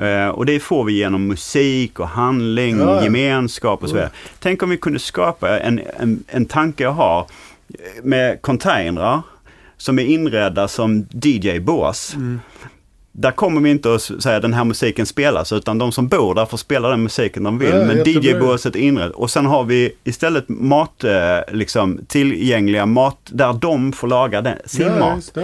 Eh, 0.00 0.28
och 0.28 0.46
det 0.46 0.60
får 0.60 0.84
vi 0.84 0.92
genom 0.92 1.26
musik 1.26 2.00
och 2.00 2.08
handling, 2.08 2.78
Ja. 2.78 3.04
gemenskap 3.04 3.82
och 3.82 3.88
så 3.88 3.94
vidare. 3.94 4.10
Tänk 4.38 4.62
om 4.62 4.70
vi 4.70 4.76
kunde 4.76 4.98
skapa 4.98 5.60
en, 5.60 5.80
en, 5.98 6.24
en 6.26 6.46
tanke 6.46 6.82
jag 6.82 6.92
har 6.92 7.26
med 8.02 8.42
containrar 8.42 9.22
som 9.80 9.98
är 9.98 10.02
inredda 10.04 10.68
som 10.68 11.06
DJ-bås. 11.10 12.16
Där 13.12 13.30
kommer 13.30 13.60
vi 13.60 13.70
inte 13.70 13.94
att 13.94 14.02
säga 14.02 14.40
den 14.40 14.52
här 14.54 14.64
musiken 14.64 15.06
spelas, 15.06 15.52
utan 15.52 15.78
de 15.78 15.92
som 15.92 16.08
bor 16.08 16.34
där 16.34 16.46
får 16.46 16.56
spela 16.58 16.88
den 16.88 17.02
musiken 17.02 17.42
de 17.42 17.58
vill. 17.58 17.68
Ja, 17.70 17.84
men. 17.84 17.96
DJ-båset 18.04 18.76
är 18.76 18.80
inrett. 18.80 19.12
Och 19.12 19.30
sen 19.30 19.46
har 19.46 19.64
vi 19.64 19.92
istället 20.04 20.48
mat, 20.48 21.04
eh, 21.04 21.38
liksom, 21.52 22.00
tillgängliga 22.08 22.86
mat 22.86 23.18
där 23.24 23.52
de 23.52 23.92
får 23.92 24.08
laga 24.08 24.40
den, 24.40 24.56
sin 24.64 24.86
Ja, 24.86 24.98
mat. 24.98 25.34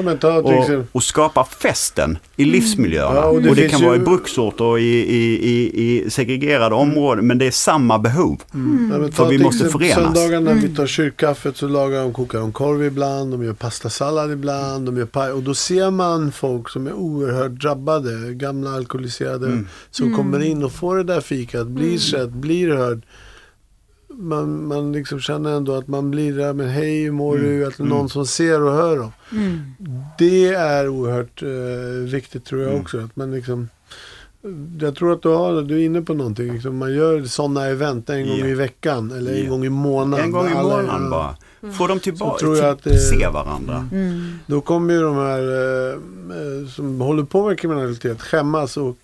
till 0.43 0.79
Och, 0.81 0.87
och 0.93 1.03
skapa 1.03 1.45
festen 1.45 2.19
i 2.39 2.45
livsmiljöerna. 2.45 3.15
Ja, 3.15 3.25
och 3.25 3.35
och 3.35 3.43
det 3.43 3.49
det, 3.49 3.55
finns 3.55 3.71
kan 3.71 3.81
ju- 3.81 3.87
vara 3.87 3.97
i 3.97 3.99
bruksorter 4.01 4.65
och 4.65 4.81
i, 4.81 4.83
i, 4.85 5.51
i, 5.51 5.81
i 6.07 6.11
segregerade 6.11 6.75
områden, 6.75 7.27
men 7.27 7.39
det 7.39 7.47
är 7.47 7.51
samma 7.51 7.99
behov. 7.99 8.43
Ja, 8.53 8.59
men 8.59 9.13
För 9.13 9.27
vi 9.29 9.39
måste 9.39 9.65
exempel 9.67 9.89
förenas. 9.89 10.15
Söndagarna 10.17 10.53
vi 10.53 10.69
tar 10.75 10.87
kyrkkaffet 10.87 11.57
så 11.57 11.69
lagar 11.69 12.01
de, 12.03 12.13
kokar 12.13 12.39
de 12.39 12.53
korv 12.53 12.85
ibland, 12.85 13.31
de 13.33 13.45
gör 13.45 13.53
pastasallad 13.53 14.33
ibland, 14.33 14.87
de 14.87 14.97
gör 14.97 15.07
paj. 15.07 15.33
Och 15.33 15.43
då 15.43 15.55
ser 15.55 15.91
man 15.91 16.33
folk 16.33 16.69
som 16.69 16.87
är 16.87 16.93
oerhört 16.93 17.53
drabbade, 17.63 18.35
gamla 18.35 18.71
alkoholiserade, 18.75 19.47
Mm. 19.47 19.67
som 19.91 20.17
kommer 20.17 20.43
in 20.43 20.65
och 20.65 20.73
får 20.73 20.97
det 20.97 21.03
där 21.05 21.21
fikat, 21.21 21.67
blir 21.67 21.99
sedd, 21.99 22.33
blir 22.33 22.69
hörd. 22.77 23.03
Man, 24.19 24.67
man 24.67 24.93
liksom 24.93 25.21
känner 25.21 25.51
ändå 25.57 25.75
att 25.75 25.89
man 25.89 26.11
blir 26.11 26.33
där, 26.37 26.53
men 26.53 26.69
hej, 26.69 27.03
hur 27.05 27.13
mår 27.13 27.37
Mm. 27.39 27.47
du? 27.51 27.67
Att 27.67 27.79
någon 27.79 28.09
som 28.09 28.27
ser 28.27 28.63
och 28.63 28.73
hör 28.73 28.97
dem. 28.97 29.13
Det 30.19 30.49
är 30.55 30.89
oerhört 30.89 31.43
eh, 31.43 32.11
viktigt 32.13 32.45
tror 32.45 32.61
jag 32.63 32.71
Mm. 32.71 32.83
också. 32.83 32.99
Att 32.99 33.17
man 33.17 33.31
liksom, 33.33 33.69
jag 34.81 34.95
tror 34.97 35.13
att 35.13 35.23
du, 35.23 35.29
har, 35.29 35.63
du 35.63 35.75
är 35.81 35.85
inne 35.85 36.03
på 36.03 36.15
någonting. 36.15 36.53
Liksom, 36.53 36.77
man 36.77 36.95
gör 36.95 37.25
sådana 37.25 37.67
event 37.67 38.11
en 38.11 38.29
gång 38.29 38.39
Ja. 38.39 38.47
i 38.47 38.55
veckan 38.55 39.11
eller 39.11 39.33
en 39.33 39.45
Ja. 39.45 39.51
gång 39.51 39.65
i 39.65 39.69
månaden. 39.69 40.25
En 40.25 40.33
gång 40.33 40.47
i 40.51 40.55
månaden 40.55 41.11
bara. 41.11 41.37
Få 41.79 41.87
dem 41.87 42.01
tillbaka, 42.01 42.39
tror 42.39 42.57
jag 42.57 42.83
till, 42.83 42.93
att 42.93 42.95
det- 42.99 42.99
se 43.19 43.29
varandra. 43.29 43.89
Då 44.47 44.61
kommer 44.61 44.95
ju 44.95 45.01
de 45.03 45.17
här 45.17 45.41
eh, 45.41 45.93
eh, 45.93 46.69
som 46.69 47.01
håller 47.01 47.23
på 47.25 47.49
med 47.49 47.59
kriminalitet 47.59 48.23
skämmas 48.23 48.77
och 48.77 48.97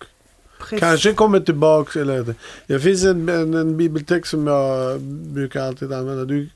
kanske 0.69 1.13
kommer 1.13 1.39
tillbaks. 1.39 1.95
Eller, 1.95 2.35
det 2.67 2.79
finns 2.79 3.03
en, 3.03 3.29
en, 3.29 3.53
en 3.53 3.77
bibeltext 3.77 4.31
som 4.31 4.47
jag 4.47 5.01
brukar 5.01 5.61
alltid 5.67 5.93
använda. 5.93 6.25
Du, 6.25 6.49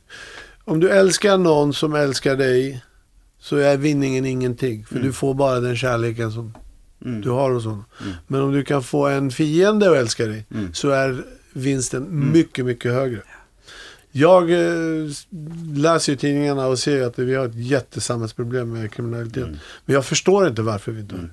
om 0.66 0.80
du 0.80 0.89
älskar 0.89 1.38
någon 1.38 1.74
som 1.74 1.93
älskar 1.95 2.36
dig 2.36 2.84
så 3.39 3.55
är 3.58 3.78
vinningen 3.78 4.26
ingenting. 4.26 4.86
För 4.86 4.99
du 4.99 5.14
får 5.14 5.34
bara 5.34 5.60
den 5.60 5.76
kärleken 5.78 6.32
som 6.32 6.53
Mm. 7.05 7.22
du 7.22 7.30
har 7.30 7.51
hos 7.51 7.66
honom. 7.66 7.86
Men 8.28 8.41
om 8.41 8.51
du 8.51 8.64
kan 8.64 8.84
få 8.84 9.08
en 9.08 9.32
fiende 9.32 9.91
att 9.91 9.97
älska 9.97 10.26
dig 10.26 10.45
Mm. 10.51 10.74
så 10.74 10.89
är 10.89 11.24
vinsten 11.53 12.32
mycket, 12.34 12.66
mycket 12.66 12.91
högre. 12.93 13.22
Jag 14.12 14.51
eh, 14.51 15.10
läser 15.76 16.12
ju 16.12 16.18
tidningarna 16.18 16.68
och 16.68 16.80
ser 16.80 17.01
att 17.08 17.20
vi 17.20 17.36
har 17.36 17.45
ett 17.45 17.55
jättesamhällsproblem 17.55 18.74
med 18.74 18.91
kriminalitet. 18.91 19.43
Mm. 19.43 19.58
Men 19.86 19.93
jag 19.93 20.05
förstår 20.05 20.47
inte 20.47 20.62
varför 20.62 20.91
vi 20.91 21.01
inte 21.01 21.16
har 21.16 21.22
det. 21.22 21.30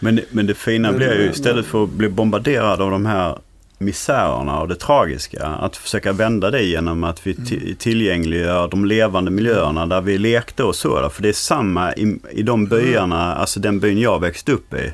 Men, 0.00 0.20
men 0.30 0.46
det 0.46 0.54
fina 0.54 0.92
blir 0.92 1.12
ju 1.22 1.30
istället 1.30 1.66
för 1.66 1.84
att 1.84 1.90
bli 1.90 2.08
bombarderad 2.08 2.80
av 2.80 2.90
de 2.90 3.06
här 3.06 3.38
misärerna 3.78 4.60
och 4.60 4.68
det 4.68 4.74
tragiska. 4.74 5.46
Att 5.46 5.76
försöka 5.76 6.12
vända 6.12 6.50
det 6.50 6.62
genom 6.62 7.04
att 7.04 7.26
vi 7.26 7.32
ti- 7.34 7.74
tillgängliggör 7.76 8.68
de 8.68 8.84
levande 8.84 9.30
miljöerna 9.30 9.86
där 9.86 10.00
vi 10.00 10.18
lekte 10.18 10.62
och 10.64 10.74
så. 10.74 11.10
För 11.10 11.22
det 11.22 11.28
är 11.28 11.32
samma 11.32 11.94
i, 11.94 12.18
i 12.32 12.42
de 12.42 12.66
byarna, 12.66 13.34
alltså 13.34 13.60
den 13.60 13.80
byn 13.80 13.98
jag 14.00 14.20
växte 14.20 14.52
upp 14.52 14.74
i. 14.74 14.92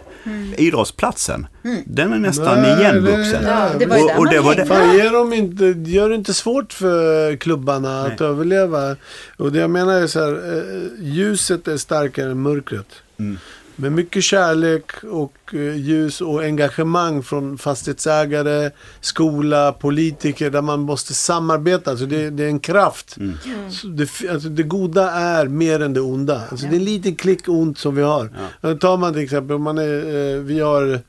Idrottsplatsen, 0.56 1.46
den 1.86 2.12
är 2.12 2.18
nästan 2.18 2.62
Nej, 2.62 2.80
igenvuxen. 2.80 3.44
det- 3.78 3.86
var 3.86 3.96
ju 3.96 4.02
Och- 4.04 4.18
och 4.18 4.30
det 4.30 4.40
var 4.40 4.54
det- 4.54 4.60
hängde. 4.62 4.74
Fan, 4.74 4.96
ger 4.96 5.10
de 5.10 5.32
inte, 5.32 5.64
gör 5.90 6.08
det 6.08 6.14
inte 6.14 6.34
svårt 6.34 6.72
för 6.72 7.36
klubbarna 7.36 8.02
att 8.02 8.20
Nej. 8.20 8.28
överleva. 8.28 8.96
Och 9.36 9.52
det 9.52 9.58
jag 9.58 9.70
menar 9.70 9.94
är 10.00 10.06
så 10.06 10.20
här, 10.20 10.32
eh, 10.32 11.04
ljuset 11.04 11.68
är 11.68 11.76
starkare 11.76 12.30
än 12.30 12.42
mörkret. 12.42 12.86
Mm. 13.18 13.38
Med 13.76 13.92
mycket 13.92 14.24
kärlek 14.24 15.04
och 15.04 15.36
eh, 15.52 15.76
ljus 15.76 16.20
och 16.20 16.42
engagemang 16.42 17.22
från 17.22 17.58
fastighetsägare, 17.58 18.70
skola, 19.00 19.72
politiker 19.72 20.50
där 20.50 20.62
man 20.62 20.80
måste 20.80 21.14
samarbeta. 21.14 21.90
Alltså 21.90 22.06
det, 22.06 22.30
det 22.30 22.44
är 22.44 22.48
en 22.48 22.60
kraft. 22.60 23.16
Mm. 23.16 23.36
Så 23.70 23.86
Det, 23.86 24.30
alltså 24.30 24.48
det 24.48 24.62
goda 24.62 25.10
är 25.10 25.46
mer 25.46 25.82
än 25.82 25.92
det 25.92 26.00
onda. 26.00 26.42
Alltså 26.50 26.66
det 26.66 26.74
är 26.74 26.78
en 26.78 26.84
liten 26.84 27.14
klick 27.14 27.48
ont 27.48 27.78
som 27.78 27.94
vi 27.94 28.02
har. 28.02 28.30
Ja. 28.60 28.74
Tar 28.74 28.96
man 28.96 29.12
till 29.12 29.22
exempel, 29.22 29.58
man 29.58 29.78
är, 29.78 30.34
eh, 30.34 30.40
vi 30.40 30.60
har 30.60 31.00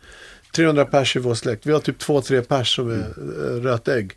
300 0.55 0.86
pers 0.86 1.16
i 1.16 1.20
vår 1.20 1.36
släkt. 1.36 1.66
Vi 1.66 1.72
har 1.72 1.80
typ 1.80 2.01
2-3 2.01 2.41
pers 2.41 2.76
som 2.76 2.91
är 2.91 2.95
eh, 2.95 3.61
rötägg. 3.61 4.11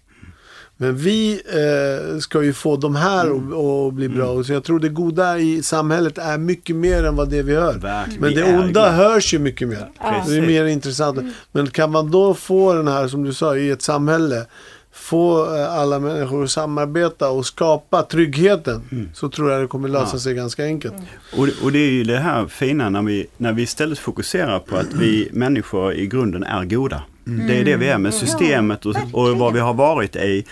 Men 0.78 0.96
vi 0.96 1.32
eh, 1.46 2.18
ska 2.18 2.42
ju 2.42 2.52
få 2.52 2.76
de 2.76 2.96
här 2.96 3.26
Mm. 3.26 3.52
att 3.52 3.58
att 3.88 3.94
bli 3.94 4.08
bra. 4.08 4.44
Så 4.44 4.52
jag 4.52 4.64
tror 4.64 4.78
det 4.80 4.88
goda 4.88 5.38
i 5.38 5.62
samhället 5.62 6.18
är 6.18 6.38
mycket 6.38 6.76
mer 6.76 7.04
än 7.04 7.16
vad 7.16 7.30
det 7.30 7.42
vi 7.42 7.54
hör. 7.54 7.74
Verkligen. 7.74 8.20
Men 8.20 8.34
det 8.34 8.58
onda 8.58 8.90
hörs 8.90 9.34
ju 9.34 9.38
mycket 9.38 9.68
mer. 9.68 9.88
Precis. 10.00 10.32
Det 10.32 10.38
är 10.38 10.46
mer 10.46 10.64
intressant. 10.64 11.18
Men 11.52 11.66
kan 11.70 11.90
man 11.92 12.10
då 12.10 12.34
få 12.34 12.74
den 12.74 12.88
här, 12.88 13.08
som 13.08 13.24
du 13.24 13.34
sa, 13.34 13.56
i 13.56 13.70
ett 13.70 13.82
samhälle. 13.82 14.46
Få 14.92 15.56
eh, 15.56 15.74
alla 15.78 15.98
människor 15.98 16.44
att 16.44 16.50
samarbeta 16.50 17.30
och 17.30 17.46
skapa 17.46 18.02
tryggheten. 18.02 18.82
Mm. 18.92 19.08
Så 19.14 19.28
tror 19.28 19.50
jag 19.52 19.60
det 19.62 19.66
kommer 19.66 19.88
lösa 19.88 20.10
Ja. 20.12 20.18
sig 20.18 20.34
ganska 20.34 20.64
enkelt. 20.64 20.94
Och, 21.36 21.48
och 21.64 21.72
det 21.72 21.78
är 21.78 21.90
ju 21.90 22.04
det 22.04 22.18
här 22.18 22.46
fina 22.46 22.90
när 22.90 23.02
vi, 23.02 23.26
när 23.36 23.52
vi 23.52 23.62
istället 23.62 23.98
fokuserar 23.98 24.58
på 24.58 24.76
att 24.76 24.92
vi 24.94 25.28
människor 25.32 25.92
i 25.94 26.06
grunden 26.06 26.42
är 26.44 26.64
goda. 26.64 27.02
Det 27.24 27.58
är 27.60 27.64
det 27.64 27.76
vi 27.76 27.88
är, 27.88 27.98
men 27.98 28.12
systemet 28.12 28.86
och, 28.86 28.94
och 29.12 29.38
vad 29.38 29.52
vi 29.52 29.60
har 29.60 29.74
varit 29.74 30.16
i 30.16 30.44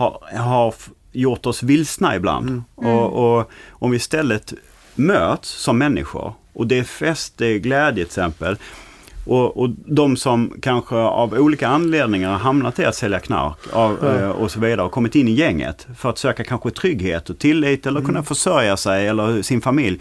har, 0.00 0.36
har 0.36 0.74
gjort 1.12 1.46
oss 1.46 1.62
vilsna 1.62 2.16
ibland. 2.16 2.62
Och, 2.74 3.38
och 3.38 3.50
om 3.70 3.90
vi 3.90 3.96
istället 3.96 4.54
möts 4.94 5.48
som 5.48 5.78
människor 5.78 6.32
och 6.52 6.66
det 6.66 6.78
är 6.78 6.84
fest, 6.84 7.34
det 7.36 7.46
är 7.46 7.58
glädje 7.58 7.94
till 8.04 8.10
exempel. 8.10 8.56
Och, 9.26 9.56
och 9.56 9.70
de 9.86 10.16
som 10.16 10.52
kanske 10.62 10.96
av 10.96 11.32
olika 11.34 11.68
anledningar 11.68 12.30
har 12.30 12.38
hamnat 12.38 12.78
i 12.78 12.84
att 12.84 12.94
sälja 12.94 13.18
knark 13.20 13.56
av, 13.72 14.06
eh, 14.08 14.30
och 14.30 14.50
så 14.50 14.60
vidare 14.60 14.82
och 14.82 14.92
kommit 14.92 15.14
in 15.14 15.28
i 15.28 15.32
gänget 15.32 15.86
för 15.98 16.10
att 16.10 16.18
söka 16.18 16.44
kanske 16.44 16.70
trygghet 16.70 17.30
och 17.30 17.38
tillit 17.38 17.86
eller 17.86 18.00
kunna 18.00 18.22
försörja 18.22 18.76
sig 18.76 19.08
eller 19.08 19.42
sin 19.42 19.60
familj. 19.60 20.00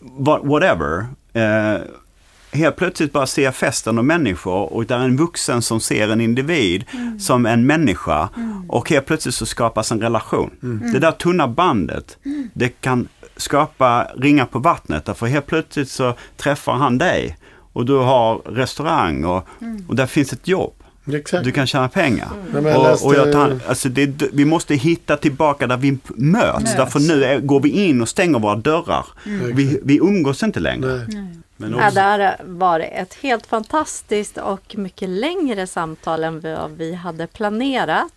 What- 0.00 0.46
Whatever. 0.46 1.06
Eh, 1.32 1.80
helt 2.52 2.76
plötsligt 2.76 3.12
bara 3.12 3.26
ser 3.26 3.50
festen 3.50 3.98
och 3.98 4.04
människor 4.04 4.72
och 4.72 4.86
där 4.86 4.98
är 4.98 5.04
en 5.04 5.16
vuxen 5.16 5.62
som 5.62 5.80
ser 5.80 6.08
en 6.08 6.20
individ 6.20 6.84
som 7.20 7.46
en 7.46 7.66
människa 7.66 8.28
och 8.68 8.90
helt 8.90 9.06
plötsligt 9.06 9.34
så 9.34 9.46
skapas 9.46 9.92
en 9.92 10.00
relation. 10.00 10.50
Det 10.92 10.98
där 10.98 11.12
tunna 11.12 11.48
bandet, 11.48 12.18
det 12.54 12.68
kan 12.68 13.08
skapa 13.36 14.04
ringar 14.16 14.46
på 14.46 14.58
vattnet 14.58 15.04
därför 15.04 15.26
helt 15.26 15.46
plötsligt 15.46 15.90
så 15.90 16.14
träffar 16.36 16.72
han 16.72 16.98
dig 16.98 17.36
och 17.72 17.86
du 17.86 17.94
har 17.94 18.36
restaurang 18.36 19.24
och, 19.24 19.48
och 19.88 19.96
där 19.96 20.06
finns 20.06 20.32
ett 20.32 20.48
jobb. 20.48 20.74
Exakt. 21.06 21.44
Du 21.44 21.52
kan 21.52 21.66
tjäna 21.66 21.88
pengar. 21.88 22.28
Jag 22.52 22.66
Och, 22.66 22.82
läste- 22.82 23.06
och 23.06 23.14
jag 23.14 23.32
tar, 23.32 23.58
alltså 23.68 23.88
det, 23.88 24.22
vi 24.32 24.44
måste 24.44 24.74
hitta 24.74 25.16
tillbaka 25.16 25.66
där 25.66 25.76
vi 25.76 25.92
möts. 25.92 26.08
Möts. 26.16 26.76
Därför 26.76 27.00
nu 27.00 27.24
är, 27.24 27.40
går 27.40 27.60
vi 27.60 27.68
in 27.68 28.02
och 28.02 28.08
stänger 28.08 28.38
våra 28.38 28.54
dörrar. 28.56 29.06
Vi, 29.54 29.80
vi 29.84 29.96
umgås 29.98 30.42
inte 30.42 30.60
längre. 30.60 31.06
Nej. 31.08 31.26
Men 31.56 31.70
Ja, 31.70 31.76
också, 31.86 31.94
där 31.94 32.36
var 32.44 32.78
det 32.78 32.84
ett 32.84 33.14
helt 33.14 33.46
fantastiskt 33.46 34.38
och 34.38 34.74
mycket 34.78 35.08
längre 35.08 35.66
samtal 35.66 36.24
än 36.24 36.40
vad 36.40 36.70
vi 36.70 36.94
hade 36.94 37.26
planerat. 37.26 38.12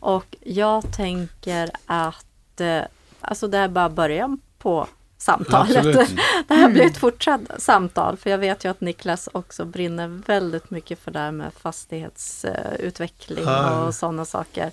Och 0.00 0.36
jag 0.44 0.92
tänker 0.92 1.70
att 1.86 2.60
eh, 2.60 2.80
alltså 3.20 3.48
det 3.48 3.58
är 3.58 3.68
bara 3.68 3.88
början 3.88 4.40
på 4.58 4.86
samtalet. 5.18 5.76
Absolut. 5.76 6.08
det 6.48 6.54
här 6.54 6.68
blir 6.68 6.82
ett 6.86 6.96
fortsatt 6.96 7.40
samtal 7.58 8.16
för 8.16 8.30
jag 8.30 8.38
vet 8.38 8.64
ju 8.64 8.70
att 8.70 8.80
Niklas 8.80 9.28
också 9.32 9.64
brinner 9.64 10.08
väldigt 10.26 10.70
mycket 10.70 10.98
för 10.98 11.10
det 11.10 11.18
här 11.18 11.32
med 11.32 11.52
fastighetsutveckling 11.54 13.44
Ja. 13.44 13.80
och 13.84 13.94
sådana 13.94 14.24
saker. 14.24 14.70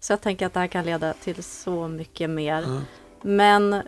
Så 0.00 0.12
jag 0.12 0.20
tänker 0.20 0.46
att 0.46 0.54
det 0.54 0.60
här 0.60 0.66
kan 0.66 0.84
leda 0.84 1.12
till 1.12 1.42
så 1.44 1.88
mycket 1.88 2.30
mer. 2.30 2.80
Men 3.22 3.82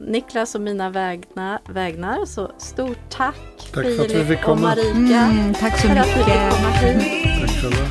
Niklas 0.00 0.54
och 0.54 0.60
mina 0.60 0.90
vägnar, 0.90 1.58
vägnar 1.68 2.24
så 2.26 2.50
stort 2.58 2.98
tack, 3.10 3.36
Tack 3.58 3.70
för 3.72 3.80
att 3.80 4.10
vi 4.10 4.24
Filip 4.24 4.48
och. 4.48 4.58
Marika 4.58 5.18
Mm, 5.20 5.54
tack 5.54 5.80
så 5.80 5.88
för 5.88 5.96
att 5.96 6.06
vi 6.06 6.12
fick 6.12 6.26
mycket. 6.26 6.50
komma 6.56 6.70
hit. 6.70 7.40
Tack 7.40 7.50
själva. 7.50 7.88